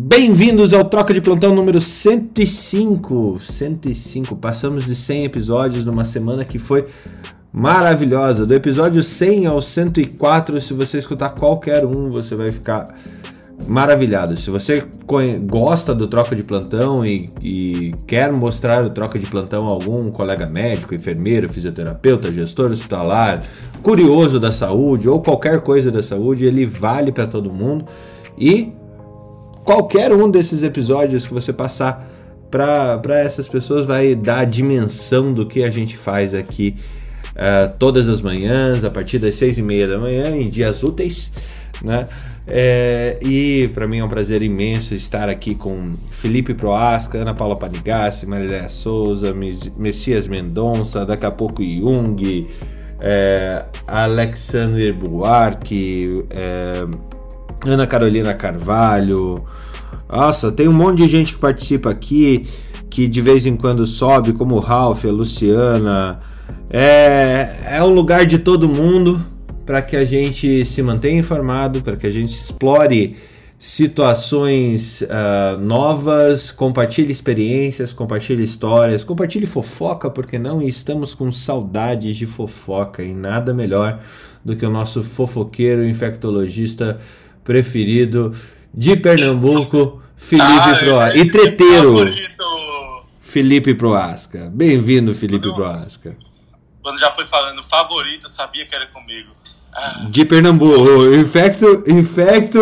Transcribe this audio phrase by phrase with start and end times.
[0.00, 3.40] Bem-vindos ao Troca de Plantão número 105.
[3.42, 4.36] 105.
[4.36, 6.86] Passamos de 100 episódios numa semana que foi
[7.52, 8.46] maravilhosa.
[8.46, 12.94] Do episódio 100 ao 104, se você escutar qualquer um, você vai ficar
[13.66, 14.36] maravilhado.
[14.36, 14.86] Se você
[15.44, 20.12] gosta do Troca de Plantão e, e, quer mostrar o Troca de Plantão a algum
[20.12, 23.42] colega médico, enfermeiro, fisioterapeuta, gestor hospitalar,
[23.82, 27.84] curioso da saúde ou qualquer coisa da saúde, ele vale para todo mundo.
[28.38, 28.72] E
[29.68, 32.10] qualquer um desses episódios que você passar
[32.50, 36.74] para essas pessoas vai dar a dimensão do que a gente faz aqui
[37.32, 41.30] uh, todas as manhãs, a partir das seis e meia da manhã, em dias úteis,
[41.84, 42.08] né?
[42.46, 47.54] É, e para mim é um prazer imenso estar aqui com Felipe Proasca, Ana Paula
[47.54, 49.34] Panigassi, Mariléia Souza,
[49.76, 52.48] Messias Mendonça, daqui a pouco Jung,
[53.02, 56.86] é, Alexander Buarque, é,
[57.66, 59.44] Ana Carolina Carvalho.
[60.10, 62.48] Nossa, tem um monte de gente que participa aqui,
[62.88, 66.20] que de vez em quando sobe, como o Ralph, a Luciana.
[66.70, 69.20] É, é um lugar de todo mundo
[69.64, 73.16] para que a gente se mantenha informado, para que a gente explore
[73.58, 82.24] situações uh, novas, compartilhe experiências, compartilhe histórias, compartilhe fofoca, porque não estamos com saudades de
[82.24, 84.00] fofoca e nada melhor
[84.44, 86.98] do que o nosso fofoqueiro infectologista
[87.48, 88.36] preferido
[88.74, 91.18] de Pernambuco, Felipe ah, Proasca.
[91.18, 92.14] É, e treteiro,
[93.22, 94.50] Felipe Proasca.
[94.52, 96.14] Bem-vindo, Felipe quando, Proasca.
[96.82, 99.32] Quando já foi falando favorito, sabia que era comigo.
[99.72, 100.06] Ah.
[100.10, 102.60] De Pernambuco, infecto, infecto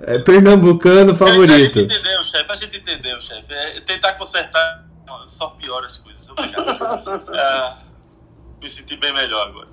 [0.00, 1.52] é, pernambucano favorito.
[1.52, 3.52] A gente entendeu, chefe, a gente entendeu, chefe.
[3.52, 4.86] É, tentar consertar
[5.28, 6.26] só piora as coisas.
[6.30, 6.64] Obrigado.
[7.36, 7.78] ah,
[8.62, 9.68] me senti bem melhor agora.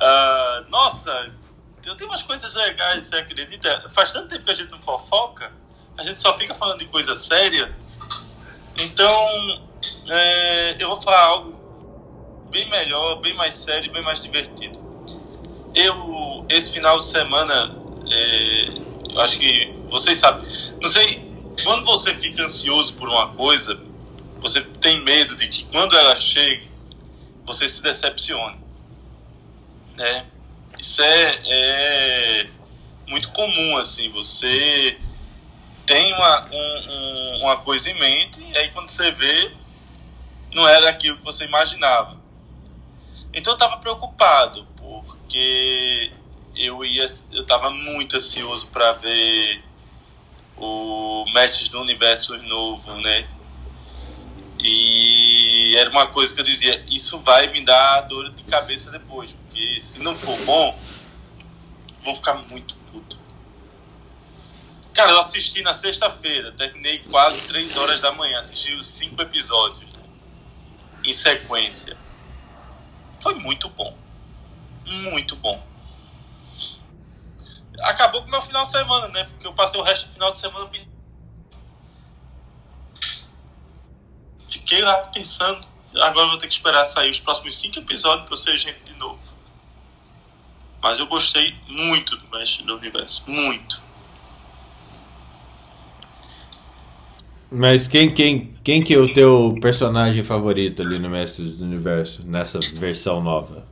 [0.00, 1.30] Ah, nossa,
[1.84, 3.90] eu tenho umas coisas legais, você acredita?
[3.94, 5.52] Faz tanto tempo que a gente não fofoca,
[5.96, 7.74] a gente só fica falando de coisa séria.
[8.78, 9.68] Então,
[10.08, 11.60] é, eu vou falar algo
[12.50, 14.78] bem melhor, bem mais sério, bem mais divertido.
[15.74, 17.76] Eu, esse final de semana,
[18.10, 18.68] é,
[19.12, 20.44] eu acho que vocês sabem,
[20.80, 21.30] não sei,
[21.62, 23.80] quando você fica ansioso por uma coisa,
[24.40, 26.70] você tem medo de que quando ela chegue,
[27.44, 28.58] você se decepcione.
[29.96, 30.26] Né?
[30.80, 32.46] Isso é, é
[33.06, 34.98] muito comum, assim, você
[35.84, 39.52] tem uma, um, uma coisa em mente e aí quando você vê,
[40.52, 42.18] não era aquilo que você imaginava.
[43.34, 46.12] Então eu estava preocupado, porque
[46.56, 49.62] eu ia eu estava muito ansioso para ver
[50.56, 53.28] o Mestres do Universo novo, né?
[54.62, 59.32] E era uma coisa que eu dizia, isso vai me dar dor de cabeça depois,
[59.32, 60.78] porque se não for bom,
[62.04, 63.18] vou ficar muito puto.
[64.92, 69.90] Cara, eu assisti na sexta-feira, terminei quase três horas da manhã, assisti os cinco episódios
[69.92, 70.02] né,
[71.04, 71.96] em sequência.
[73.20, 73.96] Foi muito bom.
[74.84, 75.62] Muito bom.
[77.82, 79.24] Acabou com o meu final de semana, né?
[79.24, 80.68] Porque eu passei o resto do final de semana
[84.50, 85.66] fiquei lá pensando.
[86.00, 88.94] Agora vou ter que esperar sair os próximos cinco episódios para eu ser gente de
[88.94, 89.18] novo.
[90.82, 93.24] Mas eu gostei muito do Mestre do Universo.
[93.26, 93.82] Muito.
[97.50, 102.22] Mas quem, quem, quem que é o teu personagem favorito ali no Mestre do Universo,
[102.24, 103.66] nessa versão nova?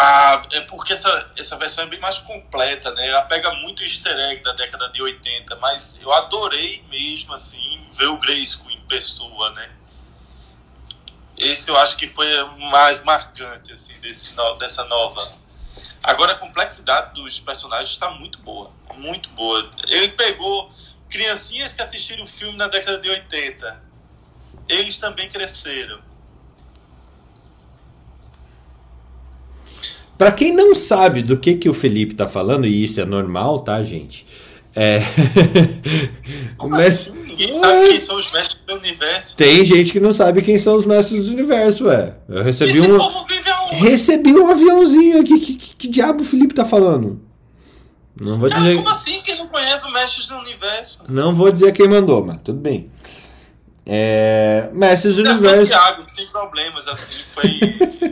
[0.00, 3.08] Ah, é porque essa, essa versão é bem mais completa, né?
[3.08, 8.06] Ela pega muito easter egg da década de 80, mas eu adorei mesmo, assim, ver
[8.06, 9.70] o Grayskull em pessoa, né?
[11.36, 12.26] Esse eu acho que foi
[12.70, 15.36] mais marcante, assim, desse, dessa nova.
[16.02, 19.70] Agora a complexidade dos personagens está muito boa, muito boa.
[19.88, 20.72] Ele pegou
[21.08, 23.82] criancinhas que assistiram o filme na década de 80.
[24.68, 26.02] Eles também cresceram
[30.18, 33.60] Para quem não sabe do que, que o Felipe tá falando, e isso é normal,
[33.60, 34.26] tá, gente?
[34.78, 35.00] É.
[36.56, 37.18] Como Mestre...
[37.18, 37.24] assim?
[37.24, 37.60] Ninguém é...
[37.60, 39.36] sabe quem são os mestres do universo.
[39.36, 42.14] Tem gente que não sabe quem são os mestres do universo, ué.
[42.28, 42.98] Eu recebi Esse um.
[43.70, 45.40] Recebi um aviãozinho aqui.
[45.40, 47.20] Que, que, que, diabo o Felipe tá falando?
[48.20, 48.76] Não vou Cara, dizer.
[48.76, 51.04] Como assim quem não conhece os mestres do universo?
[51.08, 52.88] Não vou dizer quem mandou, mas tudo bem.
[53.84, 54.68] É...
[54.72, 55.66] Mestres do é universo.
[55.66, 57.14] Santiago, que tem problemas assim.
[57.30, 57.48] Foi.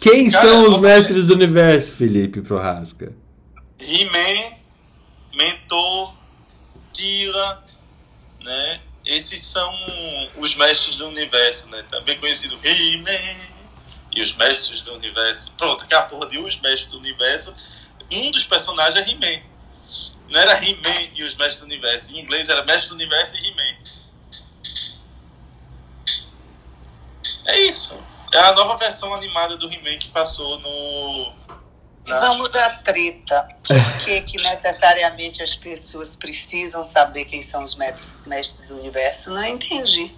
[0.00, 3.12] Quem Cara, são os mestres do universo, Felipe Prohasca?
[3.78, 4.56] He-Man,
[5.34, 6.14] Mentor,
[6.92, 7.64] Tira,
[8.44, 8.80] né?
[9.04, 9.72] Esses são
[10.36, 11.82] os mestres do universo, né?
[11.90, 13.46] Também conhecido He-Man
[14.14, 15.52] e os mestres do universo.
[15.52, 17.54] Pronto, aquela porra de os mestres do universo.
[18.10, 19.42] Um dos personagens é He-Man.
[20.28, 22.12] Não era He-Man e os Mestres do Universo.
[22.12, 23.76] Em inglês era Mestre do Universo e He-Man.
[27.46, 28.02] É isso.
[28.32, 31.32] É a nova versão animada do He-Man que passou no.
[32.06, 33.48] Vamos dar treta.
[33.64, 39.30] Por que, que necessariamente as pessoas precisam saber quem são os mestres do universo?
[39.30, 40.14] Não entendi.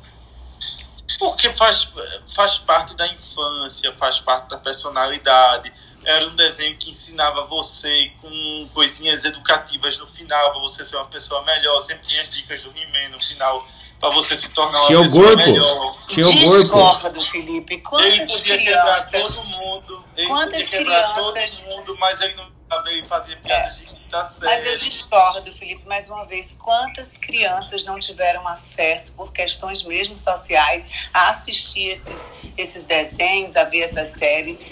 [1.18, 1.88] Porque faz,
[2.34, 5.72] faz parte da infância, faz parte da personalidade.
[6.04, 11.06] Era um desenho que ensinava você com coisinhas educativas no final, para você ser uma
[11.06, 11.80] pessoa melhor.
[11.80, 13.66] Sempre tinha as dicas do He-Man no final
[14.00, 15.50] para você se tornar uma Tinha pessoa o corpo.
[15.50, 16.00] melhor.
[16.08, 16.58] Tinha o corpo.
[16.62, 17.78] Discordo, Felipe.
[17.80, 19.34] Quantas Ele podia quebrar crianças...
[19.36, 20.04] todo mundo.
[20.16, 24.18] Ele Quantas podia quebrar crianças- todo mundo, mas ele não sabia fazer piadas de quinta
[24.18, 24.76] Mas eu série.
[24.78, 26.54] discordo, Felipe, mais uma vez.
[26.58, 33.64] Quantas crianças não tiveram acesso, por questões mesmo sociais, a assistir esses, esses desenhos, a
[33.64, 34.64] ver essas séries?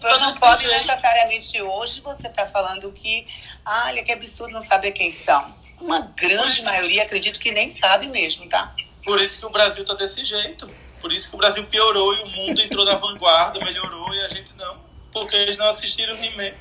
[0.00, 3.26] Mas não desse pode necessariamente hoje você está falando que,
[3.66, 5.56] olha que absurdo não saber quem são.
[5.80, 8.74] Uma grande maioria acredito que nem sabe mesmo, tá?
[9.04, 10.68] Por isso que o Brasil tá desse jeito.
[11.00, 14.28] Por isso que o Brasil piorou e o mundo entrou na vanguarda, melhorou e a
[14.28, 14.80] gente não.
[15.12, 16.52] Porque eles não assistiram He-Man.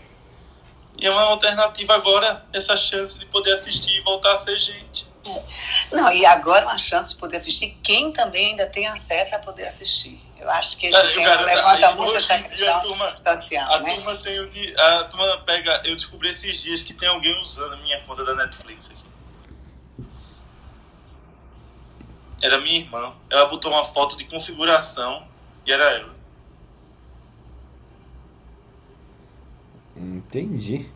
[0.99, 5.07] E é uma alternativa agora, essa chance de poder assistir e voltar a ser gente.
[5.91, 9.67] Não, e agora uma chance de poder assistir, quem também ainda tem acesso a poder
[9.67, 10.21] assistir.
[10.39, 11.01] Eu acho que esse É,
[11.35, 13.95] levanta muito essa dia, a questão turma- social, A né?
[13.95, 14.39] turma tem
[14.77, 18.35] a turma pega, eu descobri esses dias que tem alguém usando a minha conta da
[18.35, 19.03] Netflix aqui.
[22.41, 23.15] Era minha irmã.
[23.29, 25.27] Ela botou uma foto de configuração
[25.65, 26.15] e era ela.
[29.95, 30.91] Entendi.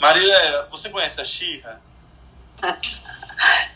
[0.00, 1.80] Marília, você conhece a Xirra?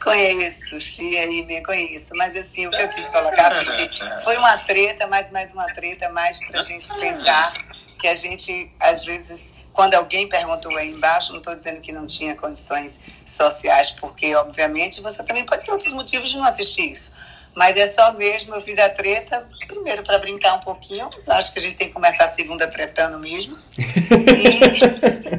[0.03, 3.53] Conheço, Xia e me conheço, mas assim, o que eu quis colocar
[4.23, 7.53] foi uma treta, mas mais uma treta, mais pra gente pensar
[7.99, 12.07] que a gente, às vezes, quando alguém perguntou aí embaixo, não estou dizendo que não
[12.07, 17.17] tinha condições sociais, porque, obviamente, você também pode ter outros motivos de não assistir isso.
[17.55, 21.59] Mas é só mesmo, eu fiz a treta, primeiro para brincar um pouquinho, acho que
[21.59, 23.59] a gente tem que começar a segunda tretando mesmo.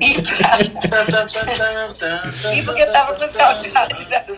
[0.01, 0.57] E, e pra-
[2.53, 4.23] E porque eu tava com saudade da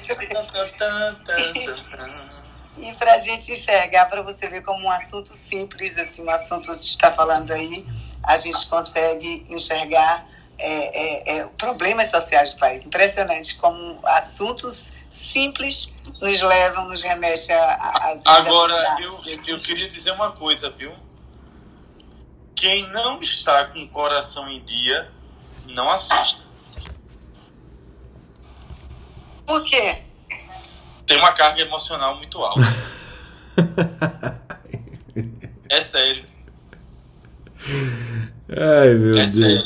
[2.77, 6.71] E para a gente enxergar, para você ver como um assunto simples, assim, um assunto
[6.71, 7.85] que está falando aí,
[8.23, 10.27] a gente consegue enxergar
[10.57, 12.85] é, é, é, problemas sociais do país.
[12.85, 20.11] Impressionante como assuntos simples nos levam, nos remetem a, a, Agora, eu, eu queria dizer
[20.11, 20.93] uma coisa, viu?
[22.55, 25.11] Quem não está com o coração em dia,
[25.65, 26.43] não assista.
[29.45, 30.03] Por quê?
[31.07, 32.61] Tem uma carga emocional muito alta.
[35.71, 36.25] É sério,
[38.49, 39.31] Ai, meu é Deus.
[39.31, 39.63] sério.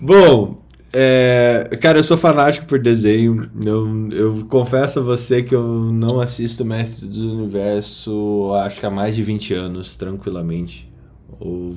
[0.00, 0.62] Bom,
[0.92, 3.50] é, cara, eu sou fanático por desenho.
[3.62, 5.62] Eu, eu confesso a você que eu
[5.92, 10.90] não assisto Mestre do Universo acho que há mais de 20 anos, tranquilamente.
[11.38, 11.76] Ou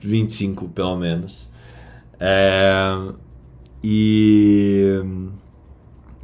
[0.00, 1.48] 25, pelo menos.
[2.18, 2.72] É,
[3.82, 5.00] e.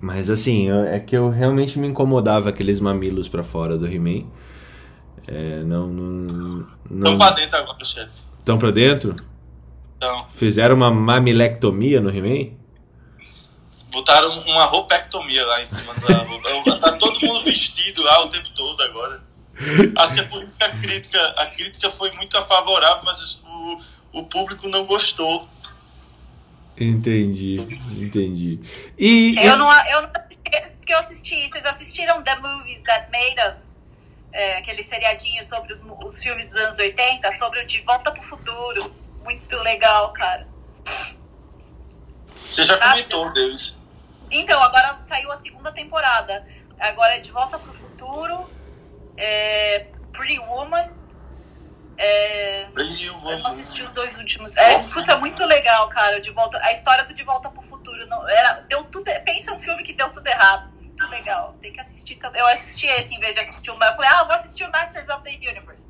[0.00, 4.24] Mas assim, é que eu realmente me incomodava aqueles mamilos pra fora do He-Man.
[5.26, 5.88] É, não.
[5.88, 6.60] Não.
[6.60, 8.20] Estão não pra dentro agora, chefe.
[8.44, 9.16] Tão pra dentro?
[9.96, 12.54] Então, Fizeram uma mamilectomia no He-Man?
[13.96, 16.78] botaram uma roupectomia lá em cima da roupa.
[16.80, 19.22] Tá todo mundo vestido lá o tempo todo agora.
[19.96, 23.80] Acho que é por isso que a crítica, a crítica foi muito favorável, mas o,
[24.12, 25.48] o público não gostou.
[26.78, 27.56] Entendi,
[27.98, 28.60] entendi.
[28.98, 29.34] E.
[29.38, 31.48] Eu não, eu não assisti porque eu assisti.
[31.48, 33.78] Vocês assistiram The Movies That Made Us?
[34.32, 38.22] É, aquele seriadinho sobre os, os filmes dos anos 80, sobre o De Volta pro
[38.22, 38.94] Futuro.
[39.24, 40.46] Muito legal, cara.
[42.36, 43.76] Você já comentou deles.
[44.30, 46.46] Então, agora saiu a segunda temporada.
[46.78, 48.50] Agora é De Volta pro Futuro,
[49.16, 50.90] é, Pretty Woman.
[51.98, 54.54] É, eu não assisti os dois últimos.
[54.56, 56.20] É, putz, é muito legal, cara.
[56.20, 58.06] De volta, a história do De Volta pro Futuro.
[58.06, 60.75] Não, era, deu tudo, pensa um filme que deu tudo errado.
[60.98, 61.54] Muito legal.
[61.60, 62.40] Tem que assistir também.
[62.40, 63.74] Eu assisti esse em vez de assistir o.
[63.74, 65.88] Eu falei, ah, eu vou assistir o Masters of the Universe.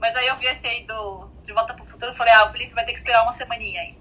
[0.00, 2.50] Mas aí eu vi esse aí do De Volta pro Futuro e falei, ah, o
[2.52, 3.98] Felipe vai ter que esperar uma semaninha aí.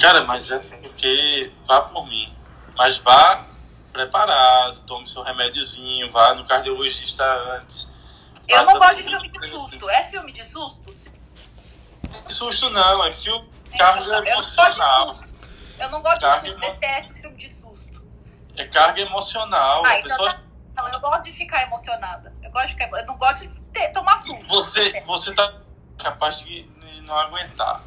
[0.00, 2.36] Cara, mas é porque vá por mim.
[2.76, 3.46] Mas vá
[3.92, 7.24] preparado, tome seu remédiozinho, vá no cardiologista
[7.58, 7.90] antes.
[8.48, 9.88] Eu não gosto de filme de susto.
[9.90, 10.92] É filme de susto?
[12.28, 15.14] Susto não, é filme Eu carga não gosto de emocional.
[15.14, 15.32] susto.
[15.78, 16.46] Eu não gosto de susto.
[16.46, 17.71] emo- Detesto filme de susto.
[18.56, 19.82] É carga emocional.
[19.84, 20.40] Ah, a então pessoa tá.
[20.76, 22.32] Não, eu gosto de ficar emocionada.
[22.42, 24.46] Eu gosto de ficar, eu não gosto de ter- tomar susto.
[24.48, 25.54] Você, você tá
[25.98, 26.66] capaz de
[27.06, 27.82] não aguentar.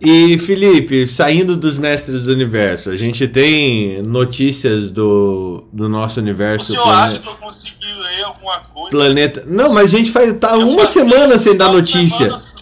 [0.00, 6.66] E Felipe, saindo dos mestres do universo, a gente tem notícias do, do nosso universo.
[6.66, 7.02] O senhor plane...
[7.02, 8.96] acha que eu consegui ler alguma coisa?
[8.96, 9.44] Planeta.
[9.44, 12.16] Não, mas a gente faz tá eu uma semana sem dar notícia.
[12.16, 12.57] Semana,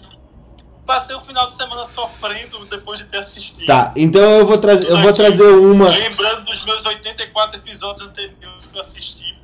[0.87, 3.67] passei o final de semana sofrendo depois de ter assistido.
[3.67, 5.89] Tá, então eu vou trazer eu vou trazer uma.
[5.89, 9.37] Lembrando dos meus 84 episódios anteriores que eu assisti.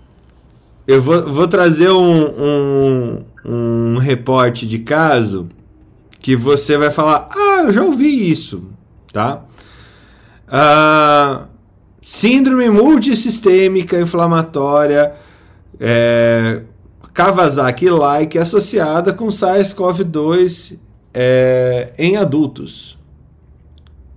[0.87, 5.49] Eu vou, vou trazer um, um, um reporte de caso
[6.19, 8.71] que você vai falar: Ah, eu já ouvi isso,
[9.11, 9.41] tá?
[10.47, 11.45] Ah,
[12.01, 15.15] síndrome multissistêmica inflamatória
[15.79, 16.61] é,
[17.13, 20.77] Kawasaki-like associada com SARS-CoV-2
[21.13, 22.97] é, em adultos.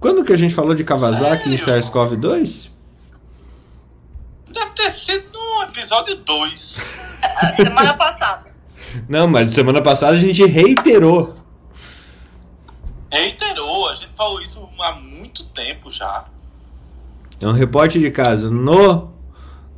[0.00, 1.54] Quando que a gente falou de Kawasaki Sério?
[1.54, 2.68] em SARS-CoV-2?
[4.52, 6.78] Deve ter sido no episódio 2.
[7.56, 8.46] semana passada.
[9.08, 11.36] Não, mas semana passada a gente reiterou
[13.16, 16.26] reiterou, a gente falou isso há muito tempo já.
[17.40, 19.14] É um reporte de caso no.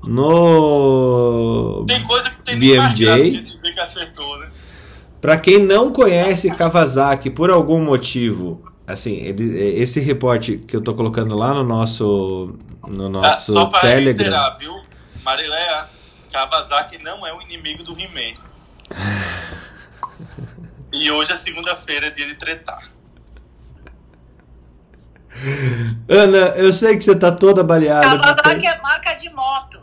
[0.03, 1.85] No.
[1.89, 3.11] Tem coisa que tem BMJ.
[3.11, 4.51] a gente vê que acertou, né?
[5.21, 10.95] Pra quem não conhece Kawasaki por algum motivo, assim, ele, esse reporte que eu tô
[10.95, 12.57] colocando lá no nosso.
[12.87, 14.25] No ah, nosso ah, só pra Telegram.
[14.25, 14.73] Reiterar, viu?
[15.25, 15.89] Marileia,
[16.33, 18.39] Kawasaki não é o inimigo do He-Man.
[20.93, 22.91] e hoje é segunda-feira, é dia de tretar.
[26.09, 28.19] Ana, eu sei que você tá toda baleada.
[28.19, 29.81] Kawasaki é marca de moto.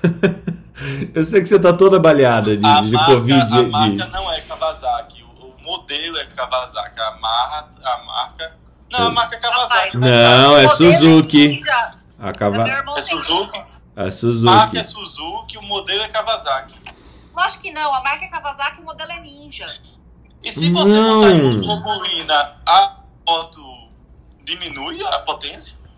[1.14, 3.40] eu sei que você tá toda baleada de, a de marca, Covid.
[3.40, 3.70] A de...
[3.70, 5.22] marca não é Kawasaki.
[5.22, 7.00] O, modelo é Kawasaki.
[7.00, 8.56] A, marca, a marca.
[8.92, 9.96] Não, a marca é Kawasaki.
[9.96, 11.60] Não, não é Suzuki.
[11.66, 12.68] É a Kava...
[12.68, 13.62] É Suzuki.
[13.96, 14.52] A Suzuki.
[14.52, 16.78] A marca é Suzuki, o modelo é Kawasaki.
[17.36, 19.66] Acho que não, a marca é Kawasaki, o modelo é Ninja.
[20.42, 21.20] E se você não.
[21.20, 22.96] botar em turbulina a
[23.26, 23.62] moto
[24.44, 25.78] diminui a potência?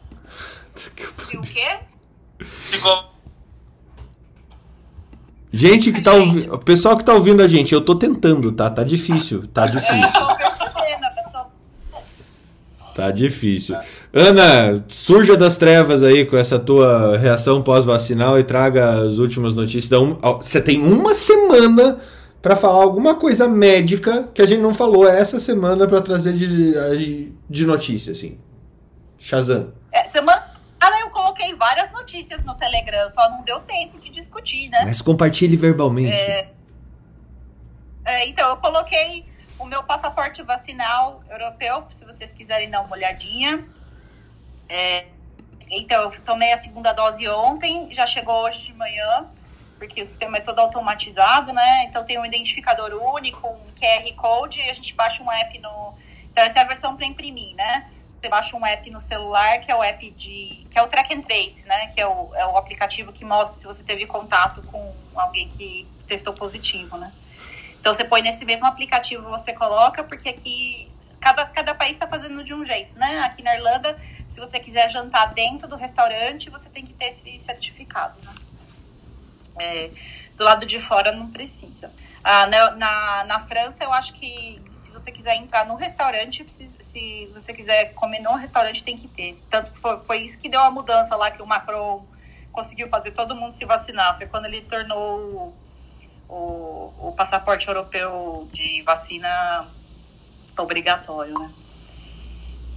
[1.33, 1.81] E o quê?
[2.73, 3.12] Igual.
[5.53, 6.55] Gente que tá ouvindo.
[6.55, 8.71] O pessoal que tá ouvindo a gente, eu tô tentando, tá?
[8.71, 9.47] Tá difícil.
[9.53, 10.27] Tá difícil.
[12.95, 13.77] Tá difícil.
[14.13, 19.99] Ana, surja das trevas aí com essa tua reação pós-vacinal e traga as últimas notícias.
[20.41, 21.99] Você tem uma semana
[22.41, 27.33] para falar alguma coisa médica que a gente não falou essa semana para trazer de,
[27.49, 28.39] de notícia, assim.
[29.19, 29.69] Shazam.
[29.93, 30.43] É, semana
[31.01, 31.11] eu
[31.43, 34.83] coloquei várias notícias no Telegram, só não deu tempo de discutir, né?
[34.85, 36.15] Mas compartilhe verbalmente.
[36.15, 36.51] É,
[38.05, 39.27] é, então, eu coloquei
[39.59, 43.65] o meu passaporte vacinal europeu, se vocês quiserem dar uma olhadinha.
[44.69, 45.07] É,
[45.71, 49.27] então, eu tomei a segunda dose ontem, já chegou hoje de manhã
[49.79, 51.87] porque o sistema é todo automatizado, né?
[51.87, 55.95] Então tem um identificador único, um QR Code, e a gente baixa um app no.
[56.31, 57.91] Então essa é a versão para imprimir, né?
[58.23, 60.64] Você baixa um app no celular, que é o app de.
[60.71, 61.88] que é o Track and Trace, né?
[61.88, 65.88] Que é o, é o aplicativo que mostra se você teve contato com alguém que
[66.07, 67.12] testou positivo, né?
[67.81, 70.88] Então você põe nesse mesmo aplicativo, você coloca, porque aqui
[71.19, 73.19] cada, cada país está fazendo de um jeito, né?
[73.25, 73.99] Aqui na Irlanda,
[74.31, 78.35] se você quiser jantar dentro do restaurante, você tem que ter esse certificado, né?
[79.59, 79.91] É,
[80.37, 81.91] do lado de fora não precisa.
[82.25, 87.26] Ah, na, na, na, França, eu acho que se você quiser entrar no restaurante, se
[87.33, 89.43] você quiser comer no restaurante, tem que ter.
[89.50, 92.07] Tanto foi, foi isso que deu a mudança lá que o Macron
[92.52, 94.17] conseguiu fazer todo mundo se vacinar.
[94.17, 95.55] Foi quando ele tornou
[96.29, 99.67] o, o, o passaporte europeu de vacina
[100.57, 101.50] obrigatório, né?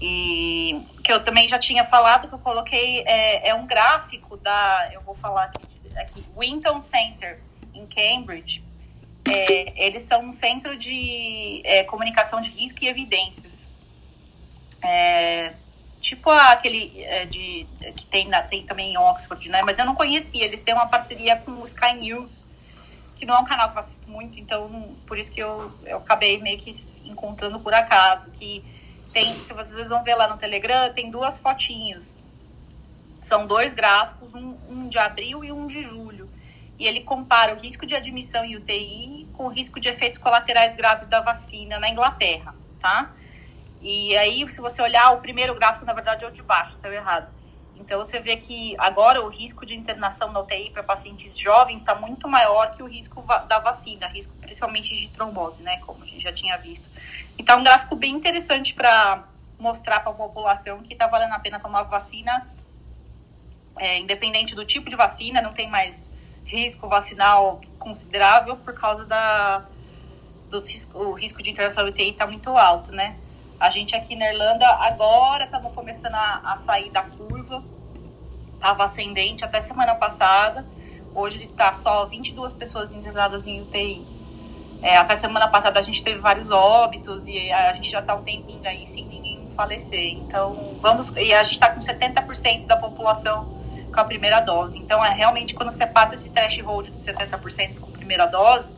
[0.01, 4.89] E que eu também já tinha falado que eu coloquei é, é um gráfico da.
[4.91, 7.39] Eu vou falar aqui aqui, Winton Center,
[7.73, 8.63] em Cambridge,
[9.29, 13.67] é, eles são um centro de é, comunicação de risco e evidências.
[14.81, 15.53] É,
[15.99, 17.65] tipo aquele é, de,
[17.95, 19.61] que tem, tem também em Oxford, né?
[19.63, 20.45] Mas eu não conhecia.
[20.45, 22.45] Eles têm uma parceria com o Sky News,
[23.15, 25.97] que não é um canal que eu assisto muito, então por isso que eu, eu
[25.97, 26.71] acabei meio que
[27.05, 28.29] encontrando por acaso.
[28.31, 28.63] Que
[29.11, 32.17] tem, se vocês vão ver lá no Telegram, tem duas fotinhos
[33.25, 36.14] são dois gráficos, um, um de abril e um de julho.
[36.77, 40.75] E ele compara o risco de admissão em UTI com o risco de efeitos colaterais
[40.75, 43.13] graves da vacina na Inglaterra, tá?
[43.81, 46.93] E aí, se você olhar, o primeiro gráfico, na verdade, é o de baixo, saiu
[46.93, 47.27] errado.
[47.77, 51.93] Então, você vê que agora o risco de internação na UTI para pacientes jovens está
[51.93, 55.77] muito maior que o risco da vacina, risco principalmente de trombose, né?
[55.85, 56.89] Como a gente já tinha visto.
[57.37, 59.23] Então, é um gráfico bem interessante para
[59.59, 62.47] mostrar para a população que está valendo a pena tomar vacina
[63.77, 66.13] é, independente do tipo de vacina, não tem mais
[66.45, 69.65] risco vacinal considerável por causa da
[70.49, 73.15] do risco, o risco de internação UTI está muito alto, né?
[73.59, 77.63] A gente aqui na Irlanda agora estamos começando a, a, sair da curva.
[78.53, 80.65] Estava ascendente até semana passada.
[81.13, 84.05] Hoje está só 22 pessoas internadas em UTI.
[84.81, 88.23] É, até semana passada a gente teve vários óbitos e a gente já está um
[88.23, 90.13] tempinho aí sem ninguém falecer.
[90.13, 91.11] Então, vamos.
[91.15, 93.54] E a gente está com 70% da população
[93.95, 94.77] com a primeira dose.
[94.77, 98.69] Então, é realmente quando você passa esse threshold de 70% com a primeira dose,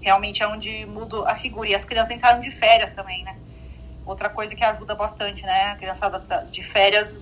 [0.00, 1.68] realmente é onde muda a figura.
[1.68, 3.36] E as crianças entraram de férias também, né?
[4.06, 5.72] Outra coisa que ajuda bastante, né?
[5.72, 7.18] A criançada de férias,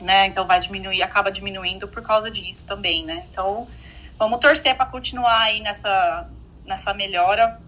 [0.00, 0.26] né?
[0.26, 3.24] Então vai diminuir, acaba diminuindo por causa disso também, né?
[3.30, 3.66] Então,
[4.16, 6.30] vamos torcer para continuar aí nessa,
[6.64, 7.60] nessa melhora,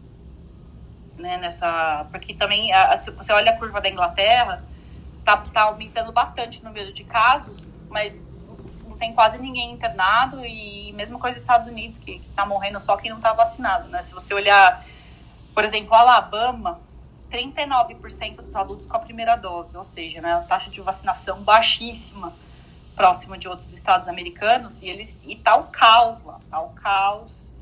[1.19, 1.37] né?
[1.39, 4.63] Nessa, porque também, se você olha a curva da Inglaterra,
[5.25, 8.29] tá, tá aumentando bastante o número de casos, mas
[8.97, 12.81] não tem quase ninguém internado e mesma coisa nos Estados Unidos, que, que tá morrendo
[12.81, 14.01] só quem não tá vacinado, né?
[14.01, 14.83] Se você olhar,
[15.55, 16.81] por exemplo, Alabama,
[17.31, 22.33] 39% dos adultos com a primeira dose, ou seja, né, a taxa de vacinação baixíssima
[22.95, 27.53] próxima de outros estados americanos e eles e tá o caos lá, tá o caos.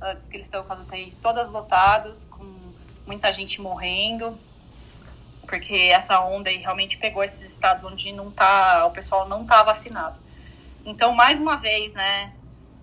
[0.00, 2.44] Antes que eles estão com as UTIs todas lotadas, com
[3.04, 4.38] muita gente morrendo,
[5.48, 9.62] porque essa onda aí realmente pegou esses estados onde não tá, o pessoal não tá
[9.64, 10.23] vacinado.
[10.84, 12.32] Então, mais uma vez, né,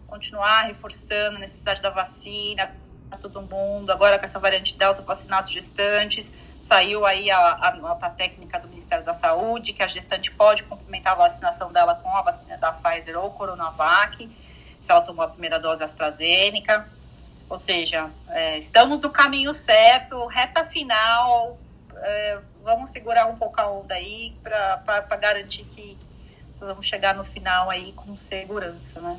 [0.07, 2.71] continuar reforçando a necessidade da vacina,
[3.17, 3.91] todo mundo.
[3.91, 6.33] Agora com essa variante Delta, vacinar os gestantes.
[6.59, 11.13] Saiu aí a, a, nota técnica do Ministério da Saúde, que a gestante pode complementar
[11.13, 14.29] a vacinação dela com a vacina da Pfizer ou Coronavac,
[14.79, 16.87] se ela tomou a primeira dose AstraZeneca.
[17.49, 21.57] Ou seja, é, estamos no caminho certo, reta final.
[21.95, 25.97] É, vamos segurar um pouco a onda aí para garantir que
[26.67, 29.17] vamos chegar no final aí com segurança, né?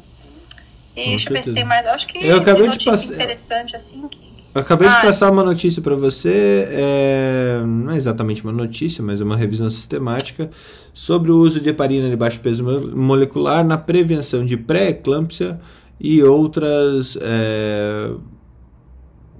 [0.96, 1.86] E deixa eu ver se tem mais.
[1.86, 3.14] Acho que eu acabei de, passar.
[3.14, 4.32] interessante assim que.
[4.54, 9.02] Eu acabei ah, de passar uma notícia para você, é, não é exatamente uma notícia,
[9.02, 10.50] mas é uma revisão sistemática
[10.92, 12.62] sobre o uso de heparina de baixo peso
[12.94, 15.58] molecular na prevenção de pré-eclâmpsia
[15.98, 18.10] e outras é,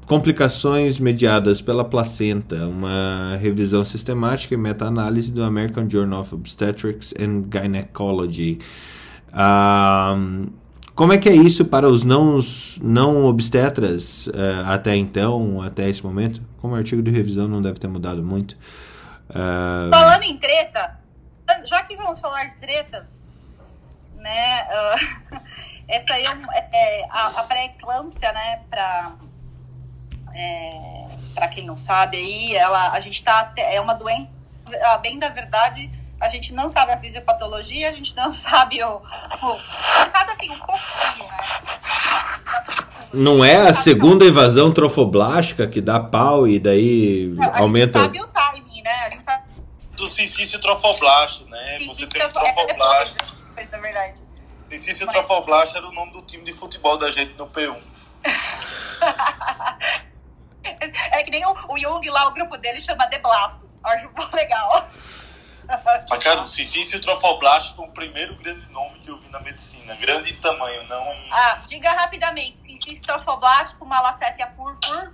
[0.06, 2.66] complicações mediadas pela placenta.
[2.66, 8.58] Uma revisão sistemática e meta-análise do American Journal of Obstetrics and Gynecology.
[9.32, 10.46] Um,
[10.94, 12.38] como é que é isso para os não,
[12.82, 14.32] não obstetras uh,
[14.66, 16.42] até então, até esse momento?
[16.60, 18.52] Como o artigo de revisão não deve ter mudado muito.
[19.30, 19.90] Uh...
[19.90, 20.98] Falando em treta,
[21.64, 23.22] já que vamos falar de tretas,
[24.16, 24.64] né?
[24.64, 25.40] Uh,
[25.88, 28.60] essa aí é, é a, a pré-eclâmpsia, né?
[28.68, 29.14] Para
[30.34, 34.28] é, para quem não sabe aí, ela, a gente tá é uma doença,
[35.02, 35.90] bem da verdade
[36.22, 38.98] a gente não sabe a fisiopatologia, a gente não sabe o.
[38.98, 39.60] o
[40.12, 41.36] sabe assim, um pouquinho, né?
[43.12, 47.98] Não é a segunda invasão trofoblástica que dá pau e daí não, a aumenta.
[47.98, 48.94] A gente sabe o timing, né?
[49.00, 49.42] A gente sabe.
[49.96, 51.78] Do cincício trofoblasto, né?
[51.88, 53.42] Você tem o trofoblasto.
[53.56, 54.14] É, na verdade.
[54.68, 55.14] Cincício Mas...
[55.16, 57.76] trofoblasto era o nome do time de futebol da gente no P1.
[60.64, 63.78] É que nem o, o Jung lá, o grupo dele chama De Blastos.
[63.82, 64.84] Acho legal.
[66.08, 69.94] Mas, cara, o Cicício Trofoblasto foi o primeiro grande nome que eu vi na medicina.
[69.94, 71.32] Grande em tamanho, não em...
[71.32, 72.58] Ah, diga rapidamente.
[72.58, 75.12] Cicício Trofoblasto com malacésia furfur.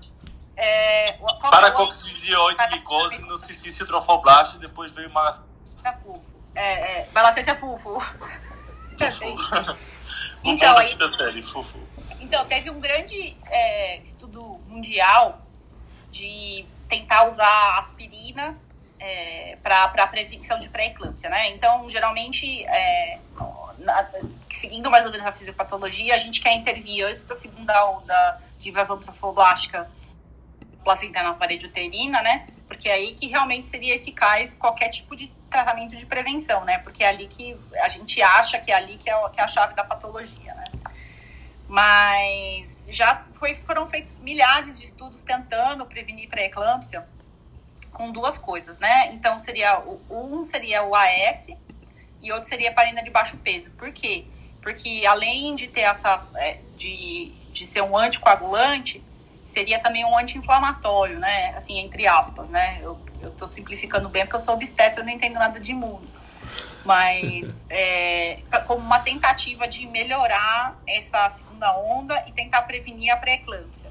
[0.56, 5.44] É, Paracoxidioide micose no Cicício Trofoblasto e depois veio malacésia
[6.02, 6.20] furfur.
[6.54, 8.14] É, é, malacésia furfur.
[10.42, 11.40] então, aí, série,
[12.20, 15.42] então, teve um grande é, estudo mundial
[16.10, 18.56] de tentar usar aspirina
[18.98, 21.50] é, para prevenção de pré-eclâmpsia, né?
[21.50, 23.18] Então, geralmente, é,
[23.78, 24.08] na,
[24.48, 28.70] seguindo mais ou menos a fisiopatologia, a gente quer intervir antes da segunda onda de
[28.70, 29.88] invasão trofoblástica
[30.82, 32.46] placentária na parede uterina, né?
[32.66, 36.78] Porque é aí que realmente seria eficaz qualquer tipo de tratamento de prevenção, né?
[36.78, 39.48] Porque é ali que a gente acha que é ali que é, que é a
[39.48, 40.67] chave da patologia, né?
[41.68, 47.06] Mas já foi, foram feitos milhares de estudos tentando prevenir pré-eclâmpsia
[47.92, 49.12] com duas coisas, né?
[49.12, 51.48] Então seria o um seria o AS
[52.22, 53.70] e outro seria a parina de baixo peso.
[53.72, 54.24] Por quê?
[54.62, 59.04] Porque além de ter essa é, de, de ser um anticoagulante,
[59.44, 61.54] seria também um anti-inflamatório, né?
[61.54, 62.78] Assim, entre aspas, né?
[62.82, 66.06] Eu, eu tô simplificando bem porque eu sou obstetra, eu não entendo nada de imuno.
[66.88, 73.90] Mas é, como uma tentativa de melhorar essa segunda onda e tentar prevenir a pré-eclâmpsia.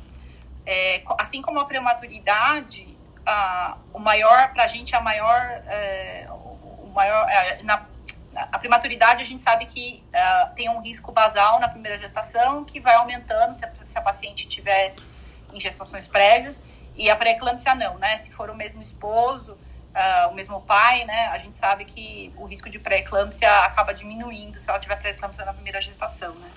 [0.66, 2.88] É, assim como a prematuridade,
[3.24, 7.86] a, o maior, para a gente, a maior, é, o maior é, na,
[8.34, 12.80] a prematuridade a gente sabe que uh, tem um risco basal na primeira gestação que
[12.80, 14.96] vai aumentando se a, se a paciente tiver
[15.54, 16.64] injeções prévias
[16.96, 18.18] E a pré-eclâmpsia não, né?
[18.18, 19.56] Se for o mesmo esposo,
[19.98, 21.28] uh, o mesmo pai, né?
[21.28, 25.54] A gente sabe que o risco de pré-eclâmpsia acaba diminuindo se ela tiver pré-eclâmpsia na
[25.54, 26.50] primeira gestação, né?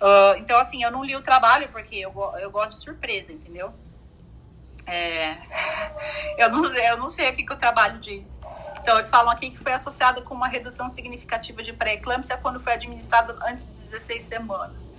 [0.00, 3.72] Uh, então, assim, eu não li o trabalho porque eu, eu gosto de surpresa, entendeu?
[4.86, 5.36] É,
[6.38, 8.40] eu, não, eu não sei o que, que o trabalho diz.
[8.80, 12.72] Então, eles falam aqui que foi associado com uma redução significativa de pré-eclâmpsia quando foi
[12.72, 14.90] administrado antes de 16 semanas.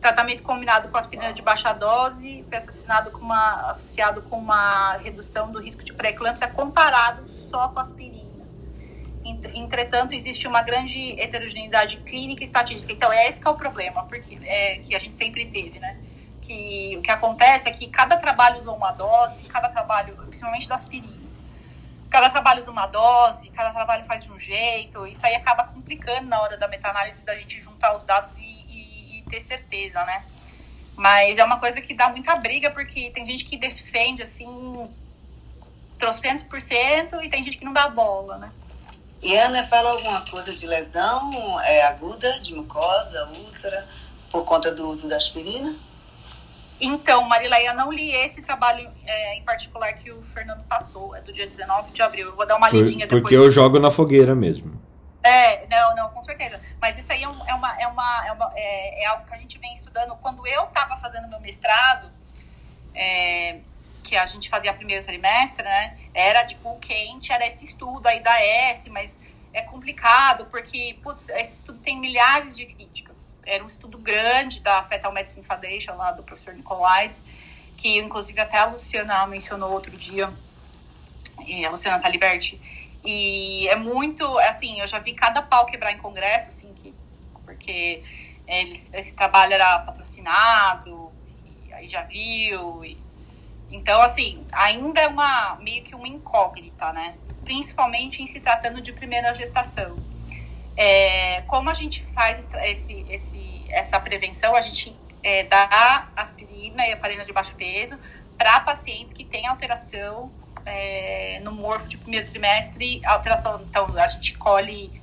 [0.00, 5.50] Tratamento combinado com aspirina de baixa dose foi assassinado com uma, associado com uma redução
[5.50, 8.30] do risco de pré-eclâmpsia comparado só com aspirina.
[9.54, 12.92] Entretanto, existe uma grande heterogeneidade clínica e estatística.
[12.92, 15.98] Então, é esse que é o problema, porque é, que a gente sempre teve, né?
[16.40, 20.74] Que o que acontece é que cada trabalho usa uma dose, cada trabalho, principalmente da
[20.74, 21.20] aspirina,
[22.08, 25.06] cada trabalho usa uma dose, cada trabalho faz de um jeito.
[25.06, 28.59] Isso aí acaba complicando na hora da meta-análise da gente juntar os dados e,
[29.30, 30.24] ter certeza, né?
[30.96, 34.88] Mas é uma coisa que dá muita briga, porque tem gente que defende, assim,
[35.98, 38.50] trocentos por cento, e tem gente que não dá bola, né?
[39.22, 41.30] E Ana fala alguma coisa de lesão
[41.62, 43.86] é, aguda, de mucosa, úlcera,
[44.30, 45.74] por conta do uso da aspirina?
[46.80, 51.30] Então, Marileia, não li esse trabalho é, em particular que o Fernando passou, é do
[51.30, 52.28] dia 19 de abril.
[52.28, 53.22] Eu vou dar uma lidinha por, depois.
[53.22, 54.79] Porque eu jogo na fogueira mesmo.
[55.22, 56.60] É, não, não, com certeza.
[56.80, 59.34] Mas isso aí é, um, é uma, é, uma, é, uma é, é, algo que
[59.34, 60.16] a gente vem estudando.
[60.16, 62.10] Quando eu estava fazendo meu mestrado,
[62.94, 63.58] é,
[64.02, 65.98] que a gente fazia primeiro trimestre, né?
[66.14, 69.18] Era tipo quente, era esse estudo aí da S, mas
[69.52, 73.36] é complicado porque putz, esse estudo tem milhares de críticas.
[73.44, 77.26] Era um estudo grande da Fetal Medicine Foundation lá do professor Nicolaides,
[77.76, 80.32] que inclusive até a Luciana mencionou outro dia,
[81.46, 82.60] e a Luciana Taliberti.
[83.04, 86.94] E é muito, assim, eu já vi cada pau quebrar em congresso, assim, que,
[87.44, 88.02] porque
[88.46, 91.10] eles, esse trabalho era patrocinado,
[91.66, 92.98] e aí já viu, e
[93.70, 97.14] então, assim, ainda é uma, meio que uma incógnita, né?
[97.44, 99.96] Principalmente em se tratando de primeira gestação.
[100.76, 104.56] É, como a gente faz esse, esse, essa prevenção?
[104.56, 107.98] A gente é, dá aspirina e heparina de baixo peso
[108.36, 110.32] para pacientes que têm alteração
[110.66, 115.00] é, no morfo de primeiro trimestre, alteração, então a gente colhe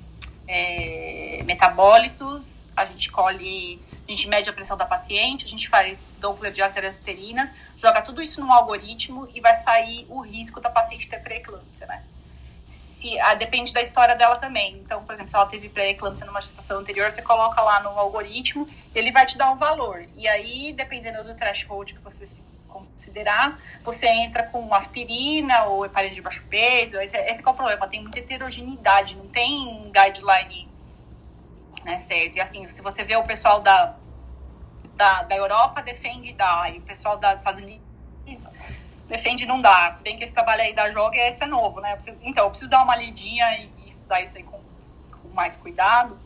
[0.47, 6.15] é, metabólitos, a gente colhe a gente mede a pressão da paciente, a gente faz
[6.19, 10.69] Doppler de artérias uterinas, joga tudo isso num algoritmo e vai sair o risco da
[10.69, 12.03] paciente ter pré-eclâmpsia, né?
[12.63, 14.77] Se, a, depende da história dela também.
[14.77, 18.67] Então, por exemplo, se ela teve pré-eclâmpsia numa gestação anterior, você coloca lá no algoritmo,
[18.95, 20.05] ele vai te dar um valor.
[20.15, 22.25] E aí, dependendo do threshold que você
[22.79, 26.99] considerar, você entra com aspirina ou heparina de baixo peso.
[26.99, 30.67] Esse, esse é o problema, tem muita heterogeneidade, não tem guideline
[31.87, 32.35] né, certo?
[32.35, 33.95] E assim, se você vê o pessoal da,
[34.97, 38.49] da, da Europa defende dar, e o pessoal dos Estados Unidos
[39.07, 39.89] defende não dar.
[39.93, 41.93] Se bem que esse trabalho aí da Joga, esse é novo, né?
[41.93, 44.59] Eu preciso, então, eu preciso dar uma lidinha e, e estudar isso aí com,
[45.11, 46.19] com mais cuidado.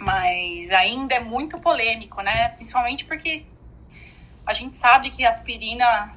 [0.00, 2.48] Mas ainda é muito polêmico, né?
[2.50, 3.46] Principalmente porque
[4.46, 6.14] a gente sabe que aspirina,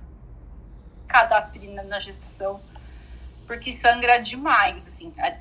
[1.07, 2.61] cada aspirina na gestação,
[3.47, 5.11] porque sangra demais, assim.
[5.17, 5.31] É,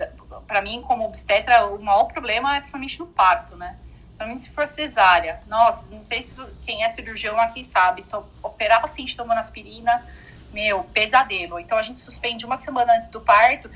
[0.47, 3.77] para mim, como obstetra, o maior problema é principalmente no parto, né?
[4.07, 5.41] Principalmente se for cesárea.
[5.47, 8.03] Nossa, não sei se quem é cirurgião aqui sabe.
[8.07, 10.03] Então, operar paciente tomando aspirina,
[10.51, 11.61] meu, pesadelo.
[11.61, 13.71] Então, a gente suspende uma semana antes do parto.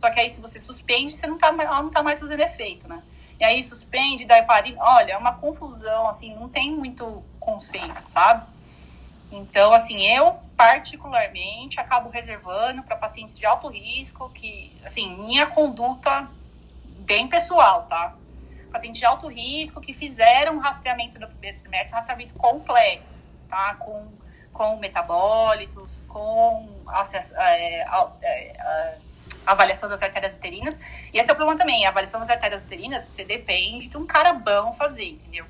[0.00, 2.88] Só que aí, se você suspende, você não tá, ela não tá mais fazendo efeito,
[2.88, 3.02] né?
[3.38, 4.78] E aí, suspende, dá heparina.
[4.80, 8.46] Olha, é uma confusão, assim, não tem muito consenso, sabe?
[9.32, 16.28] Então, assim, eu particularmente acabo reservando para pacientes de alto risco, que, assim, minha conduta
[17.00, 18.14] bem pessoal, tá?
[18.70, 23.08] Pacientes de alto risco que fizeram rastreamento no primeiro trimestre, rastreamento completo,
[23.48, 23.74] tá?
[23.76, 24.08] Com,
[24.52, 27.86] com metabólitos, com acesso, é,
[28.22, 28.98] é,
[29.46, 30.78] avaliação das artérias uterinas.
[31.12, 34.06] E esse é o problema também, a avaliação das artérias uterinas, você depende de um
[34.06, 35.46] cara bom fazer, entendeu?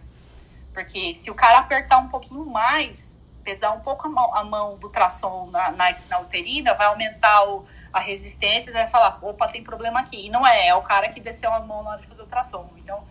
[0.78, 4.76] Porque se o cara apertar um pouquinho mais, pesar um pouco a mão, a mão
[4.76, 9.48] do ultrassom na, na, na, uterina, vai aumentar o, a resistência, você vai falar, opa,
[9.48, 10.26] tem problema aqui.
[10.26, 12.24] E não é, é o cara que desceu a mão na hora de fazer o
[12.24, 12.70] ultrassom.
[12.76, 13.02] Então,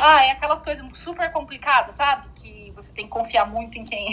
[0.00, 2.26] ah, é aquelas coisas super complicadas, sabe?
[2.36, 4.10] Que você tem que confiar muito em quem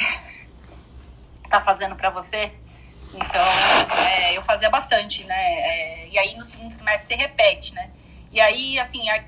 [1.50, 2.52] tá fazendo para você.
[3.14, 3.46] Então,
[4.06, 5.54] é, eu fazia bastante, né?
[5.62, 7.90] É, e aí no segundo trimestre você repete, né?
[8.34, 9.24] E aí, assim, a,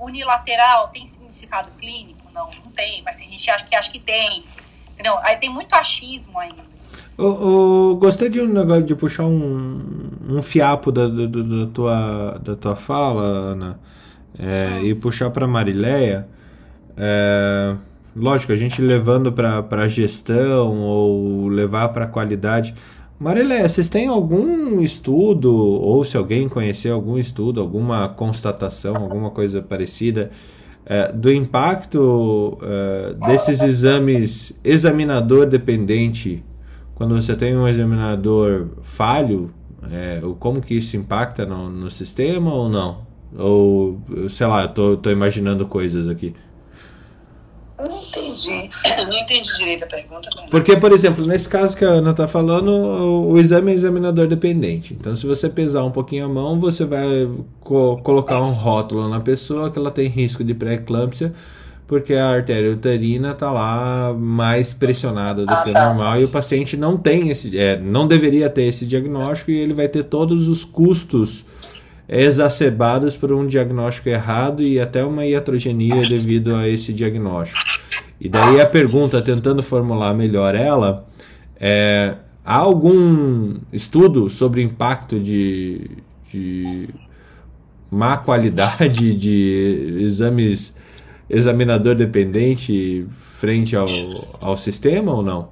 [0.00, 2.21] unilateral tem significado clínico?
[2.34, 4.44] Não, não tem, mas a gente acha que acha que tem.
[4.92, 5.18] Entendeu?
[5.22, 6.62] Aí tem muito achismo ainda.
[7.18, 9.80] Eu, gostei de um negócio de puxar um,
[10.28, 13.80] um fiapo da, da, tua, da tua fala, Ana,
[14.38, 16.26] é, e puxar para Marileia.
[16.96, 17.76] É,
[18.16, 22.74] lógico, a gente levando para gestão ou levar para qualidade.
[23.18, 29.62] Marilé, vocês têm algum estudo, ou se alguém conhecer algum estudo, alguma constatação, alguma coisa
[29.62, 30.30] parecida,
[30.84, 36.44] é, do impacto é, desses exames examinador dependente,
[36.94, 39.52] quando você tem um examinador falho,
[39.90, 43.12] é, como que isso impacta no, no sistema ou não?
[43.36, 46.34] Ou, sei lá, tô imaginando coisas aqui.
[48.14, 48.70] Não entendi.
[48.98, 50.30] Não entendi direito a pergunta.
[50.50, 54.26] Porque, por exemplo, nesse caso que a Ana está falando, o, o, exame é examinador
[54.26, 54.94] dependente.
[54.98, 57.28] Então, se você pesar um pouquinho a mão, você vai
[57.60, 61.32] co colocar um rótulo na pessoa que ela tem risco de pré-eclâmpsia,
[61.86, 65.86] porque a artéria uterina está lá mais pressionada do ah, que o tá.
[65.86, 69.72] normal e o paciente não tem esse, é, não deveria ter esse diagnóstico e ele
[69.72, 71.44] vai ter todos os custos
[72.08, 77.81] exacerbados por um diagnóstico errado e até uma iatrogenia devido a esse diagnóstico.
[78.22, 81.04] E daí a pergunta, tentando formular melhor ela,
[81.56, 85.90] é, há algum estudo sobre o impacto de,
[86.30, 86.88] de
[87.90, 90.72] má qualidade de exames
[91.28, 93.04] examinador dependente
[93.40, 93.88] frente ao,
[94.40, 95.50] ao sistema ou não?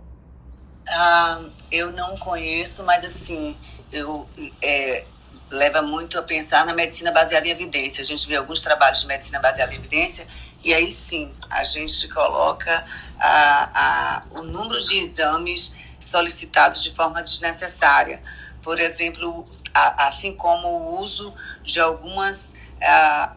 [0.89, 3.57] Ah, eu não conheço, mas assim,
[3.93, 4.25] eu,
[4.63, 5.07] é,
[5.51, 8.01] leva muito a pensar na medicina baseada em evidência.
[8.01, 10.25] A gente vê alguns trabalhos de medicina baseada em evidência
[10.63, 12.87] e aí sim a gente coloca
[13.19, 18.23] a, a, o número de exames solicitados de forma desnecessária.
[18.63, 22.53] Por exemplo, a, assim como o uso de algumas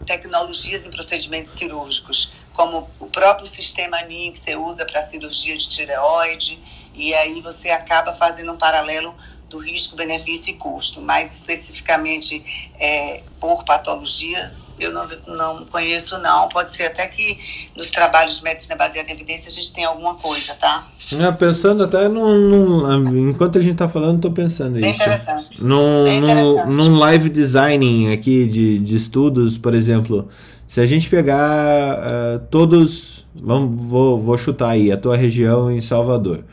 [0.05, 5.67] tecnologias em procedimentos cirúrgicos, como o próprio sistema NIM que você usa para cirurgia de
[5.67, 9.13] tireoide, e aí você acaba fazendo um paralelo
[9.53, 12.43] do risco, benefício e custo, mais especificamente
[12.79, 17.37] é, por patologias, eu não, não conheço não, pode ser até que
[17.75, 20.87] nos trabalhos de medicina baseada em evidência a gente tem alguma coisa, tá?
[21.19, 25.03] É, pensando até num, enquanto a gente está falando, estou pensando Bem isso.
[25.03, 25.63] Interessante.
[25.63, 26.67] Num, Bem interessante.
[26.69, 30.27] Num, live designing aqui de, de estudos, por exemplo,
[30.67, 35.81] se a gente pegar uh, todos, vamos, vou, vou chutar aí, a tua região em
[35.81, 36.43] Salvador,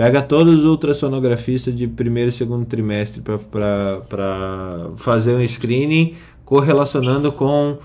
[0.00, 7.76] Pega todos os ultrassonografistas de primeiro e segundo trimestre para fazer um screening correlacionando com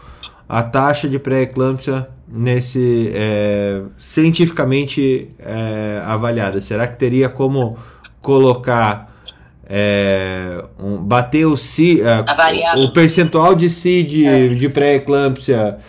[0.47, 6.61] a taxa de pré-eclâmpsia nesse é, cientificamente é, avaliada.
[6.61, 7.77] Será que teria como
[8.21, 9.13] colocar
[9.67, 11.99] é, um, bater o si,
[12.77, 14.47] o, o, percentual de si de, é.
[14.47, 15.79] de pré-eclâmpsia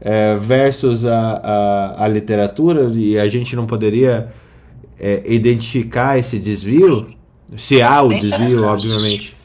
[0.00, 4.32] é, versus a, a, a literatura e a gente não poderia
[4.98, 7.04] é, identificar esse desvio,
[7.56, 9.36] se há o desvio, obviamente.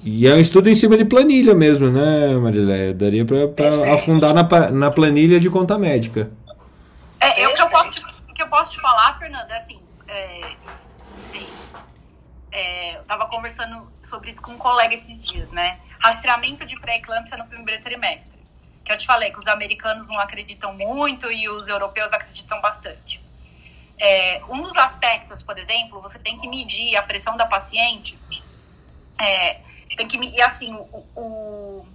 [0.00, 2.94] E é um estudo em cima de planilha mesmo, né, Marileia?
[2.94, 6.30] Daria para afundar na, na planilha de conta médica.
[7.20, 8.00] É, eu, que, eu posso te,
[8.34, 10.40] que eu posso te falar, Fernanda, é assim, é,
[12.52, 15.78] é, eu estava conversando sobre isso com um colega esses dias, né?
[15.98, 18.38] Rastreamento de pré-eclâmpsia no primeiro trimestre.
[18.84, 23.25] Que eu te falei que os americanos não acreditam muito e os europeus acreditam bastante.
[23.98, 28.18] É, um dos aspectos, por exemplo, você tem que medir a pressão da paciente.
[29.18, 29.60] É,
[29.96, 31.86] tem que e assim o, o,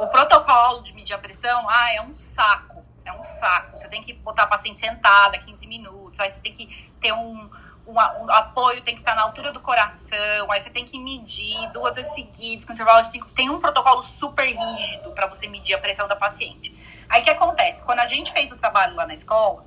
[0.00, 3.78] o, protocolo de medir a pressão, ah, é um saco, é um saco.
[3.78, 7.50] Você tem que botar a paciente sentada 15 minutos, aí você tem que ter um,
[7.86, 11.70] um, um apoio, tem que estar na altura do coração, aí você tem que medir
[11.72, 13.26] duas vezes seguidas, com intervalo de cinco.
[13.30, 16.76] Tem um protocolo super rígido para você medir a pressão da paciente.
[17.08, 17.82] Aí o que acontece?
[17.82, 19.64] Quando a gente fez o trabalho lá na escola,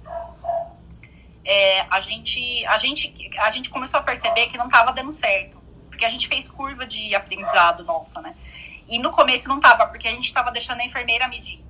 [1.43, 5.61] é, a, gente, a, gente, a gente começou a perceber que não estava dando certo.
[5.89, 8.35] Porque a gente fez curva de aprendizado nossa, né?
[8.87, 11.63] E no começo não estava, porque a gente estava deixando a enfermeira medir.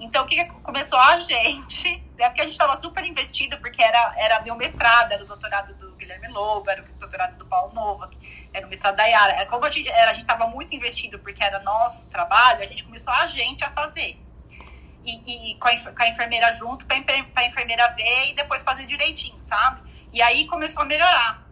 [0.00, 2.28] Então, o que, que começou a gente, né?
[2.28, 5.96] Porque a gente estava super investido, porque era, era meu mestrado, era o doutorado do
[5.96, 8.08] Guilherme Lobo, era o doutorado do Paulo Nova,
[8.52, 9.44] era o mestrado da Yara.
[9.46, 13.64] Como a gente estava muito investido, porque era nosso trabalho, a gente começou a gente
[13.64, 14.18] a fazer
[15.08, 18.84] e, e com, a, com, a, enfermeira junto para a enfermeira ver e depois fazer
[18.84, 19.80] direitinho, sabe?
[20.12, 21.42] E aí começou a melhorar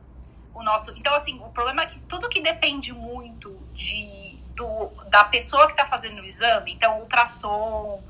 [0.54, 0.92] o nosso.
[0.96, 5.72] Então, assim, o problema é que tudo que depende muito de, do, da pessoa que
[5.72, 8.02] está fazendo o exame, então, ultrassom,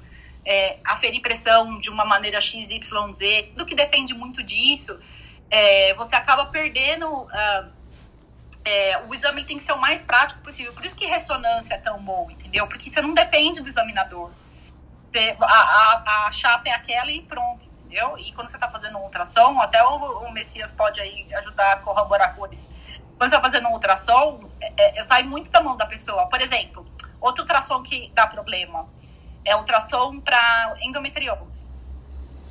[0.44, 2.80] é, aferir pressão de uma maneira XYZ,
[3.50, 4.98] tudo que depende muito disso,
[5.50, 7.06] é, você acaba perdendo.
[7.06, 7.76] Uh,
[8.64, 10.72] é, o exame tem que ser o mais prático possível.
[10.72, 12.66] Por isso que ressonância é tão bom, entendeu?
[12.66, 14.28] Porque você não depende do examinador.
[15.06, 18.18] Você, a, a, a chapa é aquela e pronto, entendeu?
[18.18, 21.76] E quando você está fazendo um ultrassom, até o, o, Messias pode aí ajudar a
[21.76, 22.68] corroborar com eles.
[23.16, 26.26] Quando você está fazendo um ultrassom, é, é, vai muito da mão da pessoa.
[26.26, 26.84] Por exemplo,
[27.20, 28.86] outro ultrassom que dá problema
[29.44, 31.64] é ultrassom para endometriose.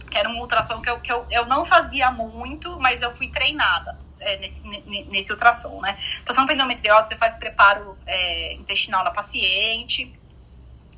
[0.09, 3.29] Que era um ultrassom que eu, que eu, eu não fazia muito, mas eu fui
[3.29, 4.67] treinada é, nesse,
[5.09, 5.97] nesse ultrassom, né?
[6.19, 10.14] Ultrassom endometriose, você faz preparo é, intestinal na paciente,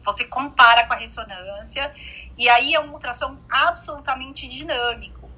[0.08, 1.92] você compara com a ressonância,
[2.38, 5.30] e aí é um ultrassom absolutamente dinâmico.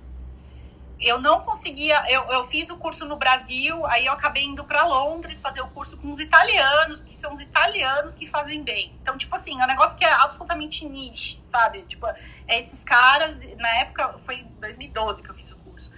[1.00, 4.86] Eu não conseguia, eu, eu fiz o curso no Brasil, aí eu acabei indo para
[4.86, 8.94] Londres fazer o curso com os italianos, que são os italianos que fazem bem.
[9.02, 11.84] Então, tipo assim, é um negócio que é absolutamente niche, sabe?
[11.84, 15.90] Tipo, é esses caras, na época, foi em 2012 que eu fiz o curso.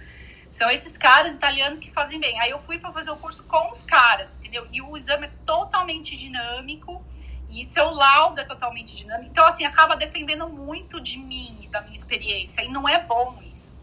[0.52, 2.38] São esses caras italianos que fazem bem.
[2.40, 4.68] Aí eu fui para fazer o curso com os caras, entendeu?
[4.72, 7.04] E o exame é totalmente dinâmico
[7.52, 9.30] e seu laudo é totalmente dinâmico.
[9.30, 12.62] Então, assim, acaba dependendo muito de mim, da minha experiência.
[12.62, 13.78] E não é bom isso.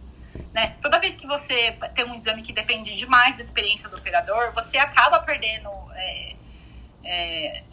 [0.52, 0.76] Né?
[0.82, 4.80] Toda vez que você tem um exame que depende demais da experiência do operador, você
[4.80, 5.70] acaba perdendo.
[5.94, 6.36] É,
[7.04, 7.64] é,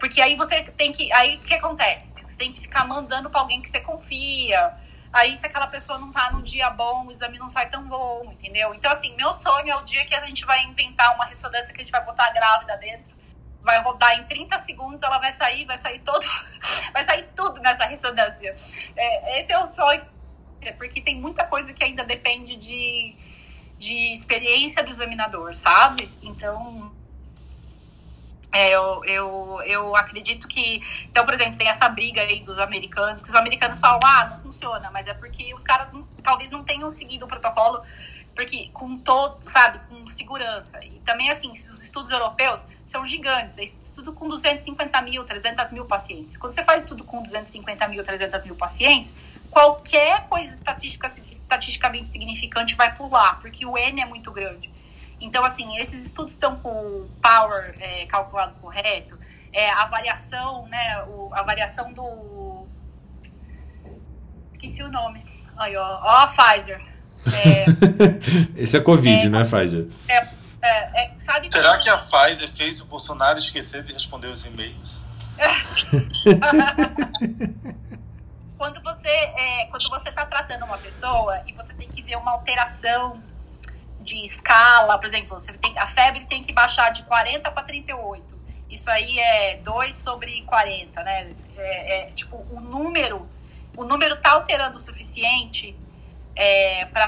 [0.00, 1.12] porque aí você tem que.
[1.12, 2.24] Aí o que acontece?
[2.24, 4.72] Você tem que ficar mandando para alguém que você confia.
[5.12, 8.30] Aí, se aquela pessoa não tá num dia bom, o exame não sai tão bom,
[8.30, 8.74] entendeu?
[8.74, 11.80] Então, assim, meu sonho é o dia que a gente vai inventar uma ressonância que
[11.80, 13.17] a gente vai botar a grávida dentro
[13.62, 16.24] vai rodar em 30 segundos, ela vai sair, vai sair todo,
[16.92, 18.54] vai sair tudo nessa ressonância.
[18.96, 20.02] É, esse é o sonho,
[20.76, 23.16] porque tem muita coisa que ainda depende de,
[23.76, 26.10] de experiência do examinador, sabe?
[26.22, 26.92] Então,
[28.50, 30.82] é, eu, eu, eu acredito que.
[31.04, 34.38] Então, por exemplo, tem essa briga aí dos americanos, que os americanos falam, ah, não
[34.38, 37.82] funciona, mas é porque os caras não, talvez não tenham seguido o protocolo
[38.38, 40.78] porque com todo, sabe, com segurança.
[40.84, 45.84] E também, assim, os estudos europeus são gigantes, é estudo com 250 mil, 300 mil
[45.86, 46.36] pacientes.
[46.36, 49.16] Quando você faz estudo com 250 mil, 300 mil pacientes,
[49.50, 54.70] qualquer coisa estatística, estatisticamente significante vai pular, porque o N é muito grande.
[55.20, 59.18] Então, assim, esses estudos estão com o power é, calculado correto,
[59.52, 62.68] é, a variação, né, o, a variação do...
[64.52, 65.24] Esqueci o nome.
[65.56, 66.87] Aí, ó, ó a Pfizer
[67.36, 67.66] é,
[68.62, 69.86] Esse é Covid, é, né, Pfizer?
[70.08, 70.28] É,
[70.62, 71.84] é, é, sabe Será que...
[71.84, 75.00] que a Pfizer fez o Bolsonaro esquecer de responder os e-mails?
[78.58, 82.32] quando você é, quando você está tratando uma pessoa e você tem que ver uma
[82.32, 83.22] alteração
[84.00, 88.38] de escala, por exemplo, você tem, a febre tem que baixar de 40 para 38.
[88.70, 91.32] Isso aí é 2 sobre 40, né?
[91.56, 93.28] É, é, tipo, o número,
[93.76, 95.76] o número tá alterando o suficiente
[96.38, 97.04] é, para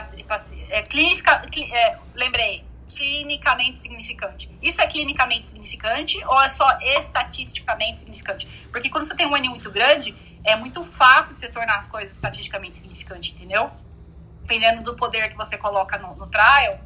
[0.70, 1.40] é, clínica,
[1.72, 4.50] é, lembrei, clinicamente significante.
[4.60, 8.48] Isso é clinicamente significante ou é só estatisticamente significante?
[8.72, 12.16] Porque quando você tem um N muito grande, é muito fácil se tornar as coisas
[12.16, 13.70] estatisticamente significantes, entendeu?
[14.42, 16.80] Dependendo do poder que você coloca no, no trial,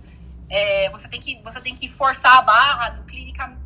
[0.51, 3.64] é, você, tem que, você tem que forçar a barra do clinicamente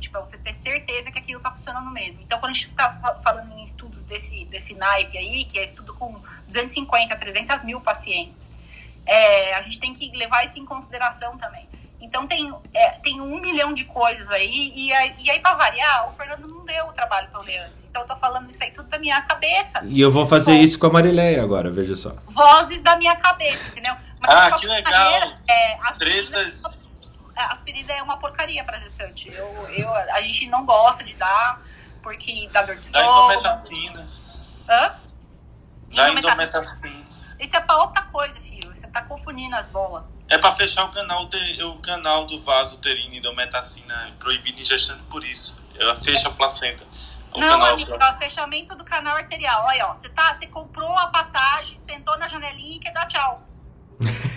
[0.00, 2.22] significante, para você ter certeza que aquilo está funcionando mesmo.
[2.22, 5.94] Então, quando a gente está falando em estudos desse, desse naipe aí, que é estudo
[5.94, 8.48] com 250, 300 mil pacientes,
[9.04, 11.68] é, a gente tem que levar isso em consideração também.
[12.00, 16.12] Então, tem, é, tem um milhão de coisas aí, e, e aí, para variar, o
[16.12, 17.84] Fernando não deu o trabalho para eu ler antes.
[17.84, 19.82] Então, eu tô falando isso aí tudo da minha cabeça.
[19.84, 22.14] E eu vou fazer Bom, isso com a Marileia agora, veja só.
[22.26, 23.94] Vozes da minha cabeça, entendeu?
[24.18, 24.92] Mas, ah, que legal!
[24.92, 26.62] Maneira, é, as Tretas
[27.46, 29.32] aspirina é uma porcaria para gestante.
[29.32, 31.60] Eu, eu, a gente não gosta de dar,
[32.02, 33.12] porque dá dor de estômago.
[33.12, 34.08] Dá indometacina.
[34.68, 34.92] Hã?
[35.94, 37.10] Dá indometacina.
[37.38, 38.74] Isso é pra outra coisa, filho.
[38.74, 40.04] Você tá confundindo as bolas.
[40.28, 45.02] É pra fechar o canal, de, o canal do vaso uterino indometacina proibido em gestante
[45.04, 45.64] por isso.
[45.78, 46.84] Ela fecha a placenta.
[47.32, 49.64] O não, amigo, é o fechamento do canal arterial.
[49.66, 53.42] Olha, ó, você tá, você comprou a passagem, sentou na janelinha e quer dar tchau.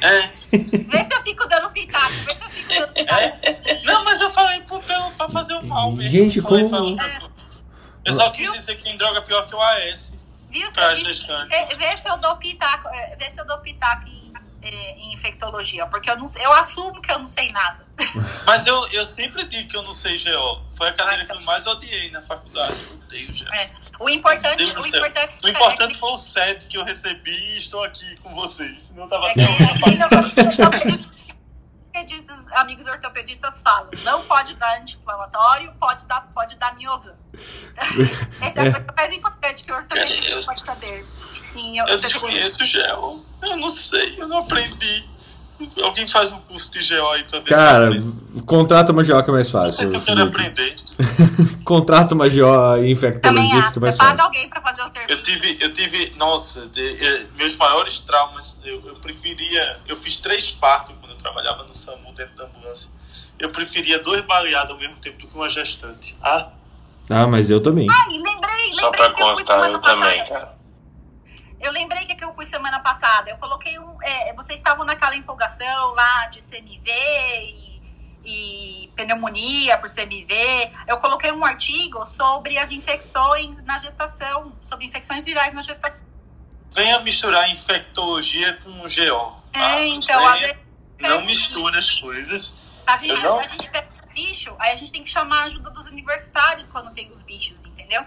[0.02, 0.30] É.
[0.52, 3.22] Vê se eu fico dando pitaco, vê se eu fico dando pitaco.
[3.22, 3.82] É.
[3.86, 6.12] Não, mas eu falei pro, pra fazer o mal mesmo.
[6.12, 6.70] Gente, como.
[8.06, 10.14] Eu só quis dizer que em droga pior que o AS.
[10.50, 10.68] Viu?
[10.70, 14.23] Vê, vê se eu dou pitaco, é, vê se eu dou pitaco em, é,
[14.68, 17.86] em infectologia, porque eu, não, eu assumo que eu não sei nada.
[18.46, 20.62] Mas eu, eu sempre digo que eu não sei GO.
[20.76, 22.76] Foi a cadeira que eu mais odiei na faculdade.
[22.90, 23.54] Eu odeio GO.
[23.54, 23.70] É.
[24.00, 27.84] O importante, o importante, o importante é foi o set que eu recebi e estou
[27.84, 28.92] aqui com vocês.
[28.96, 29.34] Não tava é
[32.02, 37.16] os amigos ortopedistas falam, não pode dar anti-inflamatório, pode dar, pode dar miosam.
[38.42, 41.06] Essa é a coisa mais importante que o ortopedista eu, pode saber.
[41.56, 43.24] Eu, eu desconheço o gel.
[43.42, 45.13] Eu não sei, eu não aprendi.
[45.82, 49.30] Alguém faz um curso de GO aí pra ver Cara, se contrata uma GO que
[49.30, 49.68] é mais fácil.
[49.68, 50.76] Não sei se eu quero aprender.
[51.64, 54.12] contrata uma GO infectologista que é mais fácil.
[54.12, 55.20] Paga alguém pra fazer o serviço.
[55.20, 59.80] Eu tive, eu tive nossa, de, de, meus maiores traumas, eu, eu preferia.
[59.88, 62.90] Eu fiz três partos quando eu trabalhava no SAMU dentro da ambulância.
[63.40, 66.16] Eu preferia dois baleados ao mesmo tempo do que uma gestante.
[66.22, 66.50] Ah?
[67.10, 67.88] Ah, mas eu também.
[67.90, 68.74] Ai, lembrei, lembrei.
[68.74, 70.63] Só pra constar, eu também, cara.
[71.64, 73.30] Eu lembrei que, que eu pus semana passada.
[73.30, 73.98] Eu coloquei um.
[74.02, 77.82] É, vocês estavam naquela empolgação lá de CMV e,
[78.26, 80.72] e pneumonia por CMV.
[80.88, 86.06] Eu coloquei um artigo sobre as infecções na gestação, sobre infecções virais na gestação.
[86.72, 89.44] Venha misturar infectologia com GO.
[89.54, 89.86] É, tá?
[89.86, 90.64] então, às vezes.
[91.00, 92.56] Não mistura as coisas.
[92.86, 93.38] A gente, não...
[93.38, 96.94] a gente pega bicho, aí a gente tem que chamar a ajuda dos universitários quando
[96.94, 98.06] tem os bichos, entendeu?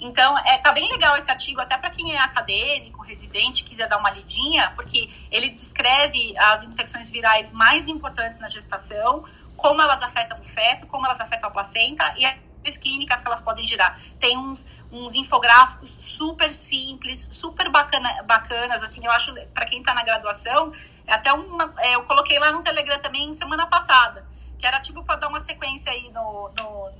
[0.00, 3.98] Então, é, tá bem legal esse artigo, até para quem é acadêmico, residente, quiser dar
[3.98, 9.24] uma lidinha, porque ele descreve as infecções virais mais importantes na gestação,
[9.56, 13.42] como elas afetam o feto, como elas afetam a placenta e as clínicas que elas
[13.42, 14.00] podem gerar.
[14.18, 19.92] Tem uns, uns infográficos super simples, super bacana, bacanas, assim, eu acho, para quem está
[19.92, 20.72] na graduação,
[21.06, 24.26] é até uma, é, eu coloquei lá no Telegram também semana passada,
[24.58, 26.90] que era tipo para dar uma sequência aí no, no,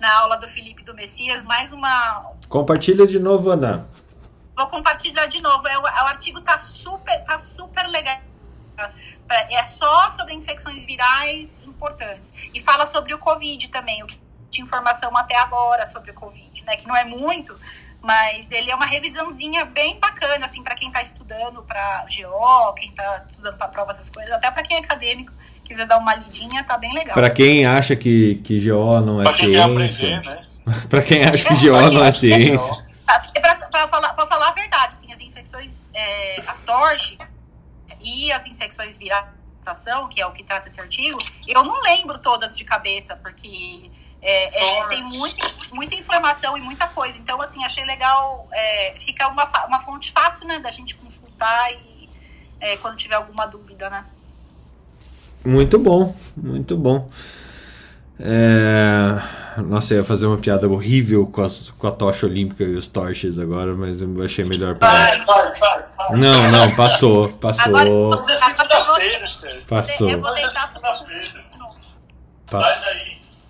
[0.00, 2.32] na aula do Felipe do Messias, mais uma.
[2.48, 3.86] Compartilha de novo, Ana.
[4.56, 5.68] Vou compartilhar de novo.
[5.68, 8.18] É, o, é, o artigo tá super, tá super legal.
[9.28, 12.32] É só sobre infecções virais importantes.
[12.52, 16.64] E fala sobre o Covid também, o que tinha informação até agora sobre o Covid,
[16.64, 16.76] né?
[16.76, 17.56] Que não é muito,
[18.00, 22.88] mas ele é uma revisãozinha bem bacana, assim, para quem está estudando para GO, quem
[22.88, 25.32] está estudando para prova, essas coisas, até para quem é acadêmico
[25.70, 27.14] quiser dar uma lidinha, tá bem legal.
[27.14, 29.64] Para quem acha que, que GO não é pra ciência.
[29.64, 30.46] Aprender, né?
[30.90, 32.90] para quem acha que GO não é ciência.
[33.70, 37.18] Para falar, pra falar a verdade, assim, as infecções, é, as TORCH
[38.00, 39.26] e as infecções virais,
[40.10, 43.90] que é o que trata esse artigo, eu não lembro todas de cabeça, porque
[44.20, 47.16] é, é, tem muita, muita informação e muita coisa.
[47.16, 48.48] Então, assim, achei legal.
[48.50, 52.10] É, fica uma, uma fonte fácil, né, da gente consultar e
[52.60, 54.04] é, quando tiver alguma dúvida, né?
[55.44, 57.08] Muito bom, muito bom.
[58.18, 59.18] É...
[59.62, 62.86] Nossa, eu ia fazer uma piada horrível com a, com a tocha olímpica e os
[62.86, 65.18] torches agora, mas eu achei melhor para.
[66.12, 67.64] Não, não, passou, passou.
[67.64, 67.90] Agora,
[69.66, 70.10] passou.
[70.10, 70.70] Eu vou deitar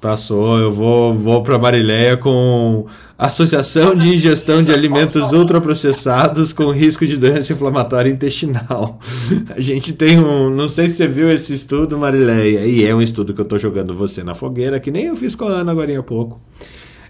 [0.00, 2.86] Passou, eu vou, vou para Marileia com
[3.20, 8.98] Associação de Ingestão de Alimentos Ultraprocessados com Risco de Doença Inflamatória Intestinal.
[9.54, 10.48] A gente tem um.
[10.48, 13.58] Não sei se você viu esse estudo, Marileia, e é um estudo que eu estou
[13.58, 16.40] jogando você na fogueira, que nem eu fiz com a Ana agora há pouco.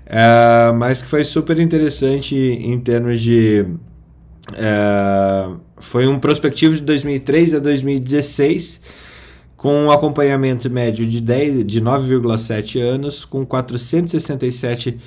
[0.04, 3.64] É, mas que foi super interessante em termos de.
[4.54, 5.46] É,
[5.76, 8.80] foi um prospectivo de 2003 a 2016
[9.56, 14.98] com um acompanhamento médio de, 10, de 9,7 anos, com 467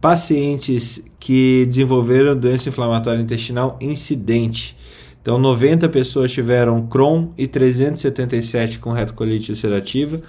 [0.00, 4.76] pacientes que desenvolveram doença inflamatória intestinal incidente.
[5.20, 10.20] Então, 90 pessoas tiveram Crohn e 377 com retocolite ulcerativa.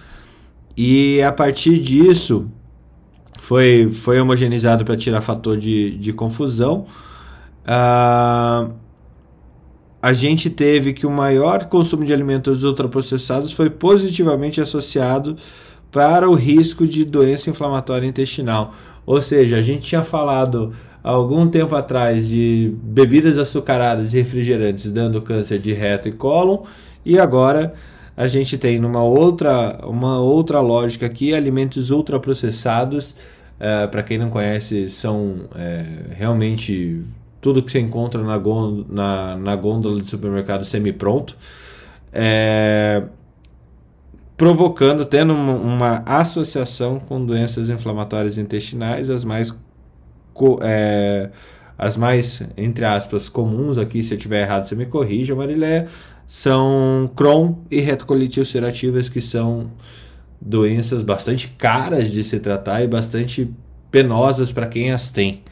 [0.75, 2.49] E a partir disso,
[3.39, 6.85] foi, foi homogeneizado para tirar fator de, de confusão.
[7.63, 8.73] Uh,
[10.01, 15.35] a gente teve que o maior consumo de alimentos ultraprocessados foi positivamente associado
[15.91, 18.73] para o risco de doença inflamatória intestinal.
[19.09, 20.71] Ou seja, a gente tinha falado
[21.03, 26.59] há algum tempo atrás de bebidas açucaradas e refrigerantes dando câncer de reto e cólon,
[27.03, 27.73] e agora
[28.15, 33.15] a gente tem numa outra, uma outra lógica aqui alimentos ultraprocessados.
[33.59, 37.01] Uh, para quem não conhece, são é, realmente
[37.41, 41.35] tudo que você encontra na, gôndola, na, na gôndola de supermercado semi-pronto.
[42.13, 43.01] É,
[44.39, 49.53] provocando, tendo uma, associação com doenças inflamatórias intestinais, as mais,
[50.61, 51.29] é,
[51.77, 55.87] as mais, entre aspas, comuns aqui, se eu estiver errado, você me corrija, Marilé,
[56.25, 59.71] são Crohn e retocolite ulcerativas, que são
[60.39, 63.53] doenças bastante caras de se tratar e bastante
[63.91, 65.43] penosas para quem as tem.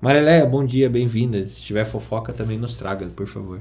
[0.00, 1.48] Marileia, bom dia, bem-vinda.
[1.48, 3.60] Se tiver fofoca, também nos traga, por favor.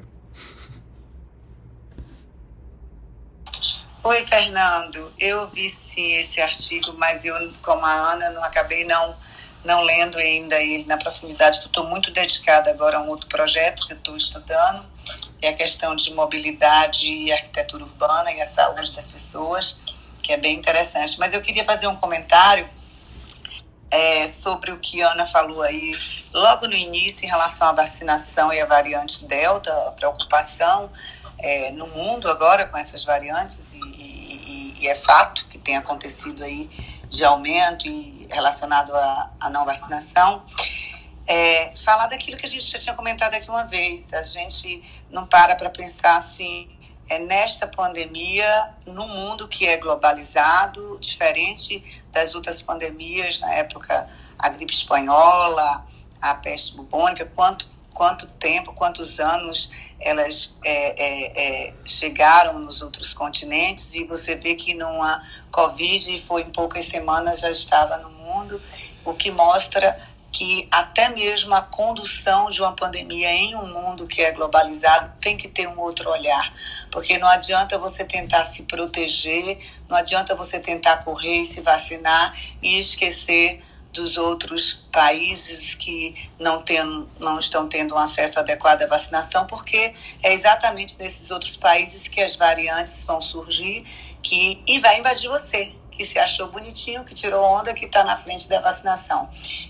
[4.09, 5.13] Oi, Fernando.
[5.19, 9.17] Eu vi sim esse artigo, mas eu, como a Ana, não acabei não
[9.65, 13.85] não lendo ainda ele na profundidade, porque estou muito dedicada agora a um outro projeto
[13.85, 14.85] que estou estudando,
[15.41, 19.81] é a questão de mobilidade e arquitetura urbana e a saúde das pessoas,
[20.23, 21.19] que é bem interessante.
[21.19, 22.69] Mas eu queria fazer um comentário
[23.91, 25.97] é, sobre o que a Ana falou aí
[26.33, 30.89] logo no início em relação à vacinação e à variante Delta, a preocupação
[31.39, 36.43] é, no mundo agora com essas variantes e, e, e, é fato que tem acontecido
[36.43, 36.69] aí
[37.07, 40.43] de aumento e relacionado à, não vacinação.
[41.27, 45.27] É, falar daquilo que a gente já tinha comentado aqui uma vez, a gente não
[45.27, 46.69] para para pensar assim,
[47.09, 54.09] é nesta pandemia, no mundo que é globalizado, diferente das outras pandemias, na época
[54.39, 55.85] a gripe espanhola,
[56.21, 59.71] a peste bubônica, quanto quanto tempo, quantos anos
[60.01, 65.21] elas é, é, é, chegaram nos outros continentes e você vê que numa
[65.51, 68.61] Covid foi em poucas semanas já estava no mundo,
[69.03, 69.97] o que mostra
[70.31, 75.35] que até mesmo a condução de uma pandemia em um mundo que é globalizado tem
[75.35, 76.53] que ter um outro olhar,
[76.91, 79.57] porque não adianta você tentar se proteger,
[79.89, 83.63] não adianta você tentar correr e se vacinar e esquecer
[83.97, 86.79] dos outros países que não, tem,
[87.19, 89.93] não estão tendo um acesso adequado à vacinação, porque
[90.23, 93.85] é exatamente nesses outros países que as variantes vão surgir
[94.21, 98.15] que, e vai invadir você que se achou bonitinho, que tirou onda, que está na
[98.15, 99.27] frente da vacinação.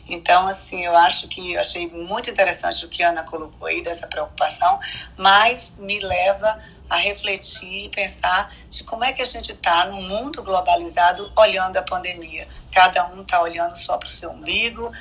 [0.10, 3.82] Então, assim, eu acho que eu achei muito interessante o que a Ana colocou aí
[3.82, 4.78] dessa preocupação,
[5.16, 10.02] mas me leva a refletir e pensar de como é que a gente está no
[10.02, 12.48] mundo globalizado olhando a pandemia.
[12.74, 14.92] Cada um está olhando só para o seu umbigo,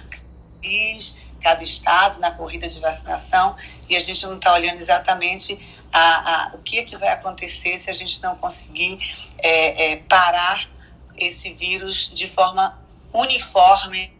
[1.41, 3.55] cada estado na corrida de vacinação,
[3.89, 5.59] e a gente não está olhando exatamente
[5.93, 8.99] a, a, o que, é que vai acontecer se a gente não conseguir
[9.39, 10.68] é, é, parar
[11.16, 12.78] esse vírus de forma
[13.12, 14.12] uniforme,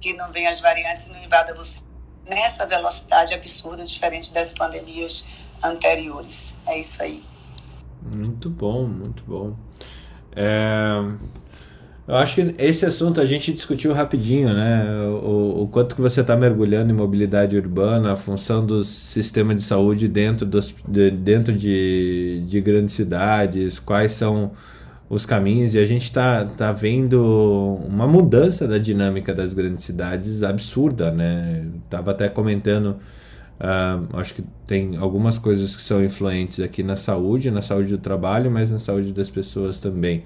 [0.00, 1.80] que não venha as variantes e não invada você
[2.26, 5.26] nessa velocidade absurda, diferente das pandemias
[5.64, 6.56] anteriores.
[6.66, 7.22] É isso aí.
[8.14, 9.54] Muito bom, muito bom.
[10.34, 11.40] É...
[12.08, 14.84] Eu acho que esse assunto a gente discutiu rapidinho, né?
[15.22, 19.62] O, o quanto que você está mergulhando em mobilidade urbana, a função do sistema de
[19.62, 24.50] saúde dentro, dos, de, dentro de, de grandes cidades, quais são
[25.10, 30.44] os caminhos e a gente está tá vendo uma mudança da dinâmica das grandes cidades
[30.44, 31.66] absurda, né?
[31.90, 32.96] Tava até comentando,
[33.60, 37.98] uh, acho que tem algumas coisas que são influentes aqui na saúde, na saúde do
[37.98, 40.18] trabalho, mas na saúde das pessoas também.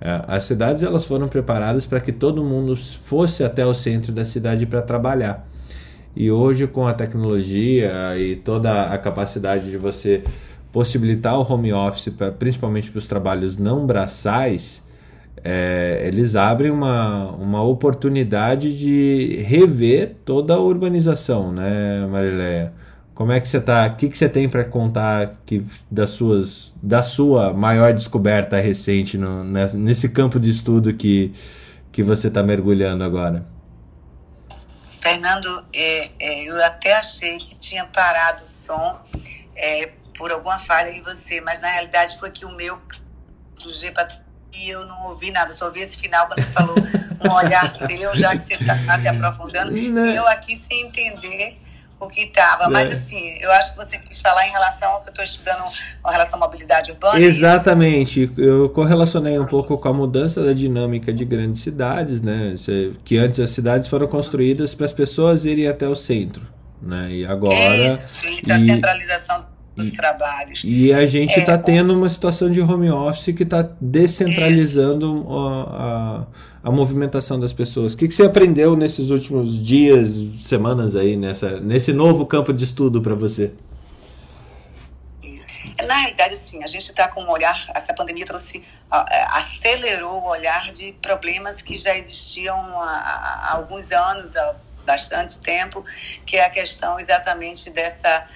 [0.00, 4.24] Uh, as cidades elas foram preparadas para que todo mundo fosse até o centro da
[4.24, 5.46] cidade para trabalhar.
[6.14, 10.22] E hoje com a tecnologia e toda a capacidade de você
[10.70, 14.82] possibilitar o home office, pra, principalmente para os trabalhos não braçais,
[15.44, 22.72] é, eles abrem uma, uma oportunidade de rever toda a urbanização, né, Marileia?
[23.14, 23.86] Como é que você tá?
[23.86, 29.18] O que, que você tem para contar que, das suas, da sua maior descoberta recente
[29.18, 31.32] no, nesse campo de estudo que,
[31.90, 33.44] que você está mergulhando agora?
[35.00, 38.98] Fernando, é, é, eu até achei que tinha parado o som
[39.56, 42.80] é, por alguma falha em você, mas na realidade foi que o meu
[43.62, 43.92] do G
[44.54, 46.76] e eu não ouvi nada, só ouvi esse final quando você falou
[47.24, 50.16] um olhar seu, já que você está se aprofundando, né?
[50.16, 51.58] eu aqui sem entender
[52.04, 52.68] o que estava.
[52.68, 52.94] Mas é.
[52.94, 55.64] assim, eu acho que você quis falar em relação ao que eu estou estudando
[56.02, 57.18] com relação à mobilidade urbana.
[57.18, 58.30] É Exatamente.
[58.36, 62.54] Eu correlacionei um pouco com a mudança da dinâmica de grandes cidades, né?
[63.04, 66.46] Que antes as cidades foram construídas para as pessoas irem até o centro.
[66.80, 67.10] Né?
[67.10, 67.86] E agora.
[67.86, 69.46] Isso, e a centralização
[69.76, 70.62] dos e, trabalhos.
[70.64, 76.26] E a gente está é, tendo uma situação de home office que está descentralizando a,
[76.62, 77.94] a, a, movimentação das pessoas.
[77.94, 80.10] O que, que você aprendeu nesses últimos dias,
[80.40, 83.52] semanas aí, nessa, nesse novo campo de estudo para você?
[85.86, 88.62] Na realidade, sim, a gente está com um olhar, essa pandemia trouxe,
[88.92, 94.54] é, acelerou o olhar de problemas que já existiam há, há alguns anos, há
[94.86, 95.84] bastante tempo,
[96.26, 98.26] que é a questão exatamente dessa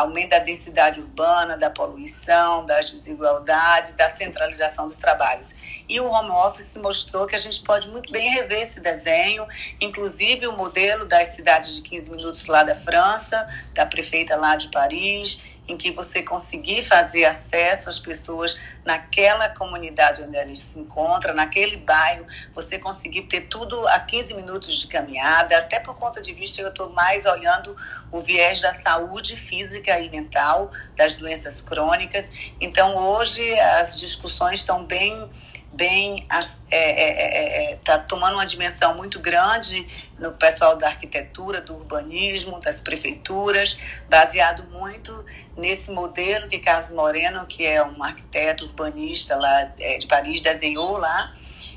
[0.00, 5.54] aumento da densidade urbana, da poluição, das desigualdades, da centralização dos trabalhos.
[5.88, 9.46] E o home office mostrou que a gente pode muito bem rever esse desenho,
[9.80, 14.68] inclusive o modelo das cidades de 15 minutos lá da França, da prefeita lá de
[14.68, 21.34] Paris, em que você conseguir fazer acesso às pessoas naquela comunidade onde elas se encontram,
[21.34, 26.32] naquele bairro, você conseguir ter tudo a 15 minutos de caminhada, até por conta de
[26.32, 27.76] vista eu estou mais olhando
[28.10, 32.32] o viés da saúde física e mental, das doenças crônicas.
[32.58, 35.30] Então, hoje as discussões estão bem
[35.78, 39.86] bem está é, é, é, é tá tomando uma dimensão muito grande
[40.18, 43.78] no pessoal da arquitetura, do urbanismo, das prefeituras,
[44.10, 45.24] baseado muito
[45.56, 50.98] nesse modelo que Carlos Moreno, que é um arquiteto urbanista lá é, de Paris, desenhou
[50.98, 51.32] lá,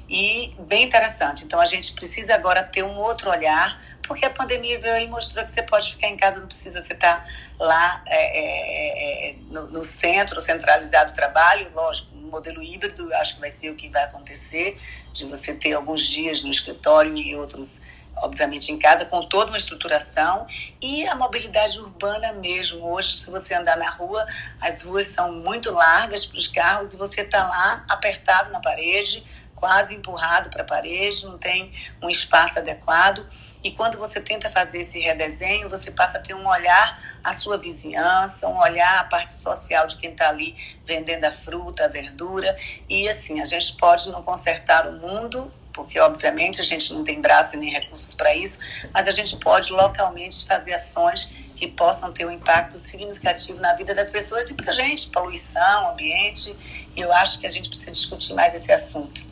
[0.10, 1.46] e bem interessante.
[1.46, 5.08] Então a gente precisa agora ter um outro olhar, porque a pandemia veio aí e
[5.08, 7.26] mostrou que você pode ficar em casa, não precisa você estar tá
[7.60, 13.52] lá é, é, no, no centro, centralizado do trabalho, lógico modelo híbrido, acho que vai
[13.52, 14.80] ser o que vai acontecer,
[15.14, 17.82] de você ter alguns dias no escritório e outros,
[18.18, 20.48] obviamente, em casa, com toda uma estruturação.
[20.82, 22.92] E a mobilidade urbana mesmo.
[22.92, 24.26] Hoje, se você andar na rua,
[24.60, 29.24] as ruas são muito largas para os carros e você está lá apertado na parede,
[29.54, 31.72] quase empurrado para a parede, não tem
[32.02, 33.28] um espaço adequado.
[33.64, 37.58] E quando você tenta fazer esse redesenho, você passa a ter um olhar à sua
[37.58, 42.58] vizinhança, um olhar à parte social de quem está ali vendendo a fruta, a verdura.
[42.90, 47.22] E assim, a gente pode não consertar o mundo, porque obviamente a gente não tem
[47.22, 48.60] braço nem recursos para isso,
[48.94, 53.94] mas a gente pode localmente fazer ações que possam ter um impacto significativo na vida
[53.94, 56.56] das pessoas e para a gente, poluição, ambiente.
[56.96, 59.31] E eu acho que a gente precisa discutir mais esse assunto.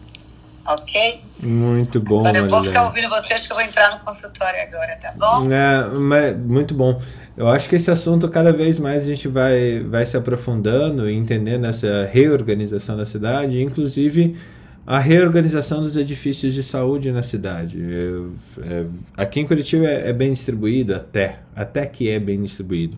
[0.70, 1.22] Ok?
[1.44, 2.20] Muito bom.
[2.20, 5.48] Agora eu vou ficar ouvindo vocês que eu vou entrar no consultório agora, tá bom?
[5.52, 7.02] É, muito bom.
[7.36, 11.16] Eu acho que esse assunto cada vez mais a gente vai, vai se aprofundando e
[11.16, 14.38] entendendo essa reorganização da cidade, inclusive
[14.86, 17.82] a reorganização dos edifícios de saúde na cidade.
[17.82, 18.86] Eu, é,
[19.18, 22.96] aqui em Curitiba é, é, bem distribuído, até, até que é bem distribuído.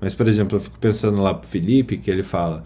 [0.00, 2.62] Mas, por exemplo, eu fico pensando lá pro Felipe, que ele fala: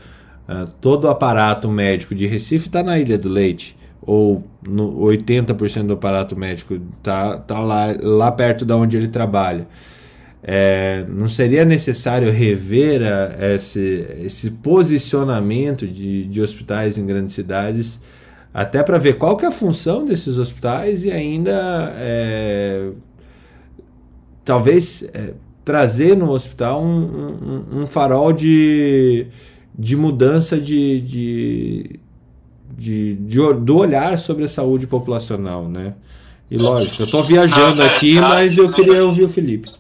[0.49, 3.77] uh, todo o aparato médico de Recife está na Ilha do Leite
[4.07, 9.67] ou no 80% do aparato médico tá, tá lá, lá perto da onde ele trabalha.
[10.43, 17.99] É, não seria necessário rever a, esse, esse posicionamento de, de hospitais em grandes cidades,
[18.53, 22.91] até para ver qual que é a função desses hospitais e ainda é,
[24.45, 25.33] talvez é,
[25.65, 29.27] trazer no hospital um, um, um farol de,
[29.77, 32.01] de mudança de, de
[32.77, 35.95] de, de, do olhar sobre a saúde populacional, né?
[36.51, 39.71] E lógico, eu estou viajando aqui, mas eu queria ouvir o Felipe.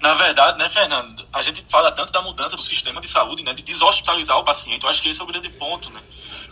[0.00, 3.54] Na verdade, né, Fernando, a gente fala tanto da mudança do sistema de saúde, né,
[3.54, 4.82] de deshospitalizar o paciente.
[4.82, 6.00] Eu acho que esse é o grande ponto, né?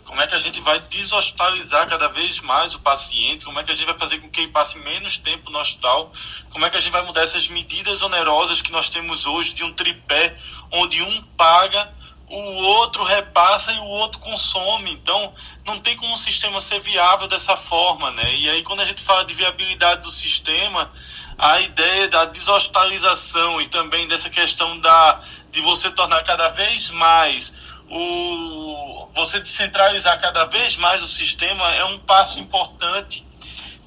[0.05, 3.45] Como é que a gente vai deshospitalizar cada vez mais o paciente?
[3.45, 6.13] Como é que a gente vai fazer com que ele passe menos tempo no hospital?
[6.51, 9.63] Como é que a gente vai mudar essas medidas onerosas que nós temos hoje de
[9.63, 10.37] um tripé,
[10.73, 11.93] onde um paga
[12.31, 14.93] o outro repassa e o outro consome.
[14.93, 15.35] Então,
[15.67, 18.35] não tem como o sistema ser viável dessa forma, né?
[18.37, 20.91] E aí, quando a gente fala de viabilidade do sistema,
[21.37, 25.21] a ideia da deshospitalização e também dessa questão da,
[25.51, 27.53] de você tornar cada vez mais
[27.91, 33.27] o você descentralizar cada vez mais o sistema é um passo importante,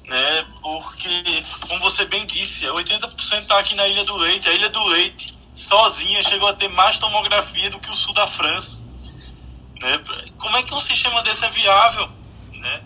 [0.04, 0.46] né?
[0.60, 4.48] Porque, como você bem disse, 80% está aqui na Ilha do Leite.
[4.48, 8.26] A Ilha do Leite sozinha chegou a ter mais tomografia do que o sul da
[8.26, 8.78] França.
[9.80, 10.00] Né?
[10.36, 12.08] Como é que um sistema desse é viável?
[12.52, 12.80] Né?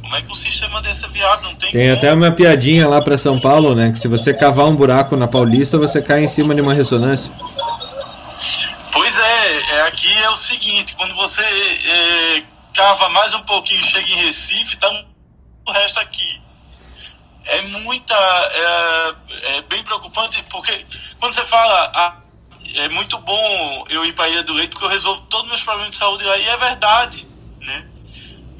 [0.00, 1.44] Como é que um sistema desse é viável?
[1.44, 1.98] Não tem tem como.
[1.98, 3.92] até uma piadinha lá para São Paulo, né?
[3.92, 7.32] Que se você cavar um buraco na Paulista, você cai em cima de uma ressonância.
[8.92, 12.42] Pois é, é aqui é o seguinte, quando você é,
[12.74, 14.88] cava mais um pouquinho e chega em Recife, tá
[15.66, 16.42] o resto aqui
[17.44, 18.14] é muita.
[18.14, 19.14] É,
[19.56, 20.86] é, bem preocupante, porque
[21.18, 21.92] quando você fala.
[21.94, 22.16] Ah,
[22.74, 25.48] é muito bom eu ir para a Ilha do Leite porque eu resolvo todos os
[25.48, 27.26] meus problemas de saúde lá e é verdade,
[27.60, 27.88] né?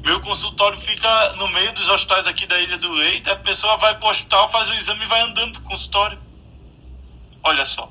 [0.05, 3.95] Meu consultório fica no meio dos hospitais aqui da Ilha do Leite, a pessoa vai
[3.95, 6.19] para o hospital, faz o exame e vai andando para o consultório.
[7.41, 7.89] Olha só.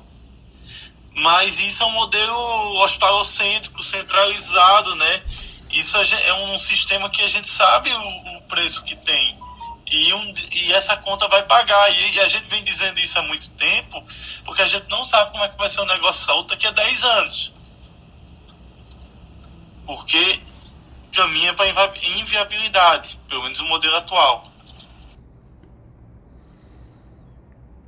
[1.15, 5.23] Mas isso é um modelo hospitalocêntrico, centralizado, né?
[5.71, 9.42] Isso é um sistema que a gente sabe o preço que tem
[9.91, 11.91] e, um, e essa conta vai pagar.
[11.91, 14.03] E, e, a gente vem dizendo isso há muito tempo,
[14.45, 16.71] porque a gente não sabe como é que vai ser o negócio saúde daqui a
[16.71, 17.53] 10 anos.
[19.85, 20.39] Porque
[21.13, 21.67] caminha para
[22.19, 24.43] inviabilidade, pelo menos o modelo atual.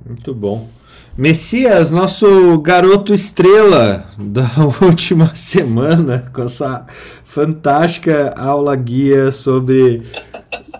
[0.04, 0.70] Muito bom.
[1.16, 4.48] Messias, nosso garoto estrela da
[4.84, 6.86] última semana, com essa
[7.24, 10.06] fantástica aula guia sobre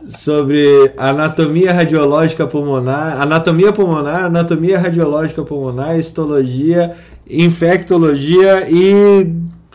[0.08, 6.96] sobre anatomia radiológica pulmonar, anatomia pulmonar, anatomia radiológica pulmonar, histologia,
[7.28, 9.26] infectologia e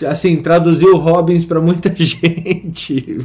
[0.06, 3.20] assim, traduziu Robbins para muita gente.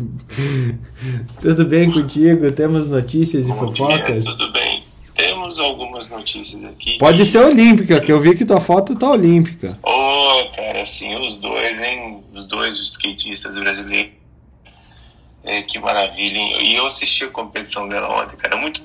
[1.41, 2.51] tudo bem contigo?
[2.53, 4.25] Temos notícias e fofocas?
[4.25, 4.83] Dia, tudo bem.
[5.15, 6.99] Temos algumas notícias aqui.
[6.99, 9.79] Pode ser olímpica, que eu vi que tua foto tá olímpica.
[9.83, 12.23] Ô, oh, cara, assim, os dois, hein?
[12.35, 14.11] Os dois skatistas brasileiros
[15.47, 16.73] é, que maravilha, hein?
[16.73, 18.83] E eu assisti a competição dela ontem, cara, muito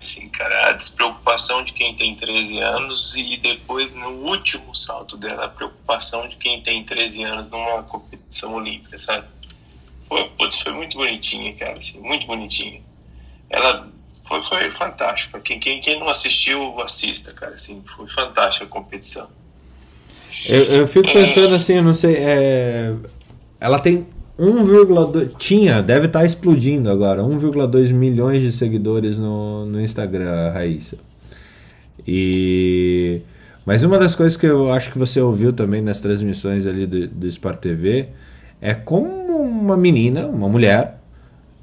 [0.00, 5.46] assim, cara, a despreocupação de quem tem 13 anos e depois no último salto dela,
[5.46, 9.26] a preocupação de quem tem 13 anos numa competição olímpica, sabe?
[10.06, 12.80] Foi, putz, foi muito bonitinha, cara, assim, muito bonitinha.
[13.48, 13.88] Ela
[14.26, 15.40] foi, foi fantástica.
[15.40, 19.28] Quem, quem, quem não assistiu, assista, cara, assim, foi fantástica a competição.
[20.46, 21.56] Eu, eu fico pensando é...
[21.56, 22.94] assim, eu não sei, é...
[23.58, 24.06] ela tem
[24.38, 30.98] 1,2 tinha, deve estar tá explodindo agora, 1,2 milhões de seguidores no, no Instagram, Raíssa.
[32.06, 33.22] E
[33.64, 37.08] mas uma das coisas que eu acho que você ouviu também nas transmissões ali do,
[37.08, 38.08] do Sport TV
[38.60, 41.00] É como uma menina, uma mulher,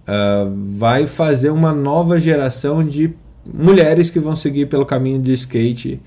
[0.07, 3.13] uh, vai fazer uma nova geração de
[3.45, 6.01] mulheres que vão seguir pelo caminho do skate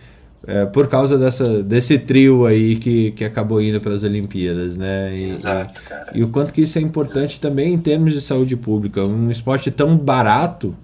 [0.47, 5.17] é, por causa dessa, desse trio aí que, que acabou indo para as Olimpíadas, né?
[5.17, 6.11] E, Exato, cara.
[6.15, 9.03] E, e, o quanto que isso é importante também em termos de saúde pública.
[9.03, 10.77] Um esporte tão barato,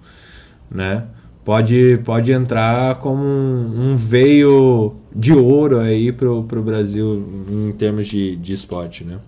[0.69, 1.07] né?
[1.43, 8.07] Pode, pode entrar como um, um veio de ouro aí pro, pro Brasil em termos
[8.07, 9.19] de, de esporte, né?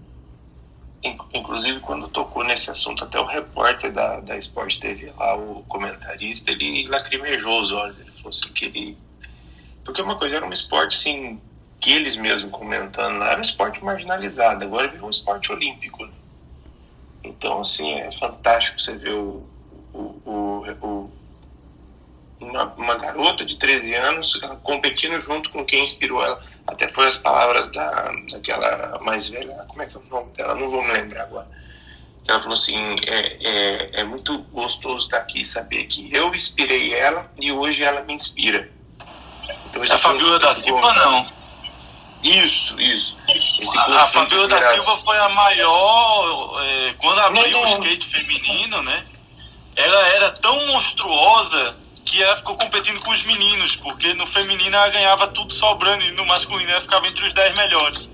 [1.34, 6.52] Inclusive, quando tocou nesse assunto, até o repórter da, da Sport TV lá, o comentarista,
[6.52, 8.00] ele lacrimejou os olhos.
[8.00, 8.98] Ele falou assim que ele
[9.84, 11.40] porque uma coisa era um esporte, assim,
[11.80, 16.06] que eles mesmos comentando lá, era um esporte marginalizado, agora virou um esporte olímpico.
[16.06, 16.14] Né?
[17.24, 19.46] Então, assim, é fantástico você ver o,
[19.94, 21.12] o, o, o
[22.40, 26.42] uma, uma, garota de 13 anos competindo junto com quem inspirou ela.
[26.68, 30.56] Até foi as palavras da, daquela mais velha, como é que é o nome dela?
[30.56, 31.48] Não vou me lembrar agora.
[32.28, 36.94] Ela falou assim: é, é, é muito gostoso estar aqui e saber que eu inspirei
[36.94, 38.70] ela e hoje ela me inspira.
[39.74, 41.26] Então, a Fabiola da Silva não.
[42.24, 43.18] Isso, isso.
[43.78, 46.64] a, a Fabiola da Silva foi a maior.
[46.64, 49.04] É, quando abriu o skate feminino, né?
[49.76, 54.90] Ela era tão monstruosa que ela ficou competindo com os meninos, porque no feminino ela
[54.90, 58.12] ganhava tudo sobrando e no masculino ela ficava entre os 10 melhores.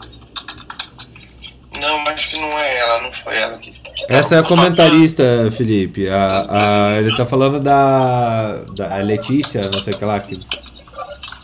[1.79, 3.77] Não, acho que não é ela, não foi ela que.
[4.07, 6.09] Essa é a comentarista, Felipe.
[6.09, 10.35] A, a, ele tá falando da, da Letícia, não sei o que lá, que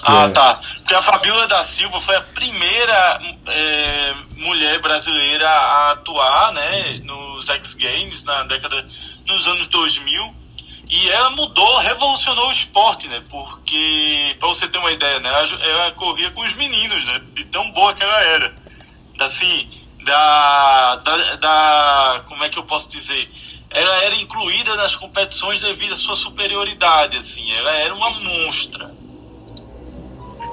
[0.05, 0.29] ah, é.
[0.29, 0.59] tá.
[0.75, 7.49] Porque a Fabiola da Silva foi a primeira é, mulher brasileira a atuar né, nos
[7.49, 8.85] X Games na década,
[9.25, 10.35] nos anos 2000.
[10.87, 13.19] E ela mudou, revolucionou o esporte, né?
[13.27, 15.29] Porque, para você ter uma ideia, né?
[15.29, 17.21] Ela, ela, corria com os meninos, né?
[17.33, 18.53] De tão boa que ela era.
[19.19, 19.67] Assim,
[20.03, 22.23] da, da, da.
[22.27, 23.27] Como é que eu posso dizer?
[23.71, 27.51] Ela era incluída nas competições devido à sua superioridade, assim.
[27.51, 28.93] Ela era uma monstra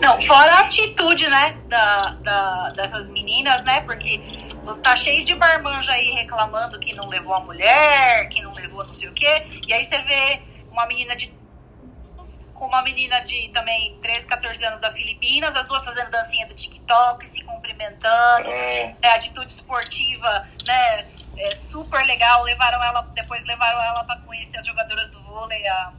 [0.02, 4.20] não, fora a atitude, né, da, da, dessas meninas, né, porque
[4.64, 8.84] você tá cheio de marmanja aí reclamando que não levou a mulher, que não levou
[8.84, 11.32] não sei o quê, e aí você vê uma menina de
[12.54, 16.54] com uma menina de também 13, 14 anos da Filipinas, as duas fazendo dancinha do
[16.54, 18.94] TikTok, se cumprimentando, é.
[19.02, 24.66] é atitude esportiva, né, é super legal, levaram ela, depois levaram ela para conhecer as
[24.66, 25.92] jogadoras do vôlei, a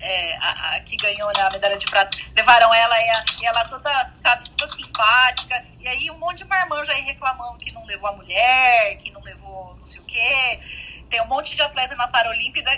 [0.00, 3.46] é, a, a, que ganhou né, a medalha de prata, levaram ela e, a, e,
[3.46, 5.64] ela toda, sabe, toda simpática.
[5.80, 9.20] E aí um monte de marmanjo aí reclamando que não levou a mulher, que não
[9.22, 10.60] levou não sei o quê.
[11.08, 12.70] Tem um monte de atleta na Paralímpida,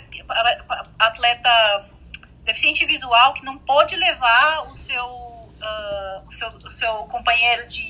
[0.99, 1.89] atleta
[2.45, 7.85] deficiente visual que não pôde levar o seu, uh, o seu, o seu companheiro de,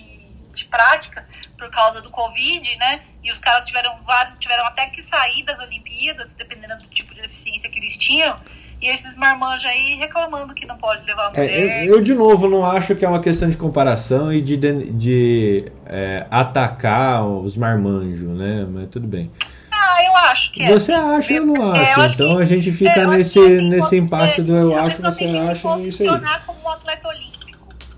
[0.55, 1.26] de prática
[1.57, 3.05] por causa do Covid, né?
[3.22, 7.20] E os caras tiveram vários, tiveram até que sair das Olimpíadas, dependendo do tipo de
[7.20, 8.41] deficiência que eles tinham.
[8.81, 11.51] E esses marmanjos aí reclamando que não pode levar a mulher.
[11.51, 14.57] É, eu, eu, de novo, não acho que é uma questão de comparação e de,
[14.57, 18.66] de, de é, atacar os marmanjos, né?
[18.70, 19.31] Mas tudo bem.
[19.70, 20.72] Ah, eu acho que é.
[20.72, 22.01] Você acha, eu não é, acho.
[22.01, 25.79] Eu então que, a gente fica nesse, assim, nesse impasse do eu acho, você acha,
[25.79, 26.09] e isso aí.
[26.09, 27.39] funcionar como um atleta olímpico.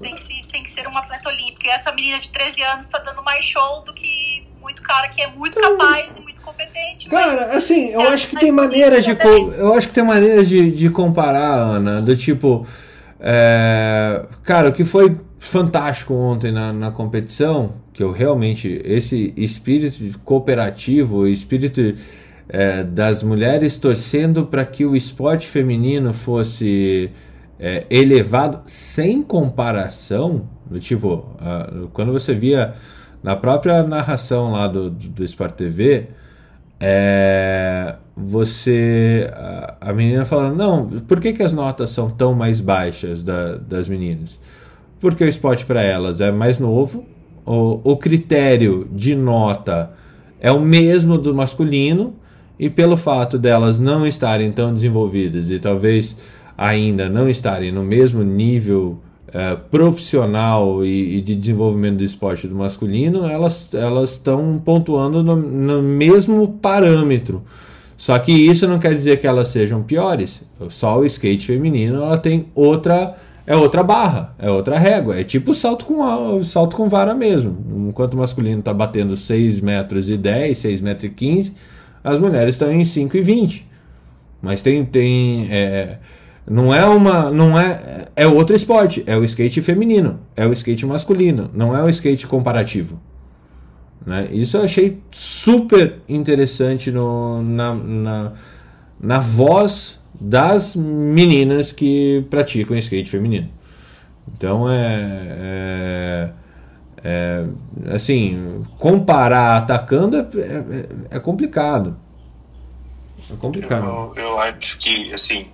[0.01, 1.67] Tem que, se, tem que ser um atleta olímpico.
[1.67, 5.21] E essa menina de 13 anos está dando mais show do que muito cara que
[5.21, 7.09] é muito então, capaz e muito competente.
[7.09, 9.17] Cara, assim, eu acho que tem maneiras de.
[9.59, 12.67] Eu acho que tem maneiras de, de comparar, Ana, do tipo.
[13.19, 18.81] É, cara, o que foi fantástico ontem na, na competição, que eu realmente.
[18.85, 21.95] Esse espírito cooperativo, espírito
[22.49, 27.11] é, das mulheres torcendo para que o esporte feminino fosse
[27.59, 30.49] é, elevado sem comparação.
[30.71, 31.37] Do tipo,
[31.93, 32.75] quando você via
[33.23, 36.09] na própria narração lá do, do, do Sport TV,
[36.81, 39.31] é, você.
[39.81, 43.89] A, menina falando, não, por que, que as notas são tão mais baixas da, das
[43.89, 44.39] meninas?
[44.99, 47.05] Porque o esporte para elas é mais novo,
[47.45, 49.93] o, o critério de nota
[50.41, 52.15] é o mesmo do masculino,
[52.59, 56.15] e pelo fato delas não estarem tão desenvolvidas e talvez
[56.59, 59.01] ainda não estarem no mesmo nível
[59.33, 65.37] é, profissional e, e, de desenvolvimento do esporte do masculino, elas elas estão pontuando no,
[65.37, 67.43] no, mesmo parâmetro.
[67.97, 70.43] Só que isso não quer dizer que elas sejam piores.
[70.71, 73.15] Só o skate feminino ela tem outra
[73.47, 75.19] é outra barra, é outra régua.
[75.21, 77.89] É tipo salto com salto com vara mesmo.
[77.89, 81.55] Enquanto o masculino está batendo 6 metros e 10, 6 metros e 15,
[82.03, 83.67] as mulheres estão em 5 e 20.
[84.43, 85.99] Mas tem, tem é,
[86.51, 87.31] não é uma.
[87.31, 88.07] Não é.
[88.17, 89.05] É outro esporte.
[89.07, 90.19] É o skate feminino.
[90.37, 91.49] É o skate masculino.
[91.55, 93.01] Não é o skate comparativo.
[94.05, 94.29] Né?
[94.33, 98.33] Isso eu achei super interessante no, na, na,
[98.99, 103.49] na voz das meninas que praticam skate feminino.
[104.37, 106.33] Então é,
[107.05, 107.45] é,
[107.85, 111.97] é assim, comparar atacando é, é, é complicado.
[113.33, 113.87] É complicado.
[113.87, 115.47] Eu, eu acho que, assim,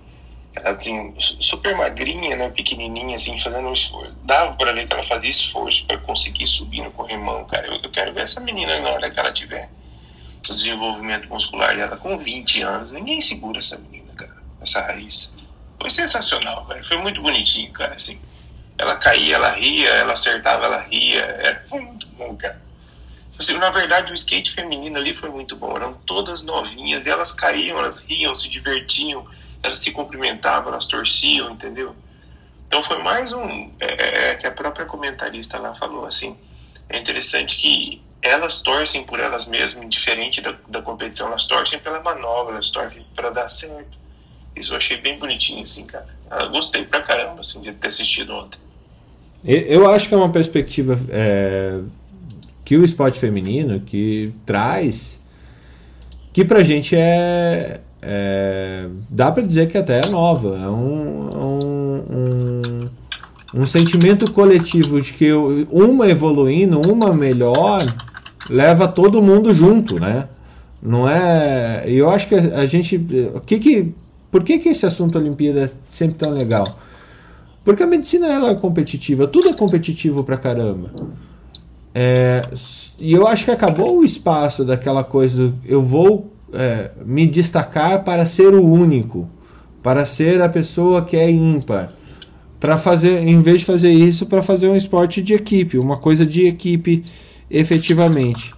[0.65, 4.13] assim, super magrinha, né, pequenininha, assim, fazendo um esforço.
[4.23, 7.67] Dava para ver que ela fazia esforço para conseguir subir no corrimão, cara.
[7.67, 9.69] Eu, eu, quero ver essa menina na hora que ela tiver
[10.49, 12.91] o desenvolvimento muscular dela com 20 anos.
[12.91, 15.33] Ninguém segura essa menina, cara, essa raiz.
[15.79, 16.83] Foi sensacional, velho.
[16.83, 18.19] Foi muito bonitinho, cara, assim.
[18.77, 21.21] Ela caía, ela ria, ela acertava, ela ria.
[21.21, 22.61] Era, foi muito bom, cara.
[23.39, 25.75] Assim, na verdade, o skate feminino ali foi muito bom.
[25.75, 29.27] Eram todas novinhas e elas caíam, elas riam, se divertiam
[29.63, 31.95] elas se cumprimentavam, elas torciam, entendeu?
[32.67, 36.35] Então foi mais um é, é, é, que a própria comentarista lá falou assim,
[36.89, 42.01] é interessante que elas torcem por elas mesmas, indiferente da, da competição, elas torcem pela
[42.01, 43.97] manobra, elas torcem para dar certo.
[44.55, 46.07] Isso eu achei bem bonitinho, assim, cara.
[46.31, 48.59] Eu gostei pra caramba, assim, de ter assistido ontem.
[49.43, 51.79] Eu acho que é uma perspectiva é,
[52.65, 55.21] que o esporte feminino que traz
[56.33, 60.57] que pra gente é, é, dá para dizer que até é nova.
[60.63, 62.89] É um, um, um,
[63.53, 67.79] um, sentimento coletivo de que uma evoluindo, uma melhor,
[68.49, 70.29] leva todo mundo junto, né?
[70.81, 71.83] Não é.
[71.85, 72.95] Eu acho que a gente.
[73.35, 73.93] O que que,
[74.31, 76.79] por que, que esse assunto Olimpíada é sempre tão legal?
[77.65, 80.91] Porque a medicina ela é competitiva, tudo é competitivo pra caramba.
[81.93, 82.47] É,
[83.01, 85.53] e eu acho que acabou o espaço daquela coisa.
[85.65, 89.29] Eu vou é, me destacar para ser o único,
[89.83, 91.93] para ser a pessoa que é ímpar,
[92.59, 96.25] para fazer, em vez de fazer isso, para fazer um esporte de equipe, uma coisa
[96.25, 97.03] de equipe
[97.49, 98.53] efetivamente.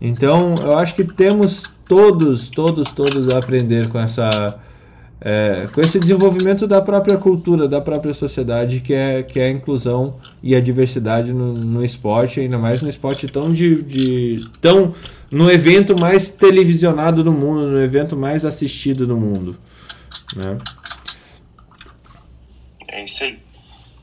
[0.00, 4.60] Então, eu acho que temos todos, todos, todos a aprender com essa
[5.24, 9.50] é, com esse desenvolvimento da própria cultura, da própria sociedade, que é, que é a
[9.50, 14.92] inclusão e a diversidade no, no esporte, ainda mais no esporte tão de, de tão
[15.32, 19.58] no evento mais televisionado do mundo, no evento mais assistido do mundo,
[20.36, 20.58] né?
[22.86, 23.42] É isso aí.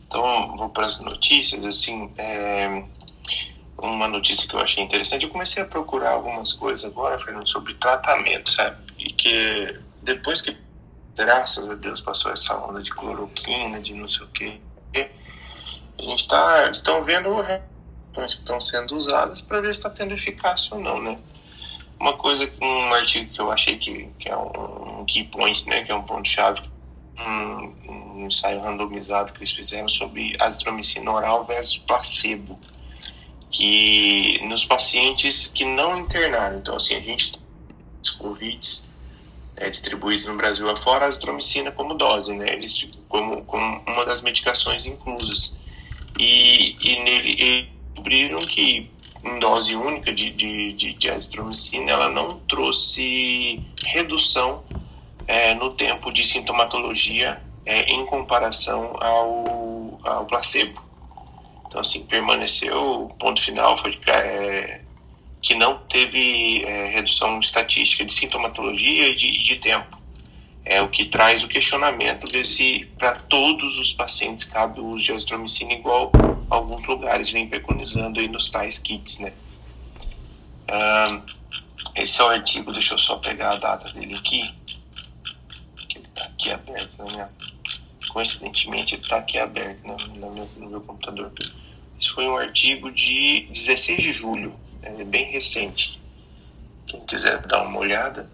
[0.07, 2.83] Então, vou para as notícias, assim, é,
[3.77, 7.75] uma notícia que eu achei interessante, eu comecei a procurar algumas coisas agora, Fernando, sobre
[7.75, 8.77] tratamento, sabe?
[8.97, 10.57] E que depois que
[11.15, 14.59] graças a Deus passou essa onda de cloroquina, de não sei o quê.
[14.95, 17.29] A gente está, estão vendo
[18.25, 21.17] que estão sendo usadas para ver se está tendo eficácia ou não, né?
[21.99, 25.91] Uma coisa, um artigo que eu achei que, que é um, key point, né, que
[25.91, 26.61] é um ponto-chave,
[27.17, 32.57] um, um, ensaio randomizado que eles fizeram sobre azitromicina oral versus placebo,
[33.51, 37.33] que nos pacientes que não internaram, então assim, a gente
[38.01, 38.59] os Covid
[39.57, 42.45] é, distribuídos no Brasil afora, a azitromicina como dose, né?
[42.53, 45.57] Eles como, como uma das medicações inclusas.
[46.17, 48.89] E, e nele descobriram que
[49.23, 54.63] em dose única de, de, de, de azitromicina ela não trouxe redução
[55.27, 60.81] é, no tempo de sintomatologia é, em comparação ao, ao placebo.
[61.67, 64.81] Então, assim, permaneceu, o ponto final foi é,
[65.39, 69.98] que não teve é, redução estatística de sintomatologia e de, de, tempo.
[70.69, 75.05] É o que traz o questionamento de se para todos os pacientes cabe o uso
[75.05, 76.11] de azitromicina igual
[76.47, 79.33] alguns lugares vêm preconizando aí nos tais kits, né?
[81.95, 84.53] Esse é o artigo, deixa eu só pegar a data dele aqui,
[85.87, 87.27] que ele está aqui aberto, né?
[88.09, 89.97] Coincidentemente ele está aqui aberto né?
[90.15, 91.31] no, meu, no meu computador.
[91.99, 95.99] Esse foi um artigo de 16 de julho é bem recente.
[96.87, 98.29] Quem quiser dar uma olhada.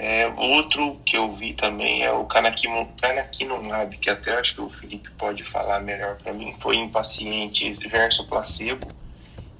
[0.00, 5.10] É, outro que eu vi também é o Canakinumab, que até acho que o Felipe
[5.18, 6.54] pode falar melhor para mim.
[6.56, 8.86] Foi em pacientes versus placebo,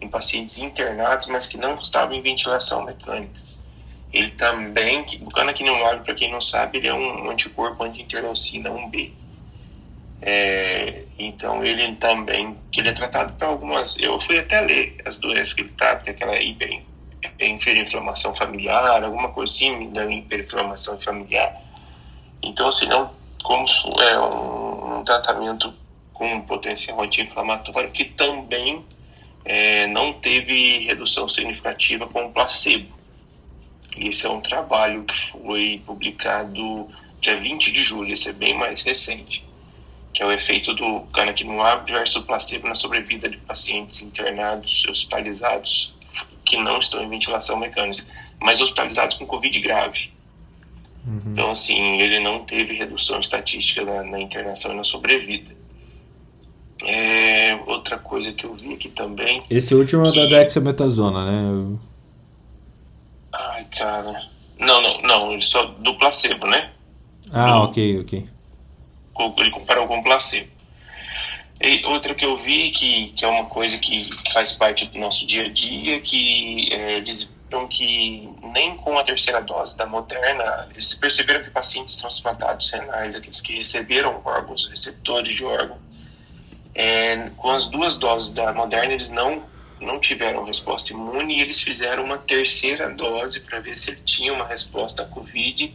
[0.01, 3.41] em pacientes internados, mas que não estavam em ventilação mecânica.
[4.13, 9.11] Ele também, o Canakinumab, para quem não sabe, ele é um anticorpo anti-interleucina 1B.
[10.23, 15.19] É, então ele também, que ele é tratado para algumas, eu fui até ler as
[15.19, 16.81] doenças que ele trata, que é aquela hiper,
[17.39, 21.61] hiperinflamação familiar, alguma coisa assim, da hiperinflamação familiar.
[22.43, 23.11] Então, assim, não,
[23.43, 23.67] como
[24.01, 25.73] é um, tratamento
[26.13, 28.85] com potencial anti-inflamatório que também
[29.45, 32.89] é, não teve redução significativa com o placebo.
[33.97, 36.83] Esse é um trabalho que foi publicado
[37.21, 39.49] dia 20 de julho, esse é bem mais recente
[40.19, 45.95] que é o efeito do canakinumab versus placebo na sobrevida de pacientes internados hospitalizados
[46.49, 48.03] que não estão em ventilação mecânica,
[48.41, 50.11] mas hospitalizados com Covid grave.
[51.07, 51.23] Uhum.
[51.27, 55.57] Então, assim, ele não teve redução estatística na, na internação e na sobrevida.
[56.85, 59.43] É, outra coisa que eu vi aqui também.
[59.51, 60.21] Esse último é que...
[60.21, 61.79] da dexametasona, né?
[63.33, 64.23] Ai, cara.
[64.59, 66.73] Não, não, não, ele só do placebo, né?
[67.31, 67.63] Ah, do...
[67.65, 68.29] ok, ok.
[69.39, 70.58] Ele comparou com placebo.
[71.61, 75.27] E outra que eu vi, que, que é uma coisa que faz parte do nosso
[75.27, 80.69] dia a dia, que é, eles viram que nem com a terceira dose da Moderna,
[80.71, 85.79] eles perceberam que pacientes transplantados renais, aqueles que receberam órgãos, receptores de órgão,
[86.75, 89.43] é, com as duas doses da Moderna, eles não,
[89.81, 94.33] não tiveram resposta imune e eles fizeram uma terceira dose para ver se ele tinha
[94.33, 95.75] uma resposta à Covid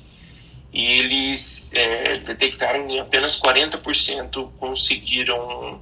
[0.73, 5.79] e eles é, detectaram que apenas 40% conseguiram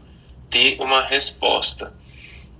[0.49, 1.93] ter uma resposta.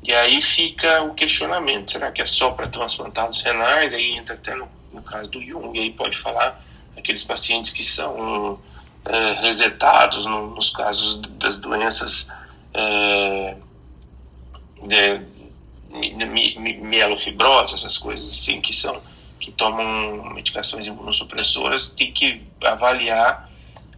[0.02, 3.94] E aí fica o questionamento: será que é só para transplantados renais?
[3.94, 6.64] Aí entra até no, no caso do Jung, aí pode falar
[6.98, 8.58] aqueles pacientes que são
[9.04, 12.30] é, resetados no, nos casos das doenças
[12.74, 13.58] é,
[14.84, 15.22] de,
[16.80, 19.02] mielofibrose, essas coisas assim que são
[19.42, 23.50] que tomam medicações imunossupressoras e que avaliar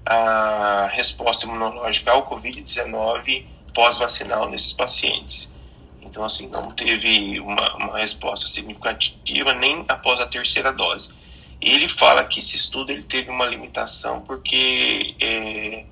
[0.06, 5.54] a resposta imunológica ao COVID-19 pós-vacinal nesses pacientes.
[6.02, 11.14] Então, assim, não teve uma, uma, resposta significativa nem após a terceira dose.
[11.60, 15.86] Ele fala que esse estudo ele teve uma limitação porque é,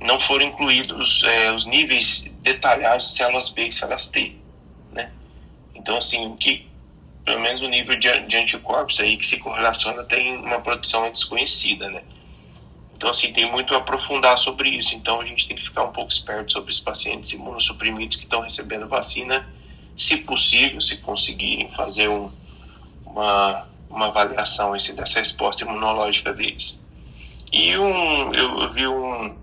[0.00, 4.36] não foram incluídos é, os níveis detalhados de células B e células T,
[4.92, 5.10] né?
[5.74, 6.68] Então, assim, o que
[7.28, 11.90] pelo menos o nível de, de anticorpos aí que se correlaciona tem uma produção desconhecida,
[11.90, 12.02] né?
[12.96, 14.94] Então, assim, tem muito a aprofundar sobre isso.
[14.94, 18.40] Então, a gente tem que ficar um pouco esperto sobre os pacientes imunossuprimidos que estão
[18.40, 19.46] recebendo vacina,
[19.94, 22.30] se possível, se conseguirem fazer um,
[23.04, 26.80] uma, uma avaliação esse, dessa resposta imunológica deles.
[27.52, 29.36] E um, eu vi um,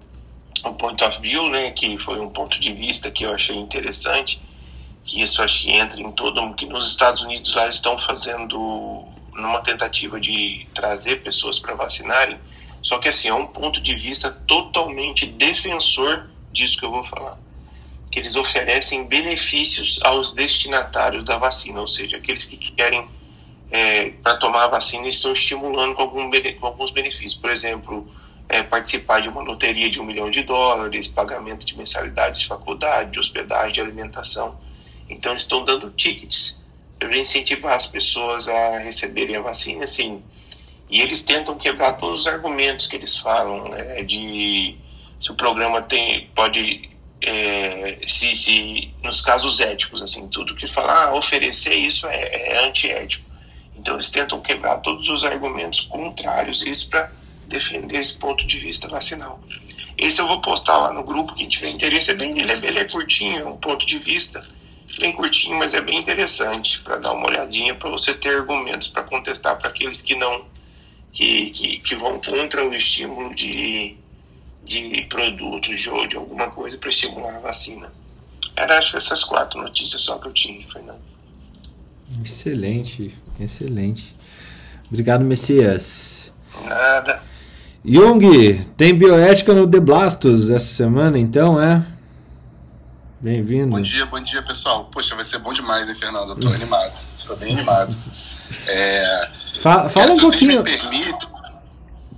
[0.66, 4.42] um point of view, né, que foi um ponto de vista que eu achei interessante,
[5.06, 9.62] que isso acho que entra em todo que nos Estados Unidos lá estão fazendo numa
[9.62, 12.40] tentativa de trazer pessoas para vacinarem,
[12.82, 17.38] só que assim é um ponto de vista totalmente defensor disso que eu vou falar,
[18.10, 23.08] que eles oferecem benefícios aos destinatários da vacina, ou seja, aqueles que querem
[23.70, 28.08] é, para tomar a vacina estão estimulando com, algum, com alguns benefícios, por exemplo,
[28.48, 33.12] é, participar de uma loteria de um milhão de dólares, pagamento de mensalidades de faculdade,
[33.12, 34.58] de hospedagem, de alimentação.
[35.10, 36.64] Então, eles estão dando tickets
[36.98, 40.24] para incentivar as pessoas a receberem a vacina, assim.
[40.90, 44.76] E eles tentam quebrar todos os argumentos que eles falam, né, de
[45.20, 46.90] se o programa tem, pode,
[47.22, 52.68] é, se, se, nos casos éticos, assim, tudo que falar, ah, oferecer isso é, é
[52.68, 53.26] antiético.
[53.76, 57.12] Então, eles tentam quebrar todos os argumentos contrários isso para
[57.48, 59.40] defender esse ponto de vista vacinal.
[59.98, 62.80] Esse eu vou postar lá no grupo, quem tiver interesse, é bem, ele é, ele
[62.80, 64.44] é curtinho, é um ponto de vista
[65.00, 69.04] bem curtinho, mas é bem interessante para dar uma olhadinha, para você ter argumentos para
[69.04, 70.46] contestar para aqueles que não
[71.12, 73.96] que, que, que, vão contra o estímulo de,
[74.66, 77.90] de produtos de, de alguma coisa para estimular a vacina.
[78.56, 81.02] Era acho que essas quatro notícias só que eu tinha, Fernando.
[82.24, 84.16] Excelente, excelente.
[84.88, 86.32] Obrigado, Messias.
[86.64, 87.24] Nada.
[87.84, 91.86] Jung, tem bioética no The Blastos essa semana, então, é?
[93.26, 93.72] Bem-vindo.
[93.72, 94.88] Bom dia, bom dia, pessoal.
[94.92, 96.34] Poxa, vai ser bom demais, hein, Fernando?
[96.34, 97.08] Eu tô animado.
[97.26, 97.98] Tô bem animado.
[98.68, 99.30] É,
[99.62, 100.64] fala, fala um pouquinho.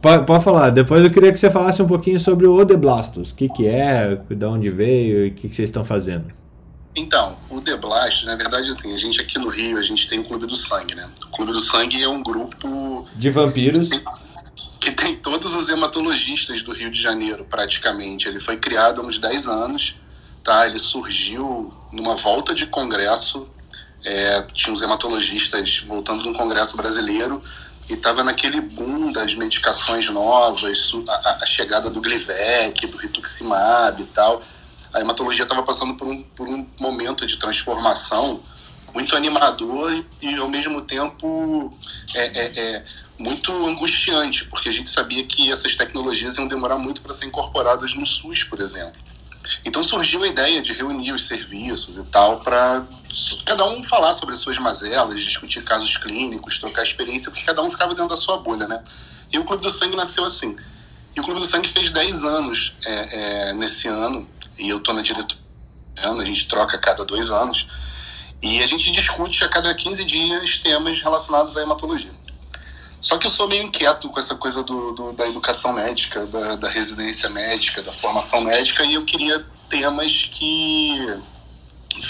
[0.02, 0.70] Pode, pode, falar.
[0.70, 3.32] Depois eu queria que você falasse um pouquinho sobre o Odeblastos.
[3.32, 6.32] O que, que é, de onde veio e o que, que vocês estão fazendo.
[6.96, 10.24] Então, o Deblastos, na verdade, assim, a gente aqui no Rio, a gente tem o
[10.24, 11.10] Clube do Sangue, né?
[11.26, 13.06] O Clube do Sangue é um grupo...
[13.16, 13.90] De vampiros.
[13.90, 14.14] Que tem,
[14.80, 18.28] que tem todos os hematologistas do Rio de Janeiro, praticamente.
[18.28, 19.98] Ele foi criado há uns 10 anos
[20.48, 20.66] tá?
[20.66, 23.50] Ele surgiu numa volta de congresso,
[24.06, 27.44] é, tinha uns hematologistas voltando de um congresso brasileiro
[27.90, 34.06] e estava naquele boom das medicações novas, a, a, chegada do Glivec, do Rituximab e
[34.06, 34.42] tal.
[34.94, 38.42] A hematologia estava passando por um, por um momento de transformação
[38.94, 41.78] muito animador e ao mesmo tempo
[42.16, 42.86] é, é, é,
[43.20, 47.94] muito angustiante, porque a gente sabia que essas tecnologias iam demorar muito para ser incorporadas
[47.96, 49.07] no SUS, por exemplo.
[49.66, 52.86] Então surgiu a ideia de reunir os serviços e tal para
[53.46, 57.72] cada um falar sobre as suas mazelas, discutir casos clínicos, trocar experiência, porque cada um
[57.72, 58.82] ficava dentro da sua bolha, né?
[59.32, 60.56] E o Clube do Sangue nasceu assim.
[61.16, 64.28] E o Clube do Sangue fez 10 anos é, é, nesse ano,
[64.58, 65.42] e eu estou na diretoria,
[66.00, 67.68] a gente troca a cada dois anos.
[68.42, 72.12] E a gente discute a cada 15 dias temas relacionados à hematologia.
[73.00, 76.56] Só que eu sou meio inquieto com essa coisa do, do da educação médica, da,
[76.56, 81.16] da, residência médica, da formação médica, e eu queria temas que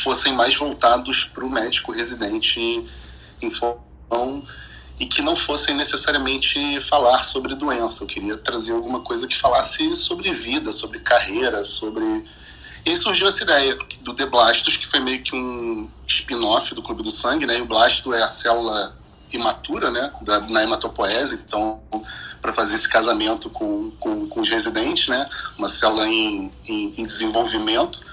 [0.04, 2.86] fossem mais voltados para o médico residente
[3.42, 4.44] em formação
[5.00, 8.04] e que não fossem necessariamente falar sobre doença.
[8.04, 12.04] Eu queria trazer alguma coisa que falasse sobre vida, sobre carreira, sobre.
[12.86, 16.82] E aí surgiu essa ideia do The Blastos, que foi meio que um spin-off do
[16.82, 17.58] Clube do Sangue, né?
[17.58, 18.98] E o blasto é a célula
[19.32, 20.12] imatura, né?
[20.22, 21.82] Da, na hematopoese, então,
[22.42, 25.28] para fazer esse casamento com, com, com, os residentes, né?
[25.58, 28.06] Uma célula em, em, em desenvolvimento.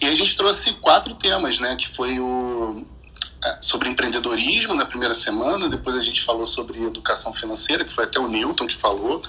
[0.00, 1.76] E a gente trouxe quatro temas, né?
[1.76, 2.86] Que foi o
[3.44, 8.04] é, sobre empreendedorismo na primeira semana, depois a gente falou sobre educação financeira, que foi
[8.04, 9.22] até o Newton que falou,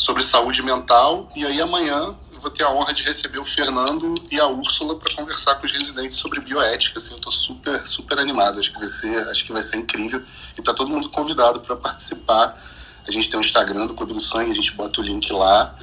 [0.00, 4.14] sobre saúde mental, e aí amanhã eu vou ter a honra de receber o Fernando
[4.30, 8.18] e a Úrsula para conversar com os residentes sobre bioética, assim, eu estou super, super
[8.18, 10.22] animado, acho que vai ser, acho que vai ser incrível,
[10.56, 12.58] e está todo mundo convidado para participar,
[13.06, 15.76] a gente tem um Instagram do Clube do Sangue, a gente bota o link lá,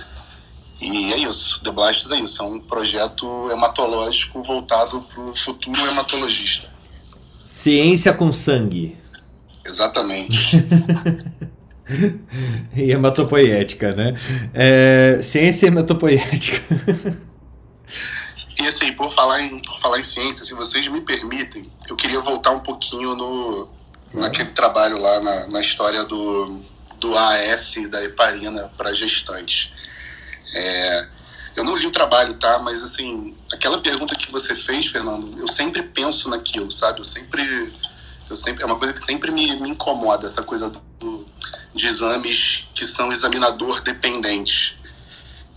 [0.82, 5.80] e é isso, The Blasts é isso, é um projeto hematológico voltado para o futuro
[5.88, 6.72] hematologista.
[7.46, 8.98] Ciência com sangue.
[9.64, 10.58] Exatamente.
[12.76, 14.14] e hematopoética, né?
[14.54, 16.62] É, ciência hematopoética.
[18.62, 22.20] e assim, por falar, em, por falar em ciência, se vocês me permitem, eu queria
[22.20, 23.68] voltar um pouquinho no,
[24.16, 26.62] naquele trabalho lá na, na história do,
[27.00, 29.74] do AS da heparina para gestantes.
[30.54, 31.08] É,
[31.56, 32.60] eu não li o trabalho, tá?
[32.60, 37.00] Mas, assim, aquela pergunta que você fez, Fernando, eu sempre penso naquilo, sabe?
[37.00, 37.74] Eu sempre.
[38.30, 40.70] Eu sempre é uma coisa que sempre me, me incomoda, essa coisa
[41.00, 41.26] do,
[41.78, 44.76] de exames que são examinador dependentes.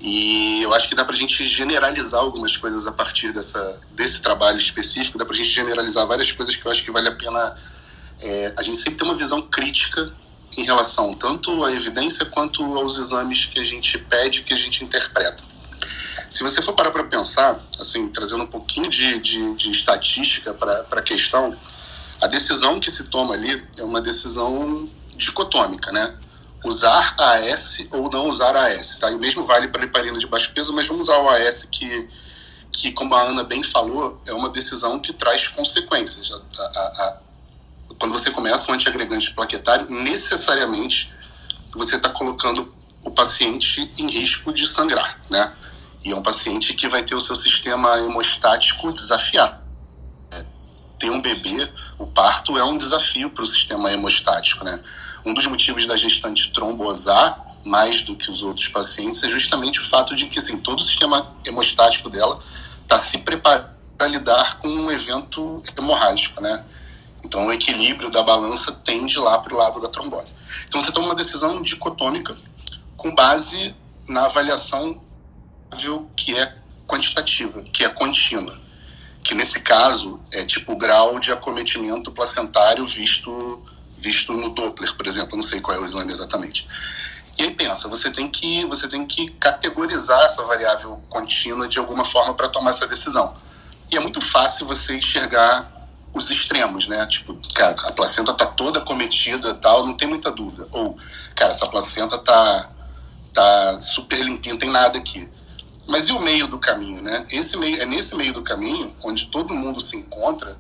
[0.01, 4.23] E eu acho que dá para a gente generalizar algumas coisas a partir dessa, desse
[4.23, 7.13] trabalho específico, dá para a gente generalizar várias coisas que eu acho que vale a
[7.13, 7.57] pena.
[8.21, 10.13] É, a gente sempre ter uma visão crítica
[10.57, 14.85] em relação tanto à evidência quanto aos exames que a gente pede, que a gente
[14.85, 15.43] interpreta.
[16.29, 20.87] Se você for parar para pensar, assim, trazendo um pouquinho de, de, de estatística para
[20.91, 21.57] a questão,
[22.21, 24.89] a decisão que se toma ali é uma decisão
[25.21, 26.17] dicotômica, né?
[26.65, 29.11] Usar AS ou não usar AS, tá?
[29.11, 32.09] E o mesmo vale para heparina de baixo peso, mas vamos usar o AS que,
[32.73, 36.31] que, como a Ana bem falou, é uma decisão que traz consequências.
[36.31, 37.19] A, a, a,
[37.99, 41.13] quando você começa um antiagregante plaquetário, necessariamente
[41.73, 45.53] você está colocando o paciente em risco de sangrar, né?
[46.05, 49.61] E é um paciente que vai ter o seu sistema hemostático desafiado.
[50.33, 50.45] É,
[50.99, 54.83] ter um bebê, o parto é um desafio para o sistema hemostático, né?
[55.25, 59.85] Um dos motivos da gestante trombosar mais do que os outros pacientes é justamente o
[59.85, 62.43] fato de que assim, todo o sistema hemostático dela
[62.83, 66.65] está se preparando para lidar com um evento hemorrágico, né?
[67.23, 70.37] Então o equilíbrio da balança tende lá para o lado da trombose.
[70.67, 72.35] Então você toma uma decisão dicotômica
[72.97, 73.75] com base
[74.09, 75.03] na avaliação
[76.17, 76.57] que é
[76.87, 78.59] quantitativa, que é contínua.
[79.23, 83.63] Que nesse caso é tipo o grau de acometimento placentário visto,
[84.01, 85.37] visto no Doppler, por exemplo.
[85.37, 86.67] Não sei qual é o exame exatamente.
[87.39, 92.05] E aí pensa, você tem que, você tem que categorizar essa variável contínua de alguma
[92.05, 93.37] forma para tomar essa decisão.
[93.91, 95.71] E é muito fácil você enxergar
[96.13, 97.07] os extremos, né?
[97.07, 100.67] Tipo, cara, a placenta tá toda cometida tal, não tem muita dúvida.
[100.73, 100.99] Ou,
[101.35, 102.71] cara, essa placenta tá,
[103.33, 105.29] tá super limpinha, não tem nada aqui.
[105.87, 107.27] Mas e o meio do caminho, né?
[107.31, 110.57] Esse meio, é nesse meio do caminho, onde todo mundo se encontra,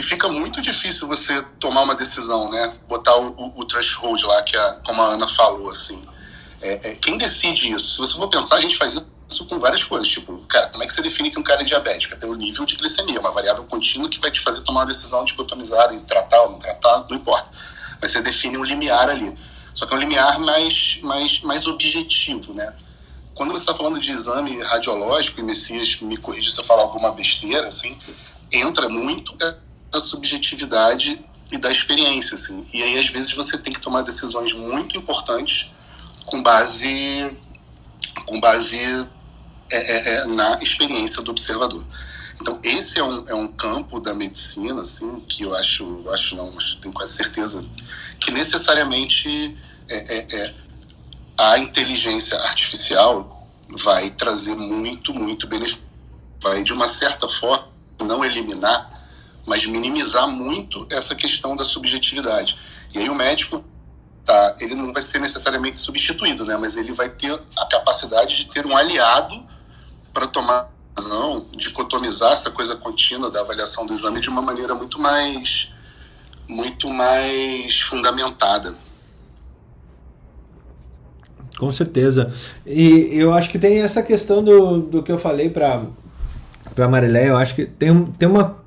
[0.00, 2.74] que fica muito difícil você tomar uma decisão, né?
[2.88, 6.02] Botar o, o, o threshold lá, que a, como a Ana falou, assim.
[6.62, 7.94] É, é, quem decide isso?
[7.94, 8.94] Se você for pensar, a gente faz
[9.28, 10.08] isso com várias coisas.
[10.08, 12.14] Tipo, cara, como é que você define que um cara é diabético?
[12.14, 15.22] É pelo nível de glicemia, uma variável contínua que vai te fazer tomar uma decisão
[15.22, 17.50] dicotomizada em tratar ou não tratar, não importa.
[18.00, 19.36] Mas você define um limiar ali.
[19.74, 22.74] Só que é um limiar mais, mais, mais objetivo, né?
[23.34, 27.12] quando você está falando de exame radiológico, e Messias me corrija se eu falar alguma
[27.12, 27.96] besteira, assim,
[28.52, 29.34] entra muito
[29.90, 32.64] da subjetividade e da experiência, assim.
[32.72, 35.70] E aí, às vezes, você tem que tomar decisões muito importantes
[36.26, 37.30] com base,
[38.26, 38.78] com base
[39.72, 41.84] é, é, é, na experiência do observador.
[42.40, 46.50] Então, esse é um, é um campo da medicina, assim, que eu acho, acho não,
[46.80, 47.64] tenho quase certeza,
[48.18, 49.56] que necessariamente
[49.88, 50.54] é, é, é
[51.36, 53.48] a inteligência artificial
[53.82, 55.82] vai trazer muito, muito benefício.
[56.42, 57.68] Vai, de uma certa forma,
[58.00, 58.99] não eliminar,
[59.50, 62.56] mas minimizar muito essa questão da subjetividade.
[62.94, 63.64] E aí o médico,
[64.24, 66.56] tá, ele não vai ser necessariamente substituído, né?
[66.56, 69.44] mas ele vai ter a capacidade de ter um aliado
[70.12, 75.00] para tomar razão dicotomizar essa coisa contínua da avaliação do exame de uma maneira muito
[75.00, 75.72] mais
[76.46, 78.76] muito mais fundamentada.
[81.58, 82.32] Com certeza.
[82.64, 85.82] E eu acho que tem essa questão do, do que eu falei para
[86.72, 88.59] para Marilé, eu acho que tem, tem uma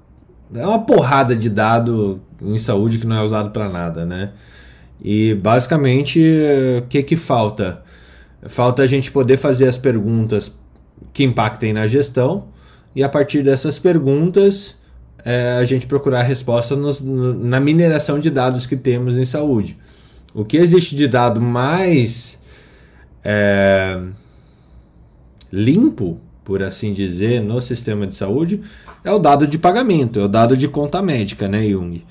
[0.55, 4.31] é uma porrada de dado em saúde que não é usado para nada, né?
[5.03, 6.21] E basicamente,
[6.77, 7.81] o que que falta?
[8.47, 10.51] Falta a gente poder fazer as perguntas
[11.11, 12.45] que impactem na gestão
[12.95, 14.75] e a partir dessas perguntas
[15.25, 19.25] é, a gente procurar a resposta nos, no, na mineração de dados que temos em
[19.25, 19.77] saúde.
[20.33, 22.39] O que existe de dado mais
[23.23, 23.99] é,
[25.51, 28.61] limpo, por assim dizer, no sistema de saúde
[29.03, 32.03] é o dado de pagamento, é o dado de conta médica, né, Jung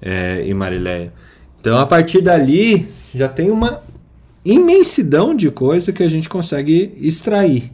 [0.00, 1.12] é, e Marileia.
[1.60, 3.80] Então, a partir dali, já tem uma
[4.44, 7.72] imensidão de coisa que a gente consegue extrair.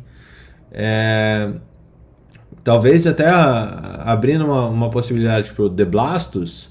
[0.72, 1.50] É,
[2.64, 6.70] talvez até abrindo uma, uma possibilidade para o The Blastos,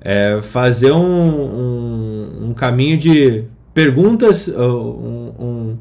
[0.00, 3.44] é, fazer um, um, um, caminho de
[3.74, 5.76] perguntas, um,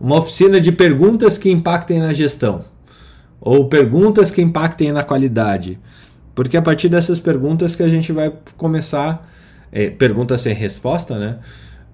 [0.00, 2.64] uma oficina de perguntas que impactem na gestão,
[3.40, 5.78] ou perguntas que impactem na qualidade.
[6.34, 9.30] Porque a partir dessas perguntas que a gente vai começar,
[9.70, 11.38] é, pergunta sem resposta, né?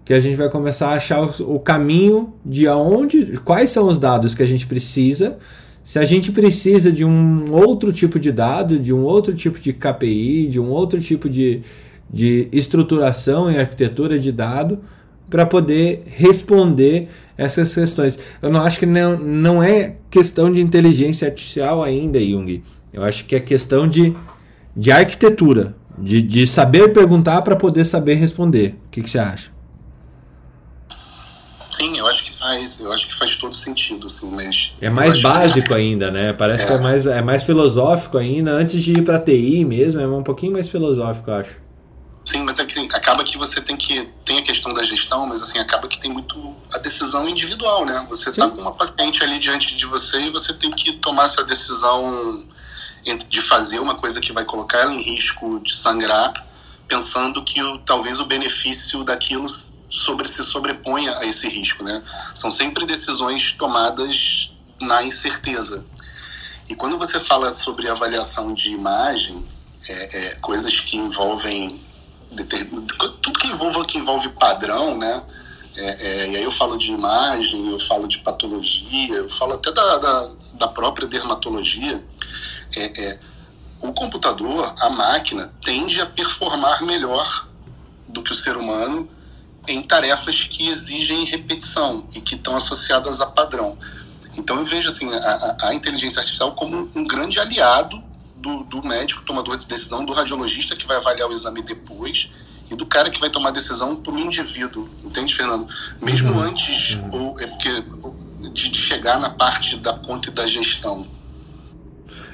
[0.04, 3.98] Que a gente vai começar a achar o, o caminho de aonde, quais são os
[3.98, 5.36] dados que a gente precisa
[5.86, 9.72] se a gente precisa de um outro tipo de dado, de um outro tipo de
[9.72, 11.62] KPI, de um outro tipo de,
[12.12, 14.80] de estruturação e arquitetura de dado
[15.28, 18.18] para poder responder essas questões.
[18.40, 22.62] Eu não acho que não, não é questão de inteligência artificial ainda, Jung.
[22.92, 24.16] Eu acho que é questão de,
[24.74, 28.76] de arquitetura, de, de saber perguntar para poder saber responder.
[28.86, 29.50] O que, que você acha?
[31.72, 34.72] Sim, eu acho que faz, eu acho que faz todo sentido, assim, mas.
[34.80, 35.74] É mais básico que...
[35.74, 36.32] ainda, né?
[36.32, 36.66] Parece é.
[36.68, 40.22] que é mais, é mais filosófico ainda, antes de ir para TI mesmo, é um
[40.22, 41.65] pouquinho mais filosófico, eu acho.
[42.26, 44.02] Sim, mas é assim, acaba que você tem que.
[44.24, 48.04] Tem a questão da gestão, mas assim, acaba que tem muito a decisão individual, né?
[48.08, 51.44] Você está com uma paciente ali diante de você e você tem que tomar essa
[51.44, 52.44] decisão
[53.28, 56.44] de fazer uma coisa que vai colocar ela em risco de sangrar,
[56.88, 59.46] pensando que o, talvez o benefício daquilo
[59.88, 62.02] sobre se sobreponha a esse risco, né?
[62.34, 65.86] São sempre decisões tomadas na incerteza.
[66.68, 69.48] E quando você fala sobre avaliação de imagem,
[69.88, 71.86] é, é, coisas que envolvem
[73.22, 75.22] tudo que envolva que envolve padrão, né?
[75.76, 79.70] É, é, e aí eu falo de imagem, eu falo de patologia, eu falo até
[79.70, 82.02] da, da, da própria dermatologia.
[82.74, 83.18] É, é,
[83.82, 87.46] o computador, a máquina, tende a performar melhor
[88.08, 89.08] do que o ser humano
[89.68, 93.76] em tarefas que exigem repetição e que estão associadas a padrão.
[94.34, 98.02] Então eu vejo assim a, a inteligência artificial como um grande aliado
[98.46, 102.32] do, do, médico tomador de decisão, do radiologista que vai avaliar o exame depois
[102.70, 105.66] e do cara que vai tomar decisão para o indivíduo, entende, Fernando?
[106.00, 106.40] Mesmo uhum.
[106.40, 107.32] antes uhum.
[107.32, 107.70] ou é porque
[108.52, 111.06] de, de chegar na parte da conta e da gestão.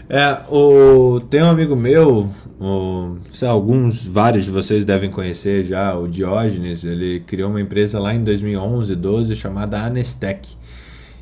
[0.09, 2.31] É, o, tem um amigo meu,
[2.61, 7.99] o, sei, alguns, vários de vocês devem conhecer já, o Diógenes, ele criou uma empresa
[7.99, 10.51] lá em 2011, 12, chamada Anestec.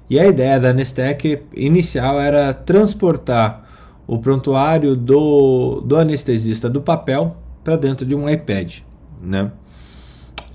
[0.08, 3.69] E a ideia da Anestec inicial era transportar
[4.10, 8.78] o prontuário do, do anestesista do papel para dentro de um iPad,
[9.22, 9.52] né?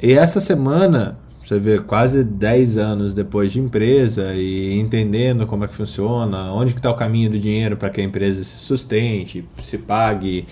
[0.03, 5.69] E essa semana você vê quase 10 anos depois de empresa e entendendo como é
[5.69, 9.47] que funciona, onde que está o caminho do dinheiro para que a empresa se sustente,
[9.63, 10.45] se pague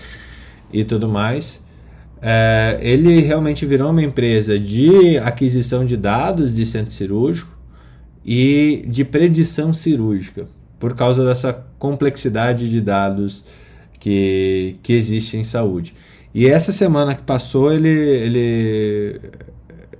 [0.71, 1.59] e tudo mais.
[2.21, 7.51] É, ele realmente virou uma empresa de aquisição de dados de centro cirúrgico
[8.23, 10.47] e de predição cirúrgica,
[10.79, 11.51] por causa dessa
[11.83, 13.43] complexidade de dados
[13.99, 15.93] que, que existe em saúde.
[16.33, 19.19] E essa semana que passou, ele, ele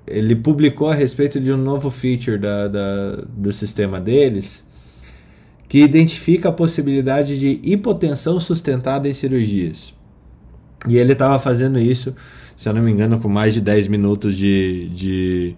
[0.07, 4.63] ele publicou a respeito de um novo feature da, da, do sistema deles
[5.67, 9.93] que identifica a possibilidade de hipotensão sustentada em cirurgias.
[10.87, 12.15] E ele estava fazendo isso,
[12.55, 15.55] se eu não me engano, com mais de 10 minutos de, de,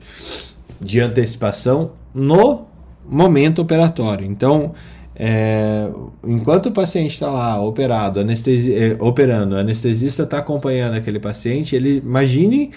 [0.81, 2.65] de antecipação no
[3.07, 4.25] momento operatório.
[4.25, 4.73] Então,
[5.17, 5.89] é,
[6.25, 11.75] enquanto o paciente está lá operado, anestesi é, operando, o anestesista está acompanhando aquele paciente,
[11.75, 12.71] ele imagine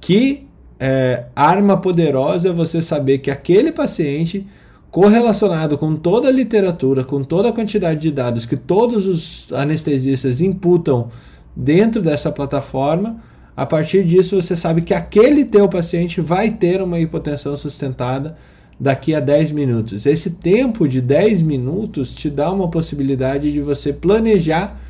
[0.00, 0.46] que
[0.80, 4.46] é, arma poderosa é você saber que aquele paciente,
[4.90, 10.40] correlacionado com toda a literatura, com toda a quantidade de dados que todos os anestesistas
[10.40, 11.10] imputam
[11.54, 13.22] dentro dessa plataforma,
[13.56, 18.36] a partir disso você sabe que aquele teu paciente vai ter uma hipotensão sustentada
[18.78, 20.06] daqui a 10 minutos.
[20.06, 24.80] Esse tempo de 10 minutos te dá uma possibilidade de você planejar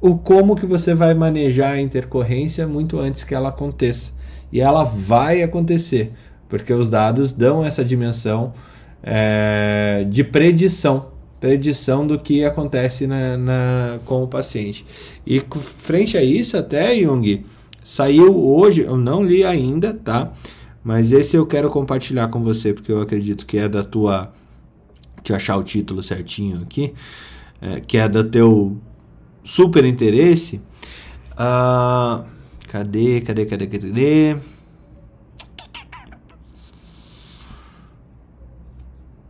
[0.00, 4.12] o como que você vai manejar a intercorrência muito antes que ela aconteça.
[4.52, 6.12] E ela vai acontecer,
[6.48, 8.52] porque os dados dão essa dimensão
[9.02, 11.14] é, de predição
[11.44, 14.86] predição do que acontece na, na, com o paciente.
[15.26, 17.44] E frente a isso, até Jung,
[17.82, 20.32] saiu hoje, eu não li ainda, tá?
[20.84, 24.30] Mas esse eu quero compartilhar com você, porque eu acredito que é da tua.
[25.16, 26.92] Deixa eu achar o título certinho aqui.
[27.60, 28.78] É, que é do teu
[29.42, 30.60] super interesse.
[31.32, 32.22] Uh,
[32.68, 34.36] cadê, cadê, cadê, cadê?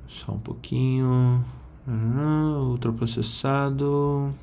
[0.09, 1.45] Só um pouquinho.
[1.87, 4.35] Uhum, ultraprocessado.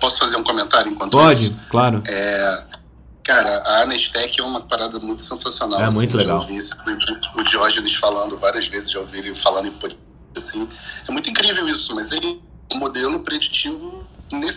[0.00, 1.60] Posso fazer um comentário enquanto Pode, isso?
[1.68, 2.02] claro.
[2.06, 2.64] É,
[3.24, 5.80] cara, a Anestec é uma parada muito sensacional.
[5.80, 6.40] É assim, muito legal.
[6.40, 6.58] Já ouvi
[7.36, 9.96] o Diógenes falando várias vezes, já ouvi ele falando em
[10.36, 10.68] assim.
[11.08, 12.40] É muito incrível isso, mas ele
[12.70, 14.06] é um modelo preditivo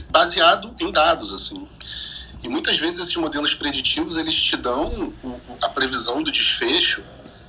[0.10, 1.68] baseado em dados, assim.
[2.44, 5.14] E muitas vezes esses modelos preditivos, eles te dão
[5.62, 7.04] a previsão do desfecho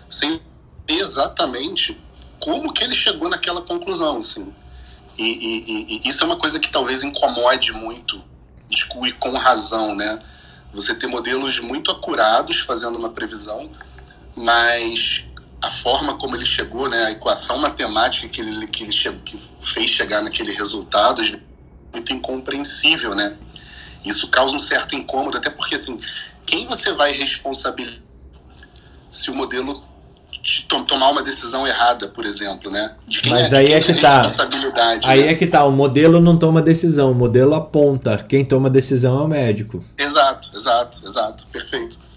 [0.08, 0.40] sem
[0.86, 2.00] exatamente
[2.40, 4.54] como que ele chegou naquela conclusão, assim.
[5.18, 8.22] E, e, e, isso é uma coisa que talvez incomode muito,
[8.70, 10.22] e com razão, né?
[10.72, 13.70] Você ter modelos muito acurados fazendo uma previsão,
[14.36, 15.24] mas
[15.60, 19.38] a forma como ele chegou, né, a equação matemática que ele, que ele chegou, que
[19.60, 21.40] fez chegar naquele resultado, é
[21.92, 23.36] muito incompreensível, né?
[24.04, 25.98] Isso causa um certo incômodo, até porque, assim,
[26.46, 28.08] quem você vai responsabilizar
[29.10, 29.82] se o modelo
[30.86, 32.94] tomar uma decisão errada, por exemplo, né?
[33.06, 34.23] De quem Mas é, aí é que tá.
[35.05, 35.32] Aí né?
[35.32, 35.65] é que tá.
[35.65, 38.16] O modelo não toma decisão, o modelo aponta.
[38.19, 39.85] Quem toma decisão é o médico.
[39.98, 41.47] Exato, exato, exato.
[41.52, 42.09] Perfeito.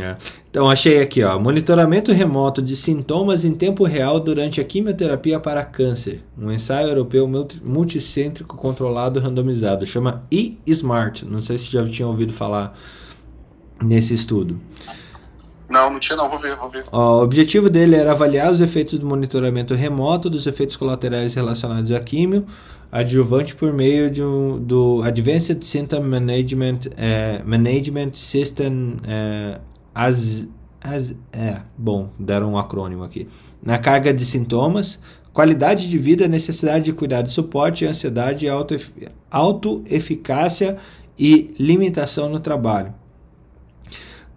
[0.00, 0.16] É.
[0.50, 5.64] Então achei aqui, ó, monitoramento remoto de sintomas em tempo real durante a quimioterapia para
[5.64, 7.28] câncer, um ensaio europeu
[7.62, 11.24] multicêntrico controlado randomizado, chama e-smart.
[11.24, 12.76] Não sei se já tinham ouvido falar
[13.80, 14.58] nesse estudo.
[15.68, 16.84] Não, não tinha não, vou ver, vou ver.
[16.92, 21.98] o objetivo dele era avaliar os efeitos do monitoramento remoto dos efeitos colaterais relacionados à
[21.98, 22.46] químio
[22.90, 29.60] adjuvante por meio de um, do Advanced Symptom Management, eh, Management System eh,
[29.94, 30.46] as,
[30.80, 33.28] as, é, bom, deram um acrônimo aqui.
[33.62, 34.98] Na carga de sintomas,
[35.32, 38.46] qualidade de vida, necessidade de cuidado suporte, ansiedade,
[39.30, 40.76] autoeficácia
[41.18, 42.94] e limitação no trabalho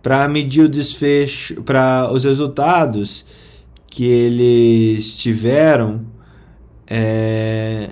[0.01, 3.25] para medir o desfecho, para os resultados
[3.87, 6.05] que eles tiveram,
[6.87, 7.89] é,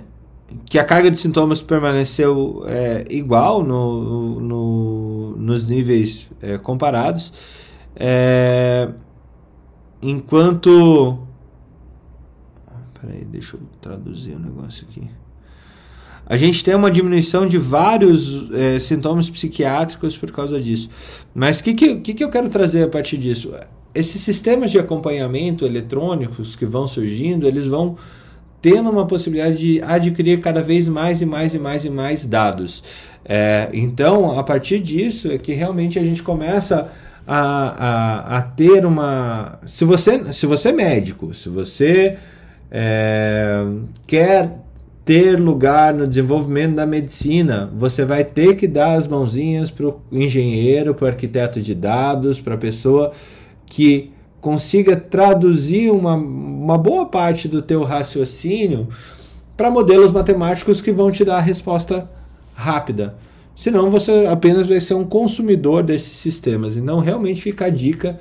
[0.64, 7.32] que a carga de sintomas permaneceu é, igual no, no, nos níveis é, comparados,
[7.94, 8.88] é,
[10.00, 11.18] enquanto.
[13.00, 15.08] Peraí, deixa eu traduzir o um negócio aqui
[16.28, 20.90] a gente tem uma diminuição de vários é, sintomas psiquiátricos por causa disso.
[21.34, 23.54] Mas o que, que, que eu quero trazer a partir disso?
[23.94, 27.96] Esses sistemas de acompanhamento eletrônicos que vão surgindo, eles vão
[28.60, 32.84] tendo uma possibilidade de adquirir cada vez mais e mais e mais e mais dados.
[33.24, 36.92] É, então, a partir disso é que realmente a gente começa
[37.26, 39.58] a, a, a ter uma.
[39.66, 42.18] Se você, se você é médico, se você
[42.70, 43.64] é,
[44.06, 44.50] quer
[45.08, 50.02] ter lugar no desenvolvimento da medicina, você vai ter que dar as mãozinhas para o
[50.12, 53.12] engenheiro, para o arquiteto de dados, para a pessoa
[53.64, 58.86] que consiga traduzir uma, uma boa parte do teu raciocínio
[59.56, 62.06] para modelos matemáticos que vão te dar a resposta
[62.54, 63.16] rápida.
[63.56, 66.76] Senão você apenas vai ser um consumidor desses sistemas.
[66.76, 68.20] Então realmente fica a dica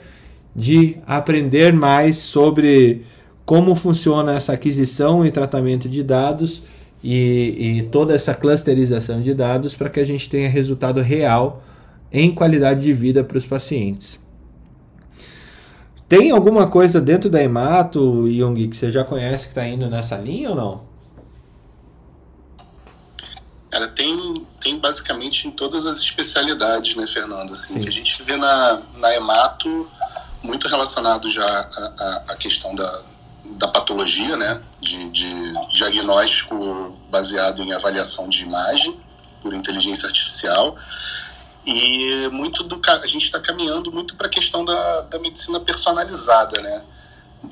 [0.55, 3.03] de aprender mais sobre
[3.45, 6.76] como funciona essa aquisição e tratamento de dados
[7.09, 11.63] e, e toda essa clusterização de dados para que a gente tenha resultado real
[12.11, 14.19] em qualidade de vida para os pacientes.
[16.09, 20.17] Tem alguma coisa dentro da Emato, Jung, que você já conhece que está indo nessa
[20.17, 20.81] linha ou não?
[23.69, 27.53] Cara, tem, tem basicamente em todas as especialidades, né, Fernando?
[27.53, 29.87] Assim, que a gente vê na, na Emato
[30.43, 31.45] muito relacionado já
[32.27, 33.01] à questão da,
[33.53, 34.61] da patologia, né?
[34.81, 36.55] De, de, diagnóstico
[37.09, 38.99] baseado em avaliação de imagem
[39.41, 40.75] por inteligência artificial.
[41.65, 46.61] E muito do a gente está caminhando muito para a questão da, da medicina personalizada,
[46.61, 46.83] né?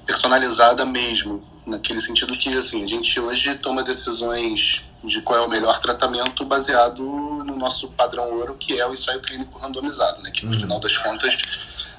[0.06, 5.50] Personalizada mesmo, naquele sentido que assim, a gente hoje toma decisões de qual é o
[5.50, 10.32] melhor tratamento baseado no nosso padrão ouro, que é o ensaio clínico randomizado, né?
[10.32, 10.60] Que no uhum.
[10.60, 11.38] final das contas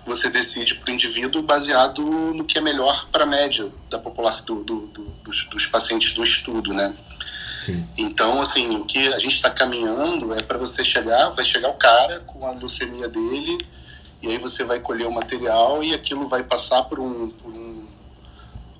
[0.07, 4.63] você decide para o indivíduo baseado no que é melhor para a média da população
[4.63, 6.97] do, do, do, dos, dos, pacientes do estudo, né?
[7.65, 7.89] Sim.
[7.99, 11.75] Então, assim, o que a gente está caminhando é para você chegar, vai chegar o
[11.75, 13.59] cara com a leucemia dele,
[14.23, 17.89] e aí você vai colher o material e aquilo vai passar por um, por um,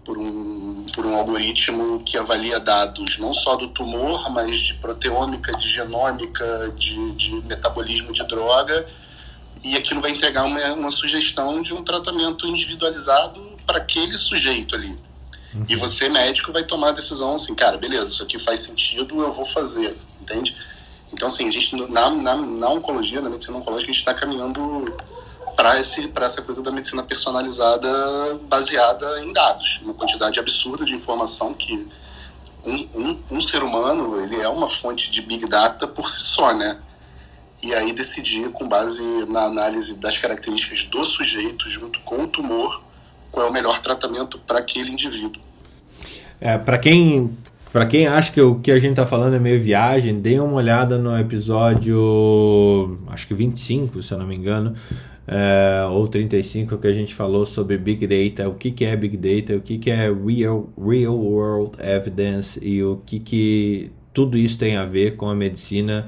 [0.05, 5.51] por um, por um algoritmo que avalia dados não só do tumor, mas de proteômica,
[5.59, 8.87] de genômica, de, de metabolismo de droga,
[9.65, 14.97] e aquilo vai entregar uma, uma sugestão de um tratamento individualizado para aquele sujeito ali.
[15.55, 15.65] Uhum.
[15.69, 19.33] E você, médico, vai tomar a decisão assim, cara, beleza, isso aqui faz sentido, eu
[19.33, 20.57] vou fazer, entende?
[21.13, 24.95] Então, assim, a gente, na, na, na oncologia, na medicina oncológica, a gente está caminhando
[25.57, 25.77] para
[26.27, 31.89] essa coisa da medicina personalizada baseada em dados, uma quantidade absurda de informação que
[32.67, 36.53] um, um, um ser humano ele é uma fonte de big data por si só,
[36.53, 36.79] né?
[37.63, 42.83] E aí decidir, com base na análise das características do sujeito, junto com o tumor,
[43.31, 45.43] qual é o melhor tratamento para aquele indivíduo.
[46.41, 47.37] É, para quem
[47.73, 50.55] para quem acha que o que a gente está falando é meio viagem, dê uma
[50.55, 54.75] olhada no episódio, acho que 25, se eu não me engano,
[55.27, 59.19] é, ou 35, que a gente falou sobre Big Data, o que, que é Big
[59.19, 64.59] Data, o que, que é real, real World Evidence e o que, que tudo isso
[64.59, 66.07] tem a ver com a medicina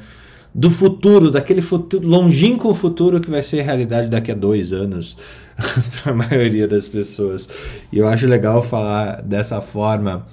[0.55, 5.17] do futuro, daquele futuro, longínquo futuro que vai ser realidade daqui a dois anos
[6.03, 7.49] para a maioria das pessoas.
[7.93, 10.27] E eu acho legal falar dessa forma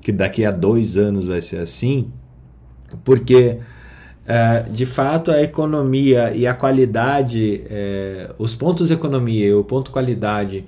[0.00, 2.10] que daqui a dois anos vai ser assim,
[3.04, 3.58] porque
[4.26, 9.90] é, de fato a economia e a qualidade, é, os pontos economia e o ponto
[9.90, 10.64] qualidade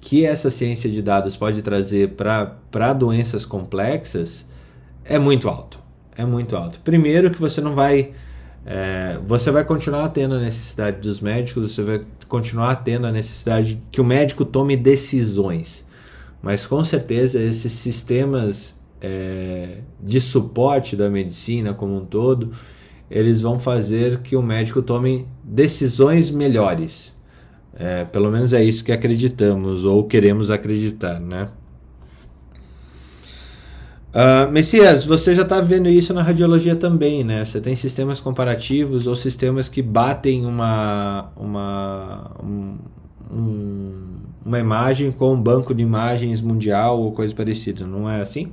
[0.00, 4.46] que essa ciência de dados pode trazer para doenças complexas
[5.04, 5.78] é muito alto.
[6.16, 6.80] É muito alto.
[6.80, 8.12] Primeiro que você não vai
[8.70, 13.82] é, você vai continuar tendo a necessidade dos médicos, você vai continuar tendo a necessidade
[13.90, 15.82] que o médico tome decisões.
[16.42, 22.52] Mas com certeza esses sistemas é, de suporte da medicina como um todo,
[23.10, 27.14] eles vão fazer que o médico tome decisões melhores.
[27.74, 31.48] É, pelo menos é isso que acreditamos ou queremos acreditar, né?
[34.18, 37.44] Uh, Messias, você já está vendo isso na radiologia também, né?
[37.44, 42.78] Você tem sistemas comparativos ou sistemas que batem uma, uma, um,
[43.30, 48.52] um, uma imagem com um banco de imagens mundial ou coisa parecida, não é assim?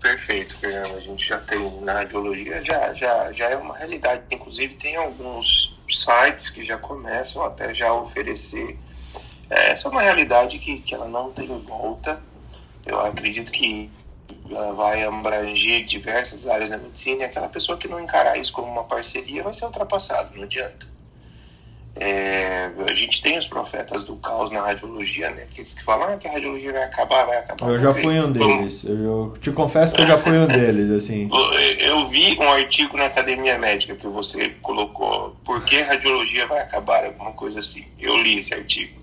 [0.00, 0.96] Perfeito, Fernando.
[0.96, 4.24] A gente já tem na radiologia, já, já, já é uma realidade.
[4.32, 8.76] Inclusive, tem alguns sites que já começam até já oferecer.
[9.48, 12.20] É, essa é uma realidade que, que ela não tem volta
[12.86, 13.90] eu acredito que
[14.50, 18.70] ela vai abranger diversas áreas da medicina e aquela pessoa que não encarar isso como
[18.70, 20.90] uma parceria vai ser ultrapassado, não adianta.
[21.96, 25.42] É, a gente tem os profetas do caos na radiologia, né?
[25.50, 27.68] Aqueles que falam ah, que a radiologia vai acabar, vai acabar.
[27.68, 28.84] Eu já fui um deles.
[28.84, 31.28] Eu te confesso que eu já fui um deles, assim.
[31.80, 36.60] Eu vi um artigo na Academia Médica que você colocou, por que a radiologia vai
[36.60, 37.84] acabar, alguma coisa assim.
[37.98, 39.00] Eu li esse artigo.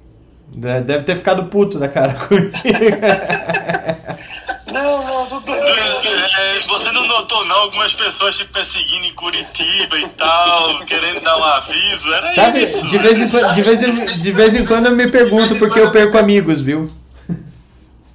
[0.48, 2.54] Deve ter ficado puto da cara comigo.
[4.72, 5.56] Não, não, tudo bem.
[5.56, 11.38] É, você não notou não algumas pessoas te perseguindo em Curitiba e tal, querendo dar
[11.38, 12.14] um aviso?
[12.14, 12.86] Era Sabe, isso.
[12.88, 15.92] De vez, em, de, vez em, de vez em quando eu me pergunto porque eu
[15.92, 16.92] perco amigos, viu?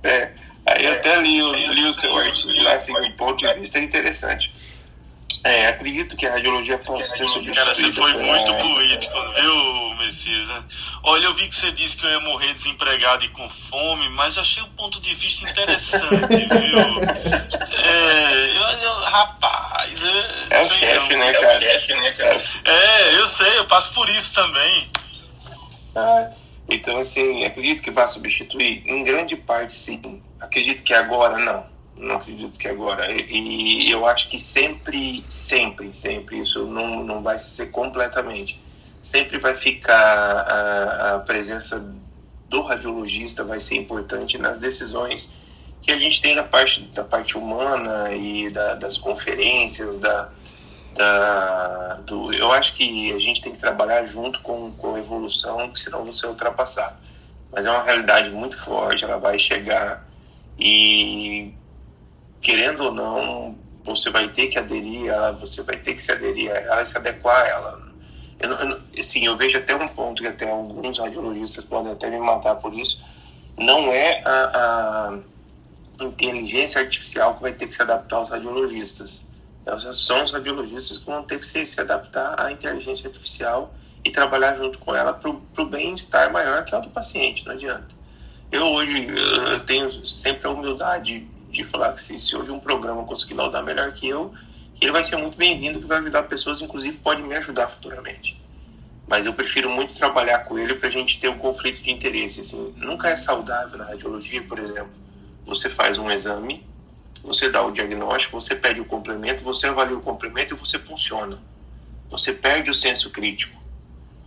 [0.03, 0.31] É,
[0.67, 4.53] aí eu até li, li o seu artigo lá, assim, um ponto de vista interessante.
[5.45, 7.55] É, acredito que a radiologia possa ser substituída.
[7.55, 10.65] Cara, você foi muito político, viu, Messias?
[11.03, 14.39] Olha, eu vi que você disse que eu ia morrer desempregado e com fome, mas
[14.39, 16.79] achei um ponto de vista interessante, viu?
[17.85, 20.03] É, eu, eu, rapaz.
[20.51, 21.47] É o chefe, né, cara?
[21.47, 22.43] É o chefe, né, cara?
[22.65, 24.91] É, eu sei, eu passo por isso também.
[25.95, 26.31] Ah,
[26.69, 28.83] então, assim, acredito que vai substituir?
[28.87, 30.23] Em grande parte, sim.
[30.41, 33.11] Acredito que agora não não acredito que agora.
[33.11, 38.61] E, eu acho que sempre, sempre, sempre, isso não, não vai ser completamente.
[39.03, 41.85] Sempre vai ficar a, a presença
[42.49, 45.35] do radiologista, vai ser importante nas decisões
[45.81, 50.29] que a gente tem na parte, da parte humana e da, das conferências, da,
[50.95, 55.75] da, do, eu acho que a gente tem que trabalhar junto com, com a evolução,
[55.75, 56.97] senão você é ultrapassado.
[57.51, 60.07] Mas é uma realidade muito forte, ela vai chegar
[60.59, 61.53] e
[62.43, 66.13] querendo ou não, você vai ter que aderir a ela, você vai ter que se
[66.13, 67.93] aderir a ela e se adequar a ela.
[68.41, 72.19] Eu, eu, assim, eu vejo até um ponto que até alguns radiologistas podem até me
[72.19, 73.01] matar por isso.
[73.57, 75.19] Não é a,
[76.01, 79.23] a inteligência artificial que vai ter que se adaptar aos radiologistas.
[79.95, 83.73] São os radiologistas que vão ter que se, se adaptar à inteligência artificial
[84.05, 87.53] e trabalhar junto com ela para o bem-estar maior que é o do paciente, não
[87.53, 87.95] adianta.
[88.51, 93.05] Eu hoje eu tenho sempre a humildade de falar que se, se hoje um programa
[93.05, 94.35] conseguir laudar melhor que eu,
[94.81, 98.41] ele vai ser muito bem-vindo, que vai ajudar pessoas, inclusive pode me ajudar futuramente.
[99.07, 102.41] Mas eu prefiro muito trabalhar com ele para a gente ter um conflito de interesse.
[102.41, 104.91] Assim, nunca é saudável na radiologia, por exemplo.
[105.45, 106.67] Você faz um exame,
[107.23, 111.39] você dá o diagnóstico, você pede o complemento, você avalia o complemento e você funciona.
[112.11, 113.61] Você perde o senso crítico.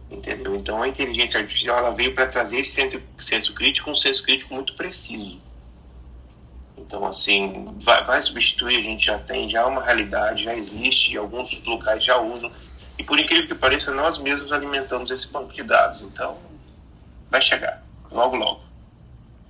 [0.09, 0.55] Entendeu?
[0.55, 2.89] Então a inteligência artificial ela veio para trazer esse
[3.19, 5.39] senso crítico, um senso crítico muito preciso.
[6.87, 11.17] Então, assim, vai, vai substituir, a gente já tem, já é uma realidade, já existe,
[11.17, 12.51] alguns locais já usam.
[12.97, 16.01] E por incrível que pareça, nós mesmos alimentamos esse banco de dados.
[16.01, 16.37] Então,
[17.29, 18.61] vai chegar, logo, logo.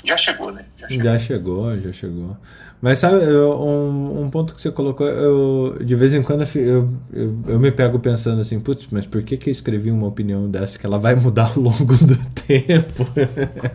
[0.04, 0.66] Já chegou, né?
[0.78, 1.80] Já chegou, já chegou.
[1.80, 2.38] Já chegou.
[2.82, 7.40] Mas sabe, um, um ponto que você colocou, eu, de vez em quando eu, eu,
[7.48, 10.78] eu me pego pensando assim, putz, mas por que, que eu escrevi uma opinião dessa
[10.78, 13.08] que ela vai mudar ao longo do tempo?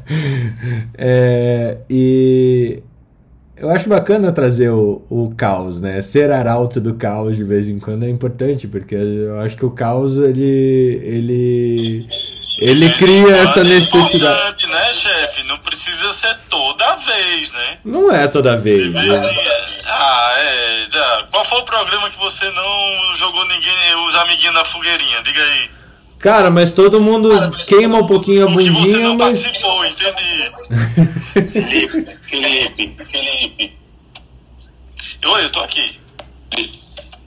[0.96, 2.82] é, e
[3.60, 6.00] eu acho bacana trazer o, o caos, né?
[6.00, 9.70] Ser arauto do caos de vez em quando é importante, porque eu acho que o
[9.70, 11.00] caos, ele.
[11.04, 12.06] ele.
[12.62, 14.64] ele cria essa necessidade.
[14.64, 15.42] É né, chefe?
[15.44, 17.78] Não precisa ser toda vez, né?
[17.84, 18.92] Não é toda vez.
[18.92, 19.02] Né?
[19.86, 20.88] Ah, é.
[21.30, 25.22] Qual foi o programa que você não jogou ninguém, os amiguinhos na fogueirinha?
[25.22, 25.79] Diga aí.
[26.20, 29.42] Cara, mas todo mundo Cara, mas queima um pouquinho a bundinha, você não mas...
[29.42, 30.52] participou, entendi.
[31.50, 33.78] Felipe, Felipe, Felipe.
[35.24, 35.98] Oi, eu tô aqui.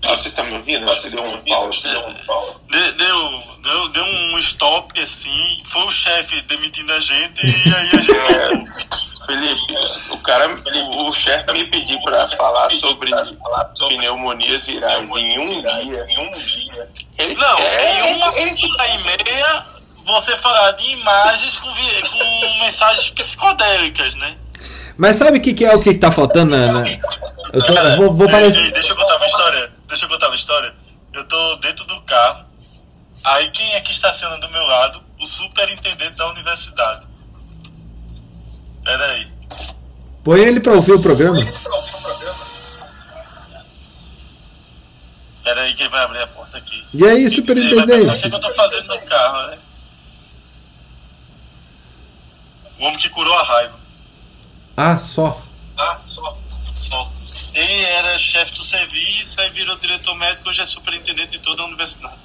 [0.05, 0.85] Ah, você está me ouvindo?
[0.85, 1.81] Você deu um pause.
[1.83, 7.89] Deu, deu, deu, deu um stop assim, foi o chefe demitindo a gente e aí
[7.93, 9.02] a gente é.
[9.25, 9.75] Felipe,
[10.09, 13.11] o cara, o, o chefe me pediu para falar sobre
[13.89, 16.05] pneumonias virais em um dia.
[16.09, 16.89] Em um dia.
[17.17, 19.65] Ele não, quer, em uma hora e meia
[20.05, 24.35] você falar de imagens com, com mensagens psicodélicas, né?
[24.97, 26.85] Mas sabe o que, que, é o que, está faltando, na, na...
[27.53, 29.73] Eu tô, Cara, vou, vou ei, ei, deixa eu contar uma história.
[29.87, 30.75] Deixa eu contar uma história.
[31.13, 32.45] Eu tô dentro do carro.
[33.23, 35.01] Aí quem é que estaciona do meu lado?
[35.19, 37.07] O superintendente da universidade.
[38.83, 39.31] Pera aí.
[40.23, 41.37] Põe ele pra ouvir o programa.
[45.43, 46.85] Pera aí que vai abrir a porta aqui.
[46.93, 48.27] E aí, superintendente?
[48.27, 49.59] O que eu tô fazendo no carro, né?
[52.79, 53.79] O homem que curou a raiva.
[54.75, 55.41] Ah, só.
[55.77, 56.37] Ah, só.
[56.69, 57.11] Só.
[57.53, 61.65] Ele era chefe do serviço, aí virou diretor médico, hoje é superintendente de toda a
[61.65, 62.17] universidade.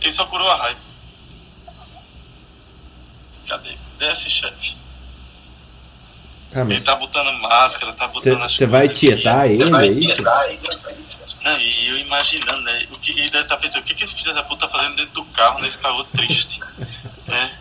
[0.00, 0.80] Ele só curou a raiva.
[3.46, 3.76] Cadê?
[3.98, 4.81] Desce, chefe.
[6.54, 6.70] Ah, mas...
[6.70, 10.22] Ele tá botando máscara, tá botando Você vai tietar ele, vai é isso?
[11.44, 12.86] Não, e eu imaginando, né?
[12.92, 14.78] O que, ele deve estar tá pensando, o que, que esse filho da puta tá
[14.78, 16.60] fazendo dentro do carro nesse calor triste?
[17.26, 17.52] né?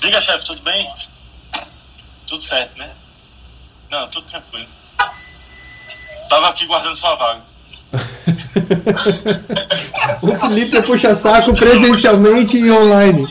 [0.00, 0.88] Diga, chefe, tudo bem?
[2.26, 2.90] Tudo certo, né?
[3.90, 4.66] Não, tudo tranquilo.
[6.28, 7.42] Tava aqui guardando sua vaga.
[10.20, 13.26] o Felipe é puxa-saco presencialmente e online.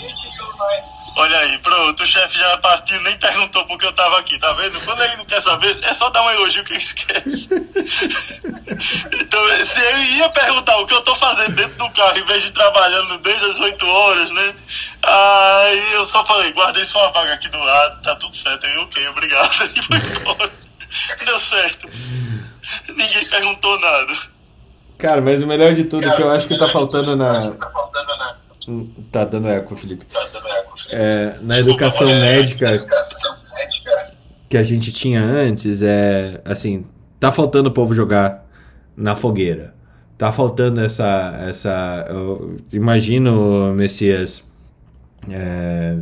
[1.20, 4.80] Olha aí, pronto, o chefe já partiu, nem perguntou porque eu tava aqui, tá vendo?
[4.82, 7.50] Quando ele não quer saber, é só dar um elogio que ele esquece.
[9.20, 12.44] então, se ele ia perguntar o que eu tô fazendo dentro do carro, em vez
[12.44, 14.56] de trabalhando desde as 8 horas, né?
[15.02, 18.68] Aí eu só falei, guardei sua vaga aqui do lado, tá tudo certo.
[18.68, 19.50] Aí, ok, obrigado.
[19.76, 20.52] E foi embora.
[21.26, 21.90] Deu certo.
[22.90, 24.14] Ninguém perguntou nada.
[25.00, 27.40] Cara, mas o melhor de tudo Cara, que eu acho que tá faltando na.
[27.40, 28.47] Tá faltando na
[29.12, 30.06] Tá dando eco, Felipe.
[30.06, 30.74] Tá dando eco.
[30.92, 32.86] É, na educação médica
[34.50, 36.86] que a gente tinha antes, é assim,
[37.20, 38.46] tá faltando o povo jogar
[38.96, 39.74] na fogueira.
[40.18, 41.38] Tá faltando essa.
[41.48, 44.44] essa eu imagino, Messias.
[45.30, 45.98] É,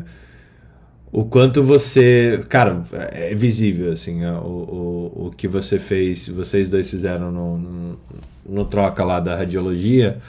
[1.11, 2.43] o quanto você.
[2.49, 2.81] Cara,
[3.11, 7.99] é visível, assim, o, o, o que você fez, vocês dois fizeram no, no,
[8.47, 10.19] no troca lá da radiologia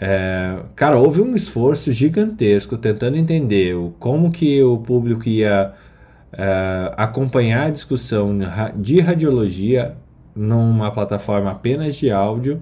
[0.00, 5.72] é, cara, houve um esforço gigantesco tentando entender o, como que o público ia
[6.32, 8.36] é, acompanhar a discussão
[8.76, 9.96] de radiologia
[10.36, 12.60] numa plataforma apenas de áudio,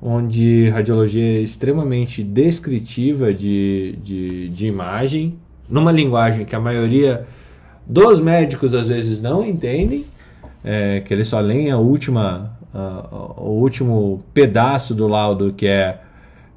[0.00, 5.38] onde radiologia é extremamente descritiva de, de, de imagem,
[5.70, 7.26] numa linguagem que a maioria
[7.86, 10.04] dos médicos às vezes não entendem,
[10.62, 13.06] é, que eles só leem a última, a,
[13.38, 16.00] o último pedaço do laudo que é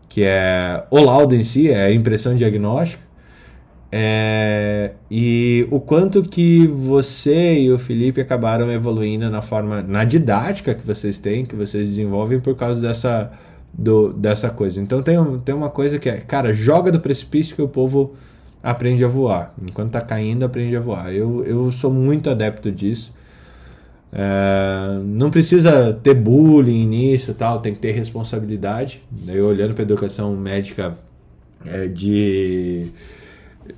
[0.09, 3.07] que é o laudo em si, é a impressão diagnóstica,
[3.91, 10.75] é, e o quanto que você e o Felipe acabaram evoluindo na forma, na didática
[10.75, 13.31] que vocês têm, que vocês desenvolvem por causa dessa
[13.73, 14.81] do, dessa coisa.
[14.81, 18.15] Então tem, tem uma coisa que é, cara, joga do precipício que o povo
[18.61, 19.53] aprende a voar.
[19.61, 21.13] Enquanto tá caindo, aprende a voar.
[21.13, 23.13] Eu, eu sou muito adepto disso.
[24.11, 29.01] É, não precisa ter bullying nisso tal, tem que ter responsabilidade.
[29.27, 30.97] Eu olhando para educação médica
[31.65, 32.91] é, de,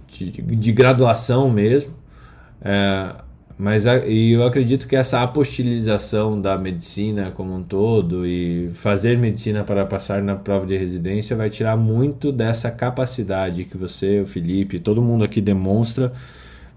[0.07, 1.93] de, de, graduação mesmo.
[2.61, 3.15] É,
[3.57, 9.65] mas e eu acredito que essa apostilização da medicina como um todo e fazer medicina
[9.65, 14.79] para passar na prova de residência vai tirar muito dessa capacidade que você, o Felipe,
[14.79, 16.13] todo mundo aqui demonstra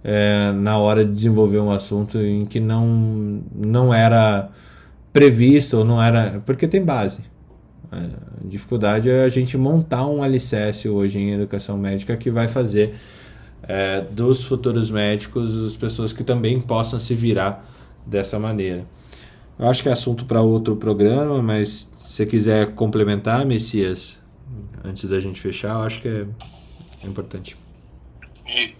[0.04, 4.50] é, na hora de desenvolver um assunto em que não, não era
[5.12, 6.42] previsto ou não era.
[6.44, 7.20] Porque tem base.
[7.90, 8.00] A
[8.44, 12.94] dificuldade é a gente montar um alicerce hoje em educação médica que vai fazer
[13.62, 17.68] é, dos futuros médicos as pessoas que também possam se virar
[18.06, 18.84] dessa maneira.
[19.58, 24.18] Eu acho que é assunto para outro programa, mas se você quiser complementar, Messias,
[24.82, 26.26] antes da gente fechar, eu acho que é
[27.06, 27.56] importante.
[28.46, 28.74] E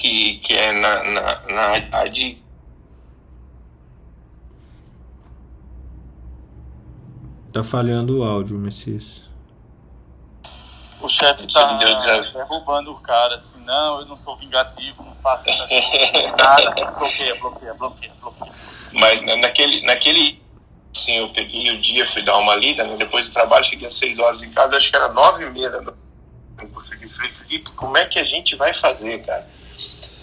[0.00, 2.42] que, que é na, na, na realidade
[7.52, 9.22] Tá falhando o áudio, Messias.
[11.00, 11.78] O chefe tá
[12.32, 17.34] derrubando o cara, assim, não, eu não sou vingativo, não faço essas coisas, nada, bloqueia,
[17.36, 18.52] bloqueia, bloqueia, bloqueia.
[18.92, 20.40] Mas naquele, naquele,
[20.94, 22.96] assim, eu peguei o dia, fui dar uma lida, né?
[22.96, 25.70] depois do trabalho, cheguei às 6 horas em casa, acho que era 9 e meia
[25.70, 25.98] da noite.
[26.56, 29.48] Falei, Felipe, como é que a gente vai fazer, cara?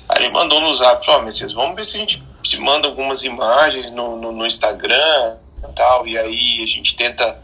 [0.10, 2.88] Aí ele mandou no zap, ó, oh, Messias, vamos ver se a gente se manda
[2.88, 5.36] algumas imagens no, no, no Instagram
[5.68, 7.40] e tal, e aí a gente tenta.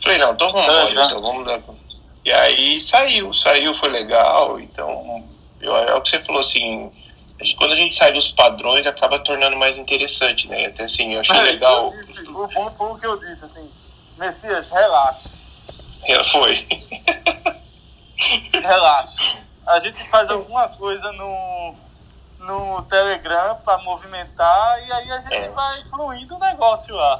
[0.00, 1.60] Falei, não, então vamos embora, então, vamos dar.
[2.24, 5.24] E aí saiu, saiu, foi legal, então
[5.60, 6.90] eu, é o que você falou assim,
[7.56, 10.66] quando a gente sai dos padrões acaba tornando mais interessante, né?
[10.66, 11.94] Até assim, eu achei é, legal.
[11.94, 13.70] Eu disse, o bom foi o que eu disse, assim,
[14.18, 15.34] Messias, relaxe.
[16.04, 16.66] É, foi.
[18.60, 19.38] relaxe.
[19.66, 21.74] A gente faz alguma coisa no
[22.42, 25.48] no Telegram para movimentar e aí a gente é.
[25.50, 27.16] vai fluindo o negócio lá.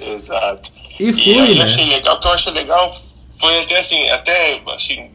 [0.00, 0.72] Exato.
[0.98, 1.64] E flui, e aí né?
[1.64, 2.96] achei legal, o que eu achei legal
[3.40, 5.10] foi até assim, até assim,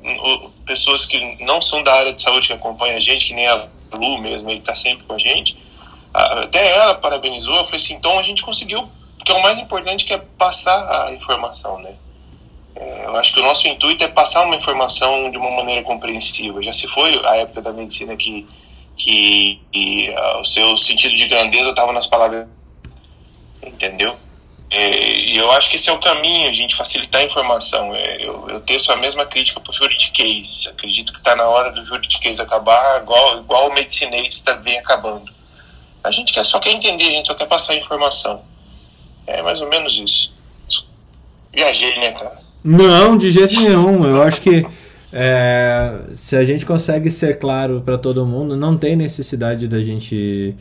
[0.65, 3.67] pessoas que não são da área de saúde que acompanham a gente, que nem a
[3.93, 5.57] Lu mesmo, ele tá sempre com a gente.
[6.13, 8.89] Até ela parabenizou, foi assim, então a gente conseguiu,
[9.23, 11.93] que é o mais importante que é passar a informação, né?
[12.75, 16.61] É, eu acho que o nosso intuito é passar uma informação de uma maneira compreensiva.
[16.61, 18.45] Já se foi a época da medicina que
[18.97, 19.61] que
[20.11, 22.47] uh, o seu sentido de grandeza estava nas palavras,
[23.63, 24.17] entendeu?
[24.69, 27.95] É, e eu acho que esse é o caminho, a gente facilitar a informação.
[27.95, 30.67] É, eu, eu tenho a mesma crítica para o juridiquês.
[30.69, 35.31] Acredito que está na hora do juridiquês acabar, igual, igual o medicinês está bem acabando.
[36.03, 38.41] A gente quer, só quer entender, a gente só quer passar a informação.
[39.25, 40.33] É mais ou menos isso.
[41.53, 42.39] Viajei, né, cara?
[42.63, 44.05] Não, de jeito nenhum.
[44.05, 44.65] Eu acho que
[45.11, 50.55] é, se a gente consegue ser claro para todo mundo, não tem necessidade da gente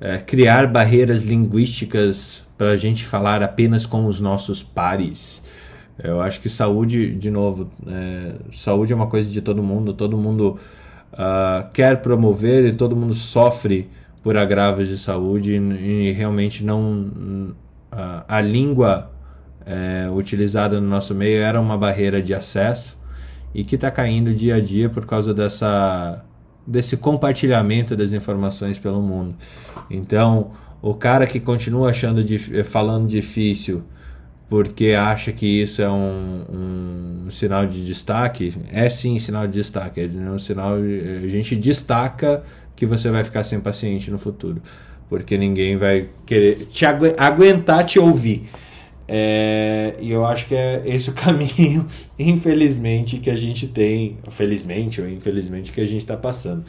[0.00, 5.42] é, criar barreiras linguísticas para a gente falar apenas com os nossos pares.
[6.02, 10.16] Eu acho que saúde, de novo, é, saúde é uma coisa de todo mundo, todo
[10.16, 10.58] mundo
[11.12, 13.88] uh, quer promover e todo mundo sofre
[14.22, 17.52] por agravos de saúde e, e realmente não.
[17.92, 19.12] Uh, a língua
[19.66, 22.96] é, utilizada no nosso meio era uma barreira de acesso
[23.54, 26.24] e que está caindo dia a dia por causa dessa
[26.66, 29.34] desse compartilhamento das informações pelo mundo.
[29.90, 32.24] Então, o cara que continua achando
[32.64, 33.82] falando difícil
[34.52, 39.98] porque acha que isso é um, um, sinal de destaque, é sim sinal de destaque,
[39.98, 42.42] é um sinal a gente destaca
[42.76, 44.60] que você vai ficar sem paciente no futuro,
[45.08, 48.50] porque ninguém vai querer te agu aguentar te ouvir.
[49.08, 51.86] É, e eu acho que é esse o caminho,
[52.18, 54.18] infelizmente, que a gente tem.
[54.30, 56.64] Felizmente ou infelizmente, que a gente está passando.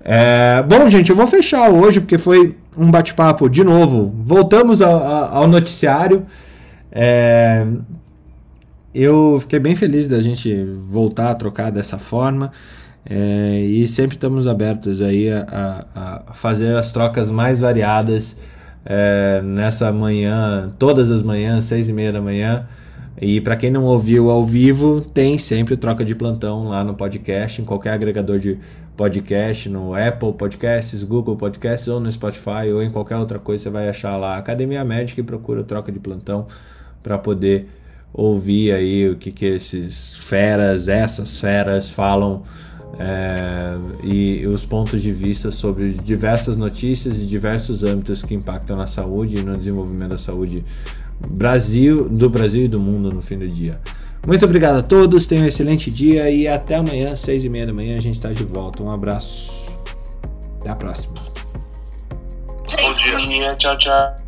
[0.00, 4.14] É, bom, gente, eu vou fechar hoje porque foi um bate-papo de novo.
[4.22, 6.26] Voltamos ao, ao noticiário.
[6.90, 7.66] É,
[8.94, 12.52] eu fiquei bem feliz da gente voltar a trocar dessa forma.
[13.08, 18.36] É, e sempre estamos abertos aí a, a, a fazer as trocas mais variadas
[18.84, 22.66] é, nessa manhã, todas as manhãs, seis e meia da manhã.
[23.20, 27.60] E para quem não ouviu ao vivo, tem sempre troca de plantão lá no podcast,
[27.60, 28.58] em qualquer agregador de
[28.96, 33.70] podcast, no Apple Podcasts, Google Podcasts ou no Spotify ou em qualquer outra coisa, você
[33.70, 36.46] vai achar lá Academia Médica e procura troca de plantão
[37.02, 37.68] para poder
[38.12, 42.42] ouvir aí o que, que esses feras, essas feras falam
[42.98, 48.86] é, e os pontos de vista sobre diversas notícias de diversos âmbitos que impactam na
[48.86, 50.64] saúde e no desenvolvimento da saúde
[51.30, 53.80] Brasil, do Brasil e do mundo no fim do dia.
[54.26, 57.72] Muito obrigado a todos, tenham um excelente dia e até amanhã, seis e meia da
[57.72, 58.82] manhã, a gente está de volta.
[58.82, 59.52] Um abraço.
[60.60, 61.14] Até a próxima.
[62.80, 63.54] Bom dia.
[63.56, 64.27] Tchau, tchau.